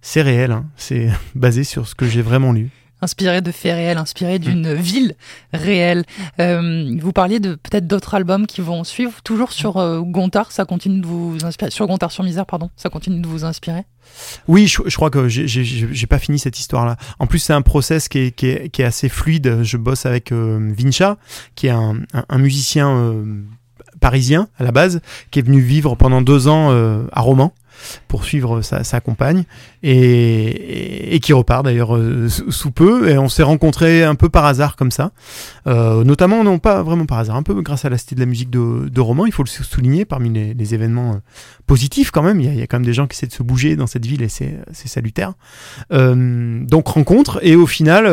c'est 0.01 0.21
réel, 0.21 0.51
hein, 0.51 0.65
c'est 0.75 1.09
basé 1.35 1.63
sur 1.63 1.87
ce 1.87 1.95
que 1.95 2.07
j'ai 2.07 2.21
vraiment 2.21 2.53
lu 2.53 2.69
inspiré 3.01 3.41
de 3.41 3.51
faits 3.51 3.73
réels, 3.73 3.97
inspiré 3.97 4.39
d'une 4.39 4.73
mm. 4.73 4.75
ville 4.75 5.15
réelle. 5.53 6.03
Euh, 6.39 6.95
vous 6.99 7.13
parliez 7.13 7.39
de 7.39 7.55
peut-être 7.55 7.87
d'autres 7.87 8.15
albums 8.15 8.47
qui 8.47 8.61
vont 8.61 8.83
suivre, 8.83 9.21
toujours 9.23 9.51
sur 9.51 9.77
euh, 9.77 10.01
Gontard, 10.01 10.51
ça 10.51 10.65
continue 10.65 11.01
de 11.01 11.07
vous 11.07 11.37
inspirer, 11.43 11.71
sur 11.71 11.87
Gontard 11.87 12.11
sur 12.11 12.23
Misère, 12.23 12.45
pardon, 12.45 12.69
ça 12.75 12.89
continue 12.89 13.21
de 13.21 13.27
vous 13.27 13.45
inspirer? 13.45 13.83
Oui, 14.47 14.67
je, 14.67 14.95
crois 14.95 15.09
que 15.09 15.27
j'ai 15.27 16.07
pas 16.07 16.19
fini 16.19 16.39
cette 16.39 16.57
histoire-là. 16.59 16.95
En 17.19 17.27
plus, 17.27 17.39
c'est 17.39 17.53
un 17.53 17.61
process 17.61 18.07
qui 18.07 18.19
est, 18.19 18.31
qui, 18.31 18.47
est, 18.47 18.69
qui 18.69 18.81
est, 18.81 18.85
assez 18.85 19.09
fluide. 19.09 19.63
Je 19.63 19.75
bosse 19.75 20.05
avec 20.05 20.31
euh, 20.31 20.73
Vincha, 20.77 21.17
qui 21.55 21.67
est 21.67 21.71
un, 21.71 21.97
un, 22.13 22.37
musicien 22.37 22.89
euh, 22.89 23.43
parisien 23.99 24.47
à 24.57 24.63
la 24.63 24.71
base, 24.71 25.01
qui 25.29 25.39
est 25.39 25.41
venu 25.41 25.59
vivre 25.59 25.95
pendant 25.95 26.21
deux 26.21 26.47
ans 26.47 26.71
à 27.11 27.21
Romans 27.21 27.53
pour 28.07 28.25
suivre 28.25 28.61
sa, 28.61 28.83
sa 28.83 29.01
compagne 29.01 29.43
et, 29.83 31.15
et, 31.15 31.19
qui 31.19 31.33
repart 31.33 31.63
d'ailleurs 31.63 31.95
euh, 31.95 32.27
sous 32.29 32.71
peu. 32.71 33.09
Et 33.09 33.17
on 33.17 33.29
s'est 33.29 33.43
rencontrés 33.43 34.03
un 34.03 34.15
peu 34.15 34.29
par 34.29 34.45
hasard 34.45 34.75
comme 34.75 34.91
ça, 34.91 35.11
euh, 35.67 36.03
notamment 36.03 36.43
non 36.43 36.59
pas 36.59 36.83
vraiment 36.83 37.05
par 37.05 37.19
hasard, 37.19 37.35
un 37.35 37.43
peu 37.43 37.61
grâce 37.61 37.85
à 37.85 37.89
la 37.89 37.97
Cité 37.97 38.15
de 38.15 38.19
la 38.19 38.25
musique 38.25 38.49
de, 38.49 38.89
de 38.89 39.01
Roman. 39.01 39.25
Il 39.25 39.31
faut 39.31 39.43
le 39.43 39.49
souligner 39.49 40.05
parmi 40.05 40.29
les, 40.29 40.73
événements 40.73 41.13
euh, 41.13 41.19
positifs 41.65 42.11
quand 42.11 42.23
même. 42.23 42.41
Il 42.41 42.53
y, 42.53 42.61
a, 42.61 42.67
quand 42.67 42.77
même 42.77 42.85
des 42.85 42.93
gens 42.93 43.07
qui 43.07 43.15
essaient 43.15 43.27
de 43.27 43.33
se 43.33 43.43
bouger 43.43 43.75
dans 43.75 43.87
cette 43.87 44.05
ville 44.05 44.21
et 44.21 44.29
c'est 44.29 44.57
salutaire. 44.73 45.33
Donc 45.89 46.87
rencontre 46.87 47.39
et 47.41 47.55
au 47.55 47.67
final 47.67 48.05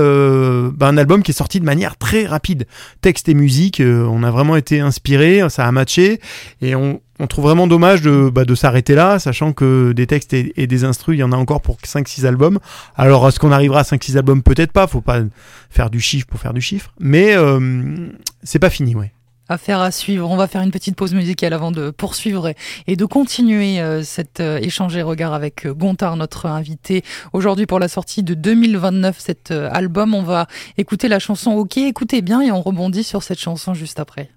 bah, 0.72 0.88
un 0.88 0.96
album 0.96 1.22
qui 1.22 1.32
est 1.32 1.34
sorti 1.34 1.58
de 1.58 1.64
manière 1.64 1.96
très 1.96 2.26
rapide, 2.26 2.66
texte 3.00 3.28
et 3.28 3.34
musique. 3.34 3.82
on 3.84 4.22
a 4.22 4.30
vraiment 4.30 4.56
été 4.56 4.80
inspiré, 4.80 5.42
ça 5.48 5.66
a 5.66 5.72
matché 5.72 6.20
et 6.60 6.74
on, 6.74 7.00
trouve 7.28 7.44
vraiment 7.44 7.66
dommage 7.66 8.02
de, 8.02 8.28
bah, 8.28 8.44
de 8.44 8.54
s'arrêter 8.54 8.94
là, 8.94 9.18
sachant 9.18 9.52
que 9.52 9.92
des 9.92 10.06
textes 10.06 10.34
et, 10.34 10.66
des 10.66 10.84
instrus, 10.84 11.16
il 11.16 11.20
y 11.20 11.22
en 11.22 11.32
a 11.32 11.36
encore 11.36 11.53
pour 11.60 11.76
5-6 11.78 12.26
albums. 12.26 12.58
Alors, 12.96 13.28
est-ce 13.28 13.38
qu'on 13.38 13.52
arrivera 13.52 13.80
à 13.80 13.82
5-6 13.82 14.16
albums? 14.16 14.42
Peut-être 14.42 14.72
pas, 14.72 14.86
faut 14.86 15.00
pas 15.00 15.20
faire 15.70 15.90
du 15.90 16.00
chiffre 16.00 16.26
pour 16.26 16.40
faire 16.40 16.54
du 16.54 16.60
chiffre, 16.60 16.92
mais 16.98 17.34
euh, 17.36 18.08
c'est 18.42 18.58
pas 18.58 18.70
fini, 18.70 18.94
ouais. 18.94 19.12
Affaire 19.46 19.80
à 19.80 19.90
suivre. 19.90 20.30
On 20.30 20.36
va 20.36 20.46
faire 20.46 20.62
une 20.62 20.70
petite 20.70 20.96
pause 20.96 21.12
musicale 21.12 21.52
avant 21.52 21.70
de 21.70 21.90
poursuivre 21.90 22.54
et 22.86 22.96
de 22.96 23.04
continuer 23.04 23.78
euh, 23.78 24.02
cet 24.02 24.40
euh, 24.40 24.58
échange 24.58 24.96
et 24.96 25.02
regard 25.02 25.34
avec 25.34 25.66
Gontard, 25.66 26.16
notre 26.16 26.46
invité 26.46 27.02
aujourd'hui 27.34 27.66
pour 27.66 27.78
la 27.78 27.88
sortie 27.88 28.22
de 28.22 28.32
2029 28.32 29.18
cet 29.18 29.50
album. 29.50 30.14
On 30.14 30.22
va 30.22 30.46
écouter 30.78 31.08
la 31.08 31.18
chanson 31.18 31.52
OK, 31.52 31.76
écoutez 31.76 32.22
bien 32.22 32.40
et 32.40 32.50
on 32.52 32.62
rebondit 32.62 33.04
sur 33.04 33.22
cette 33.22 33.38
chanson 33.38 33.74
juste 33.74 34.00
après. 34.00 34.30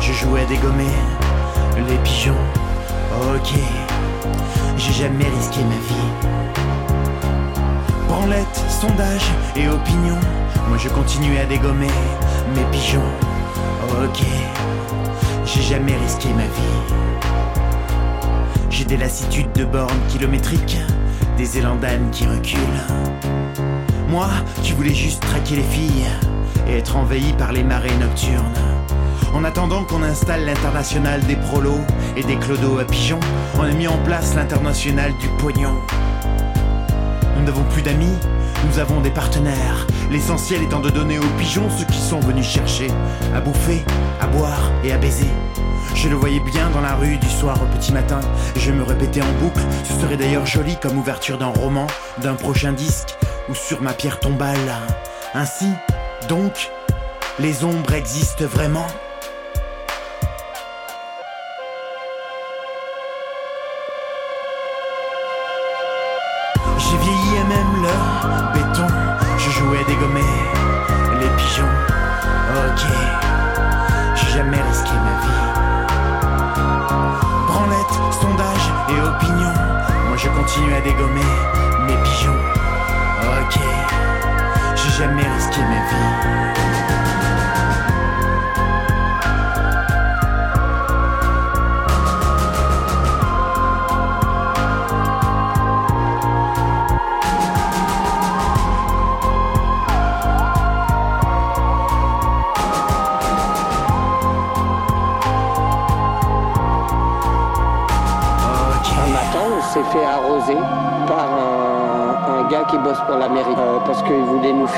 Je 0.00 0.12
jouais 0.12 0.42
à 0.42 0.44
dégommer 0.46 0.90
les 1.88 1.98
pigeons. 1.98 2.34
Ok, 3.34 3.52
j'ai 4.76 4.92
jamais 4.92 5.24
risqué 5.24 5.60
ma 5.64 5.74
vie. 5.74 6.10
Branlette, 8.08 8.64
sondage 8.68 9.26
et 9.56 9.68
opinion, 9.68 10.16
moi 10.68 10.78
je 10.78 10.88
continuais 10.88 11.40
à 11.40 11.46
dégommer 11.46 11.90
mes 12.54 12.64
pigeons. 12.72 13.00
Ok, 14.02 14.22
j'ai 15.44 15.62
jamais 15.62 15.96
risqué 15.96 16.28
ma 16.30 16.44
vie. 16.44 16.94
J'ai 18.70 18.84
des 18.84 18.96
lassitudes 18.96 19.52
de 19.52 19.64
bornes 19.64 20.06
kilométriques, 20.08 20.78
des 21.36 21.58
élans 21.58 21.78
qui 22.12 22.26
reculent. 22.26 22.60
Moi, 24.08 24.28
tu 24.62 24.74
voulais 24.74 24.94
juste 24.94 25.22
traquer 25.22 25.56
les 25.56 25.62
filles 25.62 26.06
et 26.66 26.78
être 26.78 26.96
envahi 26.96 27.32
par 27.34 27.52
les 27.52 27.62
marées 27.62 27.96
nocturnes. 28.00 28.44
En 29.34 29.44
attendant 29.44 29.84
qu'on 29.84 30.02
installe 30.02 30.44
l'international 30.44 31.20
des 31.22 31.36
prolos 31.36 31.80
et 32.16 32.22
des 32.22 32.36
clodos 32.36 32.78
à 32.78 32.84
pigeons, 32.84 33.20
on 33.58 33.62
a 33.62 33.72
mis 33.72 33.88
en 33.88 33.98
place 33.98 34.34
l'international 34.34 35.12
du 35.18 35.28
pognon. 35.38 35.74
Nous 37.36 37.44
n'avons 37.44 37.64
plus 37.64 37.82
d'amis, 37.82 38.16
nous 38.68 38.78
avons 38.78 39.00
des 39.00 39.10
partenaires. 39.10 39.86
L'essentiel 40.10 40.62
étant 40.62 40.80
de 40.80 40.90
donner 40.90 41.18
aux 41.18 41.38
pigeons 41.38 41.70
ce 41.70 41.84
qu'ils 41.84 42.02
sont 42.02 42.20
venus 42.20 42.46
chercher 42.46 42.88
à 43.34 43.40
bouffer, 43.40 43.84
à 44.20 44.26
boire 44.26 44.70
et 44.84 44.92
à 44.92 44.98
baiser. 44.98 45.30
Je 45.94 46.08
le 46.08 46.16
voyais 46.16 46.40
bien 46.40 46.70
dans 46.70 46.80
la 46.80 46.94
rue 46.94 47.16
du 47.18 47.28
soir 47.28 47.56
au 47.62 47.66
petit 47.76 47.92
matin. 47.92 48.20
Je 48.56 48.72
me 48.72 48.82
répétais 48.82 49.22
en 49.22 49.32
boucle. 49.40 49.60
Ce 49.84 50.00
serait 50.00 50.16
d'ailleurs 50.16 50.46
joli 50.46 50.76
comme 50.80 50.98
ouverture 50.98 51.38
d'un 51.38 51.46
roman, 51.48 51.86
d'un 52.18 52.34
prochain 52.34 52.72
disque 52.72 53.16
ou 53.48 53.54
sur 53.54 53.82
ma 53.82 53.92
pierre 53.92 54.20
tombale. 54.20 54.56
Ainsi, 55.34 55.68
donc, 56.28 56.70
les 57.38 57.64
ombres 57.64 57.94
existent 57.94 58.44
vraiment? 58.44 58.86
À 80.58 80.80
dégommer 80.80 81.20
mes 81.86 81.96
pigeons. 82.02 82.34
Ok, 83.40 83.60
j'ai 84.74 84.90
jamais 84.98 85.22
risqué 85.22 85.60
ma 85.60 85.80
vie. 85.88 86.79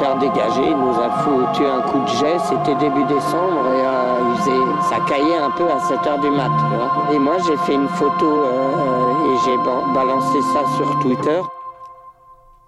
Faire 0.03 0.19
dégager. 0.19 0.67
Il 0.67 0.77
nous 0.77 0.99
a 0.99 1.11
foutu 1.23 1.65
un 1.65 1.81
coup 1.83 2.01
de 2.01 2.09
jet. 2.19 2.39
C'était 2.49 2.75
début 2.75 3.05
décembre 3.05 3.63
et 3.71 3.87
euh, 3.87 4.83
ça 4.89 4.99
caillait 5.09 5.39
un 5.39 5.51
peu 5.51 5.69
à 5.71 5.79
7h 5.79 6.21
du 6.21 6.31
mat. 6.31 6.51
Et 7.13 7.19
moi, 7.19 7.37
j'ai 7.47 7.57
fait 7.59 7.75
une 7.75 7.89
photo 7.89 8.45
euh, 8.45 9.29
et 9.29 9.39
j'ai 9.45 9.57
balancé 9.95 10.39
ça 10.53 10.65
sur 10.77 10.99
Twitter. 11.01 11.41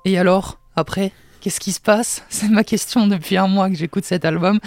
Et 0.04 0.18
alors, 0.18 0.58
après, 0.76 1.12
qu'est-ce 1.40 1.60
qui 1.60 1.72
se 1.72 1.80
passe? 1.80 2.22
C'est 2.28 2.48
ma 2.48 2.62
question 2.62 3.06
depuis 3.06 3.36
un 3.36 3.48
mois 3.48 3.68
que 3.68 3.74
j'écoute 3.74 4.04
cet 4.04 4.24
album. 4.24 4.60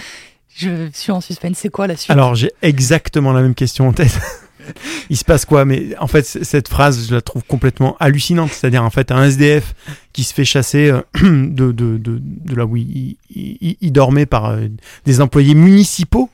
Je 0.56 0.90
suis 0.92 1.12
en 1.12 1.22
suspense. 1.22 1.58
C'est 1.60 1.70
quoi 1.70 1.88
la 1.88 1.96
suite? 1.96 2.12
Alors, 2.12 2.36
j'ai 2.36 2.52
exactement 2.62 3.32
la 3.32 3.42
même 3.42 3.56
question 3.56 3.88
en 3.88 3.94
tête. 3.94 4.20
il 5.10 5.18
se 5.18 5.24
passe 5.24 5.46
quoi? 5.46 5.66
Mais 5.66 5.96
en 6.00 6.08
fait, 6.08 6.24
cette 6.24 6.68
phrase, 6.68 7.08
je 7.10 7.16
la 7.16 7.22
trouve 7.22 7.44
complètement 7.44 7.96
hallucinante. 8.00 8.52
C'est-à-dire, 8.52 8.84
en 8.84 8.90
fait, 8.90 9.12
un 9.12 9.24
SDF 9.24 9.74
qui 10.14 10.24
se 10.24 10.34
fait 10.34 10.46
chasser 10.46 10.92
euh, 10.92 11.02
de, 11.22 12.22
là 12.56 12.66
où 12.66 12.76
il, 12.78 13.92
dormait 13.92 14.26
par 14.26 14.46
euh, 14.46 14.68
des 15.06 15.22
employés 15.22 15.56
municipaux 15.56 16.30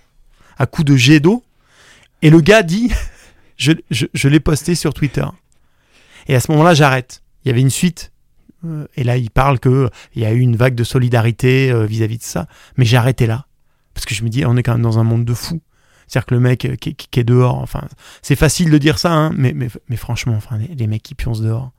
à 0.57 0.65
coups 0.65 0.85
de 0.85 0.95
jet 0.95 1.19
d'eau. 1.19 1.43
Et 2.21 2.29
le 2.29 2.41
gars 2.41 2.63
dit 2.63 2.91
Je, 3.57 3.71
je, 3.91 4.27
l'ai 4.27 4.39
posté 4.39 4.75
sur 4.75 4.93
Twitter. 4.93 5.25
Et 6.27 6.35
à 6.35 6.39
ce 6.39 6.51
moment-là, 6.51 6.73
j'arrête. 6.73 7.21
Il 7.43 7.49
y 7.49 7.51
avait 7.51 7.61
une 7.61 7.69
suite. 7.69 8.11
Euh, 8.65 8.87
et 8.95 9.03
là, 9.03 9.17
il 9.17 9.29
parle 9.29 9.59
qu'il 9.59 9.89
y 10.15 10.25
a 10.25 10.33
eu 10.33 10.39
une 10.39 10.55
vague 10.55 10.75
de 10.75 10.83
solidarité 10.83 11.71
vis-à-vis 11.85 12.15
-vis 12.15 12.19
de 12.19 12.23
ça. 12.23 12.47
Mais 12.77 12.85
j'ai 12.85 12.97
arrêté 12.97 13.27
là. 13.27 13.45
Parce 13.93 14.05
que 14.05 14.15
je 14.15 14.23
me 14.23 14.29
dis, 14.29 14.45
on 14.45 14.57
est 14.57 14.63
quand 14.63 14.73
même 14.73 14.81
dans 14.81 14.99
un 14.99 15.03
monde 15.03 15.23
de 15.23 15.33
fous. 15.33 15.61
C'est-à-dire 16.07 16.25
que 16.25 16.33
le 16.35 16.39
mec 16.39 16.65
euh, 16.65 16.75
qui, 16.75 17.19
est 17.19 17.23
dehors, 17.23 17.57
enfin, 17.57 17.87
c'est 18.21 18.35
facile 18.35 18.69
de 18.69 18.77
dire 18.77 18.99
ça, 18.99 19.11
hein, 19.11 19.31
mais, 19.35 19.53
mais, 19.53 19.95
franchement, 19.95 20.33
enfin, 20.35 20.57
les, 20.57 20.87
mecs 20.87 21.03
qui 21.03 21.15
pioncent 21.15 21.41
dehors, 21.41 21.71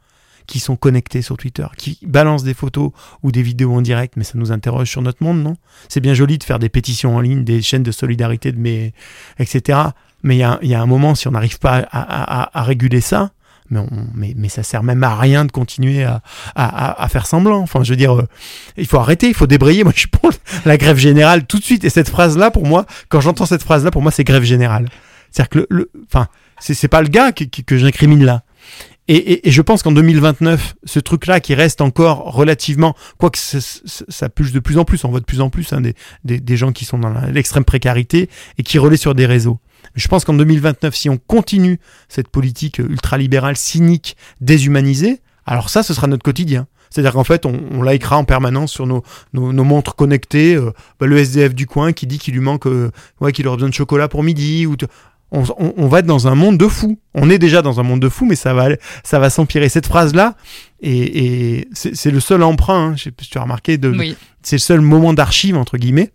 qui 0.46 0.60
sont 0.60 0.76
connectés 0.76 1.22
sur 1.22 1.36
Twitter, 1.36 1.66
qui 1.76 1.98
balancent 2.02 2.44
des 2.44 2.54
photos 2.54 2.90
ou 3.22 3.32
des 3.32 3.42
vidéos 3.42 3.74
en 3.74 3.82
direct, 3.82 4.14
mais 4.16 4.24
ça 4.24 4.36
nous 4.36 4.52
interroge 4.52 4.90
sur 4.90 5.02
notre 5.02 5.22
monde, 5.22 5.42
non? 5.42 5.56
C'est 5.88 6.00
bien 6.00 6.14
joli 6.14 6.38
de 6.38 6.44
faire 6.44 6.58
des 6.58 6.68
pétitions 6.68 7.16
en 7.16 7.20
ligne, 7.20 7.44
des 7.44 7.62
chaînes 7.62 7.82
de 7.82 7.92
solidarité, 7.92 8.52
de 8.52 8.58
mes, 8.58 8.92
etc. 9.38 9.78
Mais 10.22 10.36
il 10.36 10.68
y 10.68 10.74
a, 10.74 10.80
un 10.80 10.86
moment, 10.86 11.14
si 11.14 11.28
on 11.28 11.32
n'arrive 11.32 11.58
pas 11.58 11.86
à, 11.90 12.62
réguler 12.62 13.02
ça, 13.02 13.32
mais, 13.70 13.80
on, 13.80 13.88
mais, 14.14 14.34
mais, 14.36 14.48
ça 14.48 14.62
sert 14.62 14.82
même 14.82 15.02
à 15.02 15.16
rien 15.16 15.44
de 15.44 15.52
continuer 15.52 16.04
à, 16.04 16.22
à, 16.54 17.02
à, 17.02 17.08
faire 17.08 17.26
semblant. 17.26 17.60
Enfin, 17.60 17.82
je 17.82 17.90
veux 17.90 17.96
dire, 17.96 18.14
euh, 18.14 18.28
il 18.76 18.86
faut 18.86 18.98
arrêter, 18.98 19.28
il 19.28 19.34
faut 19.34 19.46
débrayer. 19.46 19.84
Moi, 19.84 19.92
je 19.94 20.00
suis 20.00 20.08
pour 20.08 20.30
la 20.64 20.76
grève 20.76 20.98
générale 20.98 21.46
tout 21.46 21.58
de 21.58 21.64
suite. 21.64 21.84
Et 21.84 21.90
cette 21.90 22.08
phrase-là, 22.08 22.50
pour 22.50 22.66
moi, 22.66 22.84
quand 23.08 23.20
j'entends 23.20 23.46
cette 23.46 23.62
phrase-là, 23.62 23.90
pour 23.90 24.02
moi, 24.02 24.10
c'est 24.10 24.24
grève 24.24 24.44
générale. 24.44 24.88
C'est-à-dire 25.30 25.48
que 25.48 25.66
le, 25.70 25.90
enfin, 26.06 26.28
c'est 26.60 26.88
pas 26.88 27.02
le 27.02 27.08
gars 27.08 27.32
que, 27.32 27.44
que, 27.44 27.76
j'incrimine 27.76 28.24
là. 28.24 28.42
Et, 29.08 29.16
et, 29.16 29.48
et, 29.48 29.50
je 29.50 29.60
pense 29.60 29.82
qu'en 29.82 29.92
2029, 29.92 30.76
ce 30.84 30.98
truc-là 30.98 31.40
qui 31.40 31.54
reste 31.54 31.80
encore 31.80 32.32
relativement, 32.32 32.94
quoique 33.18 33.38
ça, 33.38 33.58
ça, 34.08 34.28
puge 34.30 34.52
de 34.52 34.60
plus 34.60 34.78
en 34.78 34.86
plus, 34.86 35.04
on 35.04 35.10
voit 35.10 35.20
de 35.20 35.26
plus 35.26 35.42
en 35.42 35.50
plus 35.50 35.74
hein, 35.74 35.82
des, 35.82 35.94
des, 36.24 36.40
des, 36.40 36.56
gens 36.56 36.72
qui 36.72 36.86
sont 36.86 36.98
dans 36.98 37.12
l'extrême 37.30 37.64
précarité 37.64 38.30
et 38.56 38.62
qui 38.62 38.78
relaient 38.78 38.96
sur 38.96 39.14
des 39.14 39.26
réseaux. 39.26 39.58
Je 39.94 40.08
pense 40.08 40.24
qu'en 40.24 40.34
2029, 40.34 40.94
si 40.94 41.08
on 41.10 41.18
continue 41.18 41.78
cette 42.08 42.28
politique 42.28 42.78
ultralibérale, 42.78 43.56
cynique, 43.56 44.16
déshumanisée, 44.40 45.20
alors 45.46 45.68
ça, 45.70 45.82
ce 45.82 45.94
sera 45.94 46.06
notre 46.06 46.22
quotidien. 46.22 46.66
C'est-à-dire 46.90 47.12
qu'en 47.12 47.24
fait, 47.24 47.44
on, 47.44 47.60
on 47.72 47.82
likera 47.82 48.16
en 48.16 48.24
permanence 48.24 48.70
sur 48.70 48.86
nos, 48.86 49.02
nos, 49.32 49.64
montres 49.64 49.96
connectées 49.96 50.54
euh, 50.54 50.70
bah, 51.00 51.06
le 51.06 51.18
SDF 51.18 51.52
du 51.52 51.66
coin 51.66 51.92
qui 51.92 52.06
dit 52.06 52.18
qu'il 52.18 52.34
lui 52.34 52.40
manque, 52.40 52.66
euh, 52.66 52.92
ouais, 53.20 53.32
qu'il 53.32 53.48
aurait 53.48 53.56
besoin 53.56 53.68
de 53.68 53.74
chocolat 53.74 54.06
pour 54.06 54.22
midi. 54.22 54.64
Ou 54.64 54.76
on, 55.32 55.42
on, 55.58 55.88
va 55.88 55.98
être 55.98 56.06
dans 56.06 56.28
un 56.28 56.36
monde 56.36 56.56
de 56.56 56.68
fous. 56.68 56.98
On 57.14 57.30
est 57.30 57.38
déjà 57.38 57.62
dans 57.62 57.80
un 57.80 57.82
monde 57.82 57.98
de 57.98 58.08
fous, 58.08 58.26
mais 58.26 58.36
ça 58.36 58.54
va, 58.54 58.68
ça 59.02 59.18
va 59.18 59.28
s'empirer. 59.28 59.68
Cette 59.68 59.86
phrase-là, 59.86 60.36
et, 60.80 61.56
et 61.56 61.68
c'est 61.72 62.12
le 62.12 62.20
seul 62.20 62.44
emprunt, 62.44 62.90
hein, 62.90 62.96
je 62.96 63.04
sais 63.04 63.10
pas 63.10 63.24
si 63.24 63.30
tu 63.30 63.38
as 63.38 63.42
remarqué, 63.42 63.76
de, 63.76 63.92
c'est 64.42 64.56
le 64.56 64.60
seul 64.60 64.80
moment 64.80 65.12
d'archive, 65.14 65.56
entre 65.56 65.78
guillemets, 65.78 66.12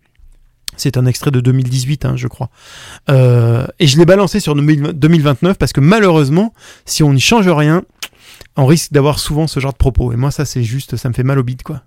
c'est 0.79 0.97
un 0.97 1.05
extrait 1.05 1.31
de 1.31 1.39
2018, 1.39 2.05
hein, 2.05 2.13
je 2.15 2.27
crois. 2.27 2.49
Euh, 3.09 3.65
et 3.79 3.87
je 3.87 3.97
l'ai 3.97 4.05
balancé 4.05 4.39
sur 4.39 4.55
2029 4.55 5.57
parce 5.57 5.73
que 5.73 5.81
malheureusement, 5.81 6.53
si 6.85 7.03
on 7.03 7.13
n'y 7.13 7.19
change 7.19 7.47
rien, 7.47 7.83
on 8.57 8.65
risque 8.65 8.91
d'avoir 8.91 9.19
souvent 9.19 9.47
ce 9.47 9.59
genre 9.59 9.73
de 9.73 9.77
propos. 9.77 10.11
Et 10.11 10.15
moi, 10.15 10.31
ça, 10.31 10.45
c'est 10.45 10.63
juste, 10.63 10.95
ça 10.95 11.09
me 11.09 11.13
fait 11.13 11.23
mal 11.23 11.39
au 11.39 11.43
bide, 11.43 11.63
quoi. 11.63 11.81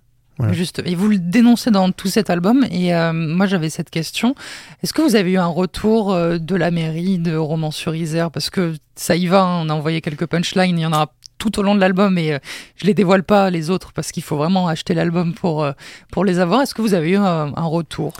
Juste, 0.50 0.82
et 0.84 0.96
vous 0.96 1.08
le 1.08 1.18
dénoncez 1.18 1.70
dans 1.70 1.92
tout 1.92 2.08
cet 2.08 2.28
album. 2.28 2.66
Et 2.70 2.94
euh, 2.94 3.12
moi, 3.12 3.46
j'avais 3.46 3.70
cette 3.70 3.90
question. 3.90 4.34
Est-ce 4.82 4.92
que 4.92 5.02
vous 5.02 5.14
avez 5.14 5.32
eu 5.32 5.38
un 5.38 5.46
retour 5.46 6.12
euh, 6.12 6.38
de 6.38 6.56
la 6.56 6.70
mairie 6.70 7.18
de 7.18 7.36
Romans-sur-Isère 7.36 8.30
Parce 8.30 8.50
que 8.50 8.74
ça 8.96 9.14
y 9.14 9.26
va, 9.26 9.42
hein, 9.42 9.62
on 9.64 9.68
a 9.68 9.74
envoyé 9.74 10.00
quelques 10.00 10.26
punchlines, 10.26 10.78
il 10.78 10.82
y 10.82 10.86
en 10.86 10.92
aura 10.92 11.12
tout 11.38 11.58
au 11.58 11.62
long 11.62 11.74
de 11.74 11.80
l'album 11.80 12.18
et 12.18 12.38
je 12.76 12.86
les 12.86 12.94
dévoile 12.94 13.24
pas 13.24 13.50
les 13.50 13.68
autres 13.68 13.92
parce 13.92 14.12
qu'il 14.12 14.22
faut 14.22 14.36
vraiment 14.36 14.68
acheter 14.68 14.94
l'album 14.94 15.34
pour, 15.34 15.66
pour 16.12 16.24
les 16.24 16.38
avoir. 16.38 16.62
Est-ce 16.62 16.72
que 16.72 16.82
vous 16.82 16.94
avez 16.94 17.10
eu 17.10 17.16
un 17.16 17.64
retour? 17.64 18.12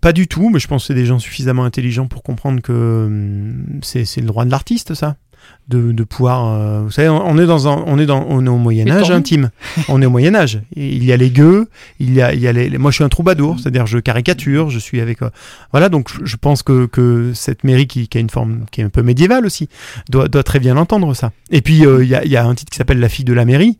Pas, 0.00 0.12
du 0.12 0.28
tout, 0.28 0.50
mais 0.50 0.58
je 0.58 0.68
pense 0.68 0.82
que 0.82 0.86
c'est 0.88 0.94
des 0.94 1.06
gens 1.06 1.18
suffisamment 1.18 1.64
intelligents 1.64 2.06
pour 2.06 2.22
comprendre 2.22 2.60
que 2.60 3.06
hum, 3.06 3.80
c'est 3.82 4.04
le 4.16 4.26
droit 4.26 4.44
de 4.44 4.50
l'artiste, 4.50 4.94
ça. 4.94 5.16
De, 5.68 5.92
de, 5.92 6.04
pouvoir. 6.04 6.46
Euh, 6.46 6.82
vous 6.82 6.90
savez, 6.90 7.08
on 7.08 7.38
est 7.38 7.46
dans 7.46 7.68
un, 7.68 7.84
on 7.86 7.98
est 7.98 8.06
dans, 8.06 8.26
on 8.28 8.44
est 8.44 8.48
au 8.48 8.56
Moyen 8.56 8.90
Âge 8.90 9.10
intime. 9.10 9.50
on 9.88 10.02
est 10.02 10.06
au 10.06 10.10
Moyen 10.10 10.34
Âge. 10.34 10.60
Il 10.74 11.04
y 11.04 11.12
a 11.12 11.16
les 11.16 11.30
gueux, 11.30 11.68
il 12.00 12.12
y 12.12 12.20
a, 12.20 12.34
il 12.34 12.40
y 12.40 12.48
a 12.48 12.52
les. 12.52 12.76
Moi, 12.76 12.90
je 12.90 12.96
suis 12.96 13.04
un 13.04 13.08
troubadour, 13.08 13.58
c'est-à-dire 13.58 13.86
je 13.86 13.98
caricature, 13.98 14.68
je 14.68 14.78
suis 14.78 15.00
avec. 15.00 15.22
Euh, 15.22 15.30
voilà, 15.70 15.88
donc 15.88 16.10
je 16.22 16.36
pense 16.36 16.62
que, 16.62 16.86
que 16.86 17.32
cette 17.34 17.64
mairie 17.64 17.86
qui, 17.86 18.08
qui, 18.08 18.18
a 18.18 18.20
une 18.20 18.30
forme 18.30 18.64
qui 18.72 18.80
est 18.80 18.84
un 18.84 18.88
peu 18.88 19.02
médiévale 19.02 19.46
aussi 19.46 19.68
doit, 20.10 20.28
doit 20.28 20.42
très 20.42 20.58
bien 20.58 20.74
l'entendre 20.74 21.14
ça. 21.14 21.30
Et 21.50 21.62
puis 21.62 21.86
euh, 21.86 22.02
il 22.02 22.10
y, 22.10 22.14
a, 22.14 22.24
y, 22.26 22.36
a, 22.36 22.44
un 22.44 22.54
titre 22.54 22.70
qui 22.70 22.76
s'appelle 22.76 23.00
La 23.00 23.08
fille 23.08 23.24
de 23.24 23.32
la 23.32 23.44
mairie, 23.44 23.78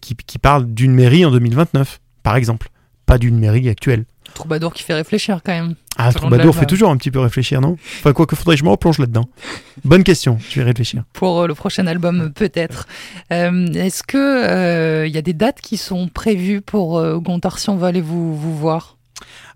qui, 0.00 0.16
qui 0.16 0.38
parle 0.38 0.66
d'une 0.72 0.94
mairie 0.94 1.24
en 1.24 1.30
2029, 1.30 2.00
par 2.22 2.36
exemple, 2.36 2.71
pas 3.12 3.18
d'une 3.18 3.38
mairie 3.38 3.68
actuelle. 3.68 4.06
Troubadour 4.32 4.72
qui 4.72 4.82
fait 4.82 4.94
réfléchir 4.94 5.40
quand 5.44 5.52
même. 5.52 5.74
Ah, 5.98 6.10
Troubadour 6.14 6.56
fait 6.56 6.64
toujours 6.64 6.88
un 6.88 6.96
petit 6.96 7.10
peu 7.10 7.20
réfléchir, 7.20 7.60
non? 7.60 7.76
Enfin, 7.98 8.14
quoi 8.14 8.24
que 8.24 8.34
faudrait 8.34 8.54
que 8.54 8.60
je 8.60 8.64
me 8.64 8.70
replonge 8.70 8.98
là-dedans. 8.98 9.28
Bonne 9.84 10.02
question, 10.02 10.38
je 10.48 10.60
vais 10.60 10.64
réfléchir. 10.64 11.04
Pour 11.12 11.42
euh, 11.42 11.46
le 11.46 11.54
prochain 11.54 11.86
album, 11.86 12.32
peut-être. 12.34 12.88
Euh, 13.30 13.66
est-ce 13.74 14.02
que 14.02 14.16
il 14.16 14.50
euh, 14.50 15.06
y 15.08 15.18
a 15.18 15.20
des 15.20 15.34
dates 15.34 15.60
qui 15.60 15.76
sont 15.76 16.08
prévues 16.08 16.62
pour 16.62 17.04
si 17.58 17.68
on 17.68 17.76
va 17.76 17.88
aller 17.88 18.00
vous, 18.00 18.34
vous 18.34 18.56
voir? 18.56 18.96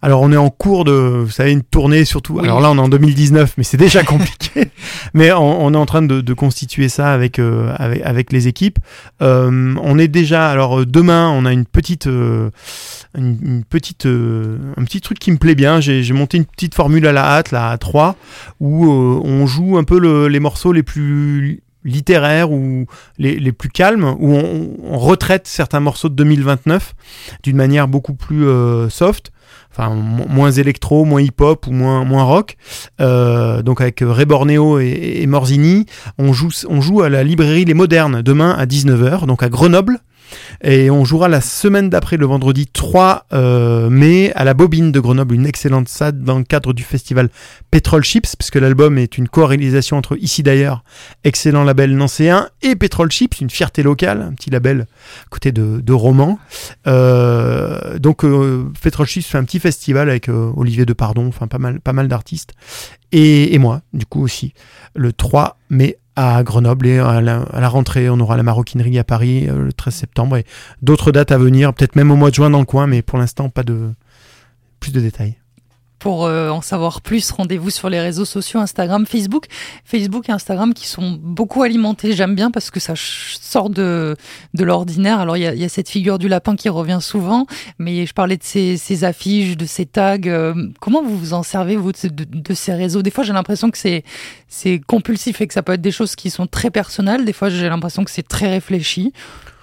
Alors 0.03 0.21
on 0.23 0.31
est 0.31 0.37
en 0.37 0.51
cours 0.51 0.85
de, 0.85 0.93
vous 0.93 1.31
savez, 1.31 1.53
une 1.53 1.63
tournée 1.63 2.05
surtout. 2.05 2.39
Alors 2.39 2.61
là 2.61 2.71
on 2.71 2.77
est 2.77 2.81
en 2.81 2.89
2019, 2.89 3.55
mais 3.57 3.65
c'est 3.65 3.77
déjà 3.77 4.03
compliqué. 4.05 4.71
mais 5.15 5.33
on, 5.33 5.73
est 5.73 5.77
en 5.77 5.87
train 5.87 6.03
de, 6.03 6.35
constituer 6.35 6.89
ça 6.89 7.13
avec, 7.13 7.39
euh, 7.39 7.75
avec, 7.77 8.03
avec 8.05 8.33
les 8.33 8.49
équipes. 8.49 8.79
Euh, 9.23 9.75
on 9.83 9.99
est 9.99 10.09
déjà, 10.09 10.51
alors 10.51 10.81
euh, 10.81 10.87
demain 10.87 11.31
on 11.31 11.47
a 11.47 11.53
une 11.53 11.65
petite, 11.65 12.07
une, 12.07 13.65
petite, 13.69 14.07
un 14.07 14.85
petit 14.85 15.01
truc 15.01 15.19
qui 15.19 15.33
me 15.33 15.39
plaît 15.39 15.55
bien. 15.55 15.81
J'ai 15.81 16.13
monté 16.13 16.37
une 16.37 16.45
petite 16.45 16.75
formule 16.75 17.07
à 17.07 17.13
la 17.13 17.25
hâte, 17.25 17.51
là 17.51 17.71
à 17.71 17.79
3, 17.79 18.17
où 18.61 18.87
on 18.87 19.47
joue 19.47 19.79
un 19.79 19.85
peu 19.85 20.27
les 20.29 20.41
morceaux 20.41 20.73
les 20.73 20.83
plus 20.83 21.63
littéraires 21.85 22.51
ou 22.51 22.87
les, 23.17 23.39
les 23.39 23.53
plus 23.53 23.69
calmes, 23.71 24.17
où 24.19 24.35
on, 24.35 24.77
on, 24.83 24.99
retraite 24.99 25.47
certains 25.47 25.79
morceaux 25.79 26.09
de 26.09 26.15
2029 26.15 26.95
d'une 27.45 27.57
manière 27.57 27.87
beaucoup 27.87 28.15
plus 28.15 28.45
soft 28.91 29.31
enfin 29.77 29.95
moins 29.95 30.51
électro, 30.51 31.05
moins 31.05 31.21
hip-hop 31.21 31.67
ou 31.67 31.73
moins 31.73 32.05
moins 32.05 32.25
rock. 32.25 32.57
Euh, 33.01 33.63
donc 33.63 33.81
avec 33.81 34.03
Ray 34.07 34.25
Borneo 34.25 34.79
et, 34.79 35.19
et, 35.21 35.27
Morzini, 35.27 35.87
on 36.19 36.33
joue 36.33 36.51
on 36.69 36.81
joue 36.81 37.03
à 37.03 37.09
la 37.09 37.23
librairie 37.23 37.65
Les 37.65 37.75
Modernes 37.75 38.23
demain 38.23 38.55
à 38.57 38.67
19h, 38.67 39.27
donc 39.27 39.43
à 39.43 39.49
Grenoble. 39.49 40.01
Et 40.63 40.91
on 40.91 41.05
jouera 41.05 41.29
la 41.29 41.41
semaine 41.41 41.91
d'après, 41.91 42.17
le 42.17 42.27
vendredi 42.27 42.67
3 42.67 43.27
euh, 43.33 43.91
mai, 43.91 44.33
à 44.35 44.45
la 44.45 44.55
Bobine 44.55 44.93
de 44.93 45.01
Grenoble, 45.01 45.35
une 45.35 45.47
excellente 45.47 45.89
salle 45.89 46.23
dans 46.23 46.39
le 46.39 46.45
cadre 46.45 46.73
du 46.73 46.83
festival 46.83 47.29
Petrol 47.71 48.03
Chips, 48.03 48.37
puisque 48.37 48.57
l'album 48.57 48.99
est 48.99 49.19
une 49.19 49.29
co-réalisation 49.29 49.97
entre 49.97 50.17
Ici 50.21 50.43
d'ailleurs, 50.43 50.83
excellent 51.25 51.65
label 51.65 51.97
nancéen, 51.97 52.49
et 52.63 52.75
Petrol 52.75 53.11
Chips, 53.11 53.41
une 53.41 53.51
fierté 53.51 53.83
locale, 53.83 54.23
un 54.23 54.33
petit 54.33 54.51
label 54.51 54.87
côté 55.31 55.53
de, 55.53 55.93
roman. 55.93 56.39
Euh, 56.87 57.99
donc 57.99 58.25
euh, 58.25 58.71
Petrol 58.83 59.07
Chips 59.07 59.27
fait 59.27 59.39
un 59.39 59.45
petit 59.45 59.61
festival 59.61 60.11
avec 60.11 60.29
Olivier 60.29 60.85
Depardon, 60.85 61.27
enfin 61.29 61.47
pas 61.47 61.59
mal, 61.59 61.81
pas 61.81 61.93
mal 61.93 62.09
d'artistes, 62.09 62.53
et 63.13 63.57
moi, 63.59 63.83
du 63.93 64.05
coup 64.05 64.23
aussi, 64.23 64.53
le 64.95 65.13
3 65.13 65.59
mai 65.71 65.99
à 66.17 66.43
Grenoble 66.43 66.87
et 66.87 66.99
à 66.99 67.21
la, 67.21 67.69
rentrée, 67.69 68.09
on 68.09 68.19
aura 68.21 68.37
la 68.37 68.43
maroquinerie 68.43 68.99
à 68.99 69.05
Paris 69.05 69.47
le 69.47 69.73
13 69.73 69.95
septembre 69.95 70.37
et 70.39 70.47
d'autres 70.83 71.13
dates 71.13 71.31
à 71.31 71.39
venir, 71.39 71.73
peut-être 71.75 71.95
même 71.95 72.11
au 72.11 72.17
mois 72.17 72.31
de 72.31 72.35
juin 72.35 72.51
dans 72.51 72.61
le 72.61 72.65
coin, 72.65 72.87
mais 72.87 73.03
pour 73.03 73.19
l'instant, 73.19 73.51
pas 73.51 73.63
de 73.63 73.93
plus 74.81 74.93
de 74.93 75.01
détails. 75.01 75.37
Pour 75.99 76.27
euh, 76.27 76.51
en 76.51 76.61
savoir 76.61 77.01
plus, 77.01 77.31
rendez-vous 77.31 77.71
sur 77.71 77.89
les 77.89 78.01
réseaux 78.01 78.27
sociaux 78.27 78.61
Instagram, 78.61 79.07
Facebook. 79.07 79.47
Facebook 79.85 80.29
et 80.29 80.33
Instagram 80.33 80.75
qui 80.75 80.87
sont 80.87 81.19
beaucoup 81.21 81.63
alimentés. 81.63 82.13
J'aime 82.13 82.35
bien 82.35 82.51
parce 82.51 82.71
que 82.71 82.81
ça 82.81 82.93
sort 82.97 83.71
de, 83.71 84.15
de 84.53 84.65
l'ordinaire. 84.65 85.21
Alors, 85.21 85.37
il 85.37 85.43
y 85.43 85.47
a, 85.47 85.55
y 85.55 85.65
a, 85.65 85.69
cette 85.69 85.89
figure 85.89 86.19
du 86.19 86.29
lapin 86.29 86.55
qui 86.55 86.69
revient 86.69 86.99
souvent, 87.01 87.47
mais 87.79 88.05
je 88.05 88.13
parlais 88.13 88.37
de 88.37 88.43
ces, 88.43 88.77
ces 88.77 89.05
affiches, 89.05 89.57
de 89.57 89.65
ces 89.65 89.87
tags. 89.87 90.19
Euh, 90.27 90.55
comment 90.81 91.03
vous 91.03 91.17
vous 91.17 91.33
en 91.33 91.43
servez, 91.43 91.77
vous, 91.77 91.93
de, 91.93 92.09
de, 92.11 92.55
ces 92.55 92.75
réseaux? 92.75 93.03
Des 93.03 93.11
fois, 93.11 93.25
j'ai 93.25 93.33
l'impression 93.33 93.71
que 93.71 93.79
c'est, 93.79 94.05
c'est 94.49 94.81
compulsif 94.87 95.41
et 95.41 95.47
que 95.47 95.55
ça 95.55 95.63
peut 95.63 95.73
être 95.73 95.83
des 95.83 95.93
choses 95.93 96.15
qui 96.15 96.31
sont 96.31 96.47
très 96.47 96.71
personnelles. 96.71 97.25
Des 97.25 97.33
fois, 97.33 97.49
j'ai 97.49 97.69
l'impression 97.69 98.05
que 98.05 98.11
c'est 98.11 98.27
très 98.27 98.49
réfléchi. 98.49 99.13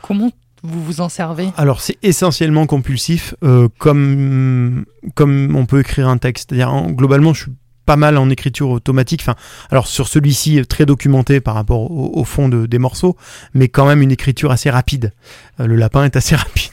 Comment 0.01 0.31
vous 0.63 0.83
vous 0.83 1.01
en 1.01 1.09
servez 1.09 1.49
Alors 1.57 1.81
c'est 1.81 1.97
essentiellement 2.03 2.65
compulsif, 2.65 3.35
euh, 3.43 3.67
comme 3.77 4.85
comme 5.15 5.55
on 5.55 5.65
peut 5.65 5.81
écrire 5.81 6.07
un 6.07 6.17
texte. 6.17 6.49
C'est-à-dire 6.49 6.73
globalement, 6.91 7.33
je 7.33 7.43
suis 7.43 7.51
pas 7.85 7.95
mal 7.97 8.17
en 8.17 8.29
écriture 8.29 8.69
automatique. 8.69 9.21
Enfin, 9.21 9.35
alors 9.69 9.87
sur 9.87 10.07
celui-ci 10.07 10.65
très 10.65 10.85
documenté 10.85 11.41
par 11.41 11.55
rapport 11.55 11.91
au, 11.91 12.23
fond 12.23 12.49
de, 12.49 12.65
des 12.65 12.79
morceaux, 12.79 13.17
mais 13.53 13.67
quand 13.67 13.85
même 13.85 14.01
une 14.01 14.11
écriture 14.11 14.51
assez 14.51 14.69
rapide. 14.69 15.11
Euh, 15.59 15.67
le 15.67 15.75
lapin 15.75 16.05
est 16.05 16.15
assez 16.15 16.35
rapide. 16.35 16.71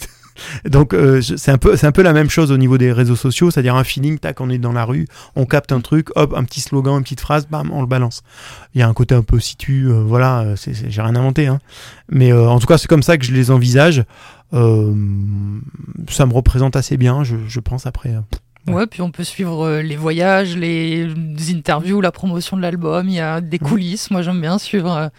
Donc 0.64 0.94
euh, 0.94 1.20
c'est 1.20 1.50
un 1.50 1.58
peu 1.58 1.76
c'est 1.76 1.86
un 1.86 1.92
peu 1.92 2.02
la 2.02 2.12
même 2.12 2.30
chose 2.30 2.52
au 2.52 2.56
niveau 2.56 2.78
des 2.78 2.92
réseaux 2.92 3.16
sociaux, 3.16 3.50
c'est-à-dire 3.50 3.76
un 3.76 3.84
feeling, 3.84 4.18
tac, 4.18 4.40
on 4.40 4.50
est 4.50 4.58
dans 4.58 4.72
la 4.72 4.84
rue, 4.84 5.06
on 5.36 5.46
capte 5.46 5.72
un 5.72 5.80
truc, 5.80 6.08
hop, 6.16 6.34
un 6.36 6.44
petit 6.44 6.60
slogan, 6.60 6.96
une 6.96 7.02
petite 7.02 7.20
phrase, 7.20 7.46
bam, 7.48 7.70
on 7.72 7.80
le 7.80 7.86
balance. 7.86 8.22
Il 8.74 8.80
y 8.80 8.82
a 8.82 8.88
un 8.88 8.94
côté 8.94 9.14
un 9.14 9.22
peu 9.22 9.40
situ, 9.40 9.86
euh, 9.86 10.02
voilà, 10.04 10.40
euh, 10.40 10.56
j'ai 10.56 11.02
rien 11.02 11.16
inventé, 11.16 11.46
hein. 11.46 11.58
Mais 12.10 12.32
en 12.32 12.58
tout 12.58 12.66
cas, 12.66 12.76
c'est 12.76 12.88
comme 12.88 13.04
ça 13.04 13.18
que 13.18 13.24
je 13.24 13.32
les 13.32 13.50
envisage. 13.52 14.04
ça 14.52 14.58
me 14.58 16.32
représente 16.32 16.74
assez 16.74 16.96
bien, 16.96 17.22
je 17.22 17.60
pense 17.60 17.86
après. 17.86 18.16
Ouais, 18.72 18.86
puis 18.86 19.02
on 19.02 19.10
peut 19.10 19.24
suivre 19.24 19.66
euh, 19.66 19.82
les 19.82 19.96
voyages, 19.96 20.56
les 20.56 21.08
interviews, 21.50 22.00
la 22.00 22.12
promotion 22.12 22.56
de 22.56 22.62
l'album. 22.62 23.08
Il 23.08 23.14
y 23.14 23.20
a 23.20 23.40
des 23.40 23.58
coulisses. 23.58 24.10
Moi, 24.10 24.22
j'aime 24.22 24.40
bien 24.40 24.58
suivre 24.58 25.10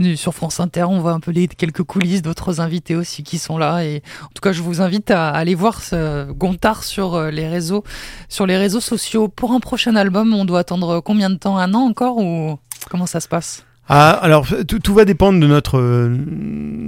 euh, 0.00 0.16
sur 0.16 0.34
France 0.34 0.60
Inter. 0.60 0.84
On 0.84 1.00
voit 1.00 1.12
un 1.12 1.20
peu 1.20 1.30
les 1.30 1.48
quelques 1.48 1.82
coulisses 1.82 2.22
d'autres 2.22 2.60
invités 2.60 2.96
aussi 2.96 3.22
qui 3.22 3.38
sont 3.38 3.58
là. 3.58 3.84
Et 3.84 4.02
en 4.22 4.28
tout 4.34 4.42
cas, 4.42 4.52
je 4.52 4.62
vous 4.62 4.82
invite 4.82 5.10
à 5.10 5.30
aller 5.30 5.54
voir 5.54 5.82
ce 5.82 6.30
Gontard 6.32 6.84
sur 6.84 7.14
euh, 7.14 7.30
les 7.30 7.48
réseaux, 7.48 7.84
sur 8.28 8.46
les 8.46 8.56
réseaux 8.56 8.80
sociaux. 8.80 9.28
Pour 9.28 9.52
un 9.52 9.60
prochain 9.60 9.96
album, 9.96 10.34
on 10.34 10.44
doit 10.44 10.60
attendre 10.60 11.00
combien 11.00 11.30
de 11.30 11.36
temps? 11.36 11.58
Un 11.58 11.74
an 11.74 11.80
encore 11.80 12.18
ou 12.18 12.58
comment 12.90 13.06
ça 13.06 13.20
se 13.20 13.28
passe? 13.28 13.64
Ah, 13.92 14.10
alors 14.10 14.46
tout, 14.68 14.94
va 14.94 15.04
dépendre 15.04 15.40
de 15.40 15.48
notre 15.48 15.80
euh, 15.80 16.16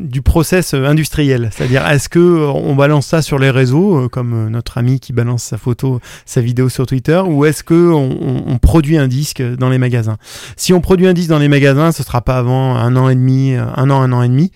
du 0.04 0.22
process 0.22 0.72
euh, 0.72 0.84
industriel. 0.84 1.50
C'est-à-dire, 1.50 1.84
est-ce 1.88 2.08
que 2.08 2.20
euh, 2.20 2.46
on 2.46 2.76
balance 2.76 3.08
ça 3.08 3.22
sur 3.22 3.40
les 3.40 3.50
réseaux, 3.50 4.08
comme 4.08 4.48
notre 4.50 4.78
ami 4.78 5.00
qui 5.00 5.12
balance 5.12 5.42
sa 5.42 5.58
photo, 5.58 5.98
sa 6.26 6.40
vidéo 6.40 6.68
sur 6.68 6.86
Twitter, 6.86 7.20
ou 7.26 7.44
est-ce 7.44 7.64
que 7.64 7.90
on, 7.90 8.56
produit 8.58 8.98
un 8.98 9.08
disque 9.08 9.42
dans 9.42 9.68
les 9.68 9.78
magasins? 9.78 10.16
Si 10.54 10.72
on 10.72 10.80
produit 10.80 11.08
un 11.08 11.12
disque 11.12 11.30
dans 11.30 11.40
les 11.40 11.48
magasins, 11.48 11.90
ce 11.90 12.04
sera 12.04 12.20
pas 12.20 12.38
avant 12.38 12.76
un 12.76 12.94
an 12.94 13.08
et 13.08 13.16
demi, 13.16 13.56
un 13.56 13.90
an, 13.90 14.00
un 14.00 14.12
an 14.12 14.22
et 14.22 14.28
demi. 14.28 14.52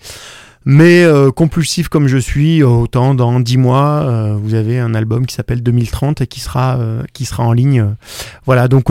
Mais 0.63 1.05
compulsif 1.35 1.89
comme 1.89 2.07
je 2.07 2.17
suis, 2.17 2.63
autant 2.63 3.13
dans 3.13 3.41
dix 3.41 3.57
mois, 3.57 4.37
vous 4.41 4.53
avez 4.53 4.79
un 4.79 4.95
album 4.95 5.25
qui 5.25 5.35
s'appelle 5.35 5.61
2030 5.61 6.21
et 6.21 6.27
qui 6.27 6.39
sera 6.39 6.79
qui 7.13 7.25
sera 7.25 7.43
en 7.43 7.51
ligne. 7.51 7.95
voilà, 8.45 8.69
donc 8.69 8.85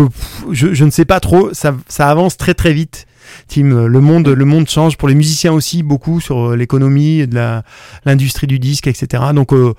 je, 0.53 0.85
ne 0.85 0.91
sais 0.91 1.07
pas 1.07 1.21
trop, 1.21 1.51
ça 1.53 1.75
avance 1.99 2.37
très 2.37 2.53
très 2.53 2.75
vite. 2.75 3.07
Tim, 3.49 3.73
euh, 3.73 3.87
le 3.87 4.01
monde, 4.01 4.29
le 4.29 4.45
monde 4.45 4.69
change 4.69 4.97
pour 4.97 5.09
les 5.09 5.15
musiciens 5.15 5.53
aussi 5.53 5.83
beaucoup 5.83 6.21
sur 6.21 6.51
euh, 6.51 6.57
l'économie, 6.57 7.27
de 7.27 7.63
l'industrie 8.05 8.47
du 8.47 8.59
disque, 8.59 8.87
etc. 8.87 9.25
Donc 9.35 9.53
euh, 9.53 9.75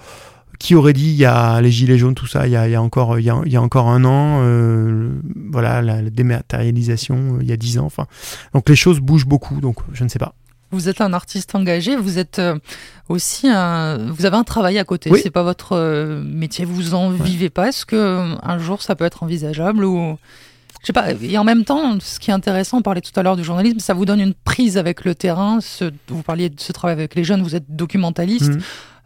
qui 0.60 0.74
aurait 0.74 0.94
dit 0.94 1.10
il 1.10 1.16
y 1.18 1.26
a 1.26 1.62
les 1.62 1.70
gilets 1.70 2.00
jaunes 2.00 2.16
tout 2.16 2.26
ça 2.26 2.48
il 2.48 2.54
y 2.54 2.56
a, 2.56 2.68
il 2.68 2.72
y 2.72 2.76
a 2.76 2.82
encore 2.82 3.20
il 3.20 3.26
y 3.26 3.30
a, 3.30 3.40
il 3.46 3.52
y 3.52 3.56
a, 3.56 3.62
encore 3.62 3.90
un 3.90 4.04
an 4.06 4.42
voilà 5.52 5.84
la, 5.84 6.02
dématérialisation 6.02 7.38
il 7.42 7.48
y 7.48 7.52
a 7.52 7.58
dix 7.58 7.78
ans 7.78 7.86
enfin 7.86 8.08
donc 8.56 8.68
les 8.68 8.76
choses 8.76 9.00
bougent 9.00 9.28
beaucoup 9.28 9.62
donc 9.62 9.78
je 9.94 10.04
ne 10.04 10.10
sais 10.10 10.18
pas 10.18 10.34
vous 10.72 10.90
êtes 10.90 11.00
un 11.00 11.14
artiste 11.14 11.54
engagé, 11.56 11.96
vous 11.96 12.18
êtes 12.18 12.42
aussi 13.08 13.48
un, 13.48 14.12
vous 14.12 14.26
avez 14.26 14.36
un 14.36 14.44
travail 14.44 14.78
à 14.80 14.84
côté. 14.84 15.10
C'est 15.22 15.30
pas 15.30 15.44
votre 15.44 15.78
métier, 16.26 16.66
vous 16.66 16.94
en 16.94 17.10
vivez 17.10 17.50
pas. 17.50 17.70
Est-ce 17.70 17.86
que 17.86 18.36
un 18.44 18.58
jour 18.58 18.82
ça 18.82 18.96
peut 18.96 19.06
être 19.06 19.24
envisageable 19.24 19.86
ou 19.86 20.18
je 20.82 20.88
sais 20.88 20.94
pas. 20.94 21.12
Et 21.22 21.38
en 21.38 21.44
même 21.44 21.66
temps, 21.66 22.00
ce 22.00 22.20
qui 22.20 22.32
est 22.32 22.34
intéressant, 22.34 22.78
on 22.78 22.82
parlait 22.82 23.02
tout 23.02 23.18
à 23.20 23.24
l'heure 23.24 23.36
du 23.36 23.44
journalisme, 23.44 23.80
ça 23.80 23.94
vous 23.94 24.06
donne 24.06 24.20
une 24.20 24.34
prise 24.34 24.78
avec 24.78 25.06
le 25.06 25.16
terrain. 25.16 25.60
Ce, 25.62 25.92
vous 26.08 26.24
parliez 26.24 26.50
de 26.50 26.60
ce 26.60 26.72
travail 26.72 26.94
avec 26.94 27.16
les 27.16 27.24
jeunes, 27.24 27.42
vous 27.42 27.56
êtes 27.56 27.76
documentaliste. 27.76 28.54
Mhm. 28.54 28.62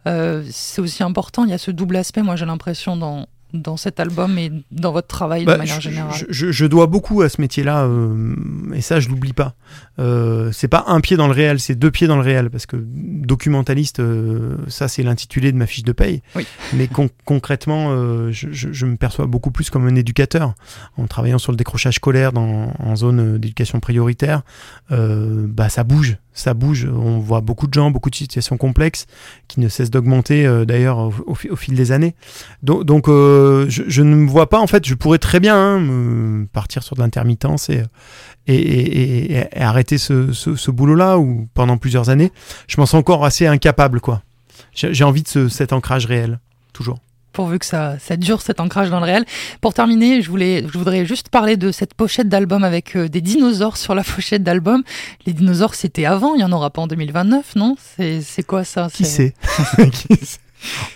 Euh, 0.06 0.44
c'est 0.50 0.80
aussi 0.80 1.02
important. 1.02 1.44
Il 1.44 1.50
y 1.50 1.54
a 1.54 1.58
ce 1.58 1.70
double 1.70 1.96
aspect, 1.96 2.22
moi 2.22 2.36
j'ai 2.36 2.46
l'impression, 2.46 2.96
dans, 2.96 3.26
dans 3.52 3.76
cet 3.76 4.00
album 4.00 4.38
et 4.38 4.50
dans 4.70 4.92
votre 4.92 5.08
travail 5.08 5.42
de 5.42 5.46
bah, 5.46 5.58
manière 5.58 5.80
générale 5.80 6.22
je, 6.28 6.66
dois 6.66 6.86
beaucoup 6.86 7.22
à 7.22 7.28
ce 7.28 7.40
métier-là, 7.40 7.84
euh, 7.84 8.34
et 8.74 8.80
ça, 8.80 9.00
je 9.00 9.08
l'oublie 9.08 9.32
pas. 9.32 9.54
Euh, 9.98 10.50
c'est 10.52 10.68
pas 10.68 10.84
un 10.86 11.00
pied 11.00 11.16
dans 11.16 11.26
le 11.26 11.32
réel, 11.32 11.60
c'est 11.60 11.74
deux 11.74 11.90
pieds 11.90 12.06
dans 12.06 12.16
le 12.16 12.22
réel, 12.22 12.50
parce 12.50 12.66
que 12.66 12.76
documentaliste, 12.78 14.00
euh, 14.00 14.56
ça, 14.68 14.88
c'est 14.88 15.02
l'intitulé 15.02 15.52
de 15.52 15.56
ma 15.56 15.66
fiche 15.66 15.84
de 15.84 15.92
paye. 15.92 16.22
Mais 16.72 16.88
concrètement, 17.24 17.88
euh, 17.90 18.30
je, 18.32 18.48
je, 18.52 18.86
me 18.86 18.96
perçois 18.96 19.26
beaucoup 19.26 19.50
plus 19.50 19.70
comme 19.70 19.86
un 19.86 19.94
éducateur. 19.94 20.54
En 20.96 21.06
travaillant 21.06 21.38
sur 21.38 21.52
le 21.52 21.56
décrochage 21.56 21.96
scolaire 21.96 22.32
dans, 22.32 22.72
en 22.78 22.96
zone 22.96 23.38
d'éducation 23.38 23.80
prioritaire, 23.80 24.42
bah, 24.90 25.68
ça 25.68 25.84
bouge, 25.84 26.16
ça 26.34 26.54
bouge. 26.54 26.88
On 26.92 27.18
voit 27.18 27.40
beaucoup 27.40 27.66
de 27.66 27.74
gens, 27.74 27.90
beaucoup 27.90 28.10
de 28.10 28.14
situations 28.14 28.56
complexes 28.56 29.06
qui 29.48 29.60
ne 29.60 29.68
cessent 29.68 29.90
d'augmenter 29.90 30.46
d'ailleurs 30.66 31.10
au, 31.26 31.34
fil 31.34 31.74
des 31.74 31.92
années. 31.92 32.14
Donc, 32.62 32.84
donc 32.84 33.06
je, 33.06 34.02
ne 34.02 34.14
me 34.14 34.28
vois 34.28 34.48
pas, 34.48 34.58
en 34.58 34.66
fait, 34.66 34.86
je 34.86 34.94
pourrais 34.94 35.18
très 35.18 35.40
bien 35.40 35.56
hein, 35.56 36.46
partir 36.52 36.82
sur 36.82 36.96
de 36.96 37.00
l'intermittence 37.00 37.70
et, 38.46 39.44
arrêter 39.56 39.98
ce, 39.98 40.32
ce, 40.32 40.70
boulot-là, 40.70 41.18
ou 41.18 41.48
pendant 41.54 41.76
plusieurs 41.76 42.08
années. 42.08 42.32
Je 42.68 42.80
m'en 42.80 42.86
sens 42.86 43.00
encore 43.00 43.24
assez 43.24 43.46
incapable, 43.46 44.00
quoi. 44.00 44.22
J'ai 44.74 45.04
envie 45.04 45.22
de 45.22 45.48
cet 45.48 45.72
ancrage 45.72 46.06
réel, 46.06 46.38
toujours 46.72 46.98
pourvu 47.32 47.58
que 47.58 47.66
ça, 47.66 47.98
ça 47.98 48.16
dure 48.16 48.42
cet 48.42 48.60
ancrage 48.60 48.90
dans 48.90 49.00
le 49.00 49.06
réel. 49.06 49.24
Pour 49.60 49.74
terminer, 49.74 50.22
je 50.22 50.30
voulais, 50.30 50.64
je 50.72 50.78
voudrais 50.78 51.04
juste 51.06 51.28
parler 51.28 51.56
de 51.56 51.72
cette 51.72 51.94
pochette 51.94 52.28
d'album 52.28 52.64
avec 52.64 52.96
euh, 52.96 53.08
des 53.08 53.20
dinosaures 53.20 53.76
sur 53.76 53.94
la 53.94 54.04
pochette 54.14 54.42
d'album. 54.42 54.82
Les 55.26 55.32
dinosaures, 55.32 55.74
c'était 55.74 56.04
avant, 56.04 56.34
il 56.34 56.40
y 56.40 56.44
en 56.44 56.52
aura 56.52 56.70
pas 56.70 56.82
en 56.82 56.86
2029, 56.86 57.56
non? 57.56 57.76
C'est 57.98 58.46
quoi 58.46 58.64
ça? 58.64 58.88
Qui 58.92 59.04
sait? 59.04 59.34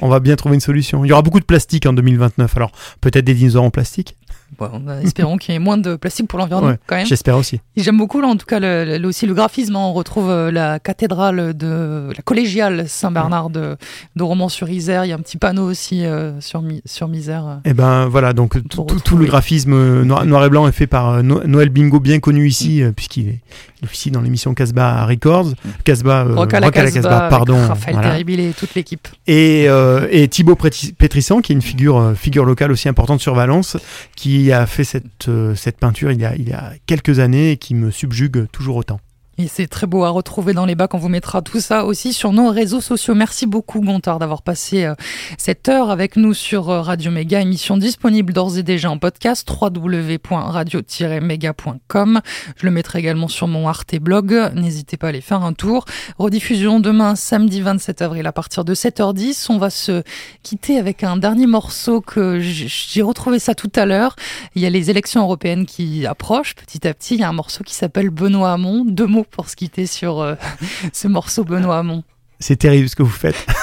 On 0.00 0.08
va 0.08 0.20
bien 0.20 0.36
trouver 0.36 0.54
une 0.54 0.60
solution. 0.60 1.04
Il 1.04 1.08
y 1.08 1.12
aura 1.12 1.22
beaucoup 1.22 1.40
de 1.40 1.44
plastique 1.44 1.86
en 1.86 1.92
2029. 1.92 2.56
Alors, 2.56 2.70
peut-être 3.00 3.24
des 3.24 3.34
dinosaures 3.34 3.64
en 3.64 3.70
plastique? 3.70 4.16
Bon, 4.58 4.70
espérons 5.02 5.36
qu'il 5.36 5.52
y 5.52 5.56
ait 5.56 5.60
moins 5.60 5.76
de 5.76 5.96
plastique 5.96 6.28
pour 6.28 6.38
l'environnement 6.38 6.76
quand 6.86 6.96
même. 6.96 7.06
J'espère 7.06 7.36
aussi. 7.36 7.60
J'aime 7.76 7.98
beaucoup 7.98 8.20
là 8.20 8.28
en 8.28 8.36
tout 8.36 8.46
cas 8.46 8.60
le, 8.60 9.04
aussi 9.04 9.26
le 9.26 9.34
graphisme. 9.34 9.76
Hein. 9.76 9.80
On 9.80 9.92
retrouve 9.92 10.30
euh, 10.30 10.50
la 10.50 10.78
cathédrale 10.78 11.52
de 11.54 12.10
la 12.16 12.22
collégiale 12.22 12.88
Saint-Bernard 12.88 13.50
de, 13.50 13.76
de 14.14 14.22
Romans-sur-Isère. 14.22 15.04
Il 15.04 15.08
y 15.08 15.12
a 15.12 15.16
un 15.16 15.20
petit 15.20 15.36
panneau 15.36 15.68
aussi 15.68 16.04
euh, 16.04 16.40
sur, 16.40 16.62
sur 16.84 17.08
Misère. 17.08 17.60
Et 17.64 17.70
eh 17.70 17.74
ben 17.74 18.06
voilà, 18.06 18.32
donc 18.32 18.56
tout, 18.68 19.16
le 19.16 19.26
graphisme 19.26 20.02
noir, 20.02 20.44
et 20.44 20.48
blanc 20.48 20.68
est 20.68 20.72
fait 20.72 20.86
par 20.86 21.10
euh, 21.10 21.22
Noël 21.22 21.68
Bingo, 21.68 21.98
bien 22.00 22.20
connu 22.20 22.46
ici, 22.46 22.82
puisqu'il 22.94 23.28
est 23.28 23.40
officie 23.82 24.10
dans 24.10 24.22
l'émission 24.22 24.54
Casbah 24.54 25.04
Records. 25.06 25.50
Casbah, 25.84 26.24
Rock 26.24 26.54
à 26.54 26.60
la, 26.60 26.70
Casbah, 26.70 27.28
pardon. 27.28 27.58
Raphaël 27.66 27.96
voilà. 27.96 28.18
et 28.18 28.52
toute 28.52 28.74
l'équipe. 28.74 29.06
Et, 29.26 29.66
et 30.10 30.28
Thibaut 30.28 30.56
Pétrissan, 30.56 31.40
qui 31.42 31.52
est 31.52 31.56
une 31.56 31.62
figure, 31.62 32.14
figure 32.16 32.44
locale 32.44 32.72
aussi 32.72 32.88
importante 32.88 33.20
sur 33.20 33.34
Valence, 33.34 33.76
qui 34.14 34.35
a 34.52 34.66
fait 34.66 34.84
cette, 34.84 35.28
euh, 35.28 35.54
cette 35.54 35.78
peinture 35.78 36.12
il 36.12 36.20
y, 36.20 36.24
a, 36.24 36.34
il 36.36 36.48
y 36.48 36.52
a 36.52 36.72
quelques 36.86 37.18
années 37.18 37.52
et 37.52 37.56
qui 37.56 37.74
me 37.74 37.90
subjugue 37.90 38.46
toujours 38.50 38.76
autant. 38.76 39.00
Et 39.38 39.48
c'est 39.48 39.66
très 39.66 39.86
beau 39.86 40.04
à 40.04 40.08
retrouver 40.08 40.54
dans 40.54 40.64
les 40.64 40.74
bacs. 40.74 40.94
On 40.94 40.98
vous 40.98 41.10
mettra 41.10 41.42
tout 41.42 41.60
ça 41.60 41.84
aussi 41.84 42.14
sur 42.14 42.32
nos 42.32 42.48
réseaux 42.48 42.80
sociaux. 42.80 43.14
Merci 43.14 43.44
beaucoup, 43.44 43.82
Gontard, 43.82 44.18
d'avoir 44.18 44.40
passé 44.40 44.84
euh, 44.84 44.94
cette 45.36 45.68
heure 45.68 45.90
avec 45.90 46.16
nous 46.16 46.32
sur 46.32 46.70
euh, 46.70 46.80
Radio 46.80 47.10
Méga. 47.10 47.42
Émission 47.42 47.76
disponible 47.76 48.32
d'ores 48.32 48.56
et 48.56 48.62
déjà 48.62 48.90
en 48.90 48.96
podcast 48.96 49.46
www.radio-méga.com. 49.50 52.20
Je 52.56 52.64
le 52.64 52.72
mettrai 52.72 53.00
également 53.00 53.28
sur 53.28 53.46
mon 53.46 53.68
Arte 53.68 53.96
blog. 53.96 54.52
N'hésitez 54.54 54.96
pas 54.96 55.08
à 55.08 55.10
aller 55.10 55.20
faire 55.20 55.42
un 55.42 55.52
tour. 55.52 55.84
Rediffusion 56.18 56.80
demain, 56.80 57.14
samedi 57.14 57.60
27 57.60 58.00
avril 58.00 58.26
à 58.26 58.32
partir 58.32 58.64
de 58.64 58.74
7h10. 58.74 59.48
On 59.50 59.58
va 59.58 59.68
se 59.68 60.02
quitter 60.44 60.78
avec 60.78 61.04
un 61.04 61.18
dernier 61.18 61.46
morceau 61.46 62.00
que 62.00 62.40
j'ai 62.40 63.02
retrouvé 63.02 63.38
ça 63.38 63.54
tout 63.54 63.72
à 63.76 63.84
l'heure. 63.84 64.16
Il 64.54 64.62
y 64.62 64.66
a 64.66 64.70
les 64.70 64.88
élections 64.88 65.20
européennes 65.20 65.66
qui 65.66 66.06
approchent 66.06 66.54
petit 66.54 66.88
à 66.88 66.94
petit. 66.94 67.16
Il 67.16 67.20
y 67.20 67.24
a 67.24 67.28
un 67.28 67.34
morceau 67.34 67.64
qui 67.64 67.74
s'appelle 67.74 68.08
Benoît 68.08 68.54
Hamon. 68.54 68.86
Deux 68.86 69.06
mots 69.06 69.25
pour 69.30 69.48
se 69.48 69.56
quitter 69.56 69.86
sur 69.86 70.20
euh, 70.20 70.34
ce 70.92 71.08
morceau 71.08 71.44
Benoît 71.44 71.78
Hamon 71.78 72.02
C'est 72.38 72.56
terrible 72.56 72.88
ce 72.88 72.96
que 72.96 73.02
vous 73.02 73.10
faites. 73.10 73.46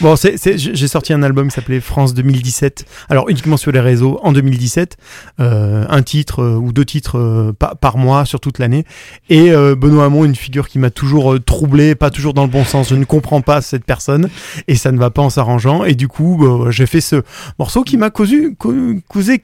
Bon, 0.00 0.14
j'ai 0.16 0.88
sorti 0.88 1.12
un 1.12 1.22
album 1.22 1.48
qui 1.48 1.54
s'appelait 1.54 1.78
France 1.78 2.14
2017. 2.14 2.86
Alors 3.10 3.28
uniquement 3.28 3.58
sur 3.58 3.72
les 3.72 3.78
réseaux 3.78 4.18
en 4.22 4.32
2017, 4.32 4.96
euh, 5.38 5.84
un 5.86 6.02
titre 6.02 6.42
euh, 6.42 6.54
ou 6.54 6.72
deux 6.72 6.86
titres 6.86 7.52
par, 7.58 7.98
mois 7.98 8.24
sur 8.24 8.40
toute 8.40 8.58
l'année. 8.58 8.86
Et 9.28 9.50
Benoît 9.50 10.06
Hamon, 10.06 10.24
une 10.24 10.34
figure 10.34 10.68
qui 10.68 10.78
m'a 10.78 10.88
toujours 10.88 11.38
troublé, 11.44 11.94
pas 11.94 12.08
toujours 12.08 12.32
dans 12.32 12.44
le 12.44 12.48
bon 12.48 12.64
sens. 12.64 12.88
Je 12.88 12.94
ne 12.94 13.04
comprends 13.04 13.42
pas 13.42 13.60
cette 13.60 13.84
personne 13.84 14.30
et 14.66 14.76
ça 14.76 14.92
ne 14.92 14.98
va 14.98 15.10
pas 15.10 15.20
en 15.20 15.28
s'arrangeant. 15.28 15.84
Et 15.84 15.94
du 15.94 16.08
coup, 16.08 16.70
j'ai 16.70 16.86
fait 16.86 17.02
ce 17.02 17.22
morceau 17.58 17.82
qui 17.82 17.98
m'a 17.98 18.08
causé, 18.08 18.56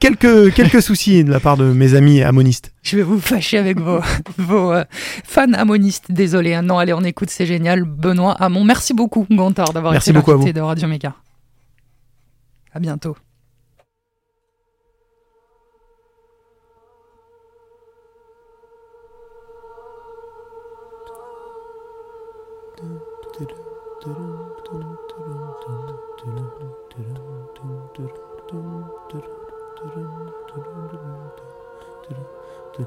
quelques 0.00 0.54
quelques 0.54 0.82
soucis 0.82 1.24
de 1.24 1.30
la 1.30 1.40
part 1.40 1.58
de 1.58 1.64
mes 1.72 1.94
amis 1.94 2.22
amonistes. 2.22 2.72
Je 2.82 2.96
vais 2.96 3.02
vous 3.02 3.20
fâcher 3.20 3.58
avec 3.58 3.80
vos, 3.80 4.00
vos 4.38 4.74
fans 5.24 5.52
amonistes. 5.52 6.10
Désolé. 6.10 6.54
Hein. 6.54 6.62
Non, 6.62 6.78
allez, 6.78 6.92
on 6.92 7.04
écoute, 7.04 7.30
c'est 7.30 7.46
génial. 7.46 7.84
Benoît 7.84 8.32
Hamon, 8.32 8.64
merci 8.64 8.94
beaucoup, 8.94 9.26
Gontard, 9.30 9.72
d'avoir 9.72 9.94
été 9.94 10.12
l'invité 10.12 10.52
de 10.52 10.60
Radio 10.60 10.88
Méga. 10.88 11.14
À 12.72 12.80
bientôt. 12.80 13.16
Les 32.78 32.86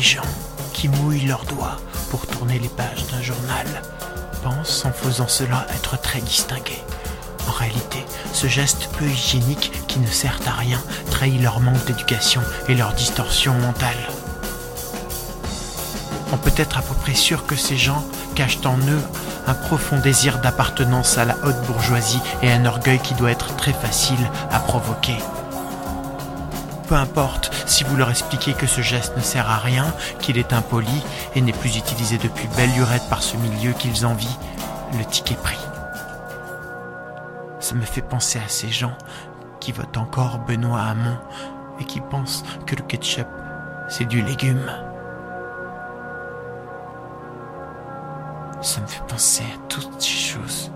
gens 0.00 0.22
qui 0.72 0.88
mouillent 0.88 1.26
leurs 1.26 1.44
doigts 1.46 1.76
pour 2.10 2.24
tourner 2.28 2.60
les 2.60 2.68
pages 2.68 3.04
d'un 3.08 3.20
journal 3.20 3.66
en 4.46 4.92
faisant 4.92 5.28
cela 5.28 5.66
être 5.74 6.00
très 6.00 6.20
distingués. 6.20 6.82
En 7.48 7.52
réalité, 7.52 8.04
ce 8.32 8.46
geste 8.46 8.88
peu 8.98 9.04
hygiénique 9.04 9.72
qui 9.86 9.98
ne 9.98 10.06
sert 10.06 10.38
à 10.46 10.52
rien 10.52 10.80
trahit 11.10 11.40
leur 11.40 11.60
manque 11.60 11.84
d'éducation 11.84 12.40
et 12.68 12.74
leur 12.74 12.92
distorsion 12.92 13.54
mentale. 13.54 13.96
On 16.32 16.36
peut 16.36 16.52
être 16.56 16.78
à 16.78 16.82
peu 16.82 16.94
près 16.94 17.14
sûr 17.14 17.46
que 17.46 17.56
ces 17.56 17.76
gens 17.76 18.04
cachent 18.34 18.64
en 18.64 18.78
eux 18.78 19.02
un 19.46 19.54
profond 19.54 19.98
désir 19.98 20.38
d'appartenance 20.38 21.18
à 21.18 21.24
la 21.24 21.36
haute 21.44 21.60
bourgeoisie 21.66 22.20
et 22.42 22.52
un 22.52 22.64
orgueil 22.66 23.00
qui 23.00 23.14
doit 23.14 23.32
être 23.32 23.56
très 23.56 23.72
facile 23.72 24.30
à 24.50 24.60
provoquer. 24.60 25.16
Peu 26.90 26.96
importe 26.96 27.52
si 27.68 27.84
vous 27.84 27.94
leur 27.94 28.10
expliquez 28.10 28.52
que 28.52 28.66
ce 28.66 28.80
geste 28.80 29.16
ne 29.16 29.22
sert 29.22 29.48
à 29.48 29.58
rien, 29.58 29.94
qu'il 30.18 30.38
est 30.38 30.52
impoli 30.52 31.04
et 31.36 31.40
n'est 31.40 31.52
plus 31.52 31.76
utilisé 31.76 32.18
depuis 32.18 32.48
belle 32.56 32.72
lurette 32.72 33.08
par 33.08 33.22
ce 33.22 33.36
milieu 33.36 33.70
qu'ils 33.74 34.04
envient, 34.04 34.36
le 34.98 35.04
ticket 35.04 35.36
pris. 35.36 35.60
Ça 37.60 37.76
me 37.76 37.84
fait 37.84 38.02
penser 38.02 38.40
à 38.44 38.48
ces 38.48 38.70
gens 38.70 38.98
qui 39.60 39.70
votent 39.70 39.98
encore 39.98 40.40
Benoît 40.40 40.82
Hamon 40.82 41.16
et 41.78 41.84
qui 41.84 42.00
pensent 42.00 42.42
que 42.66 42.74
le 42.74 42.82
ketchup, 42.82 43.28
c'est 43.88 44.06
du 44.06 44.20
légume. 44.22 44.68
Ça 48.62 48.80
me 48.80 48.86
fait 48.88 49.06
penser 49.06 49.44
à 49.44 49.58
toutes 49.68 50.02
ces 50.02 50.08
choses. 50.08 50.72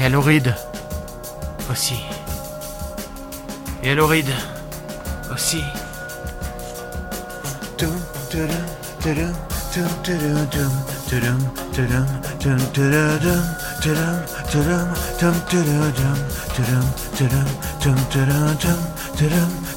Et 0.00 0.04
à 0.04 0.08
l'oride 0.08 0.54
aussi. 1.70 2.00
Et 3.82 3.90
à 3.90 3.94
l'oride 3.94 4.30
aussi. 5.30 5.62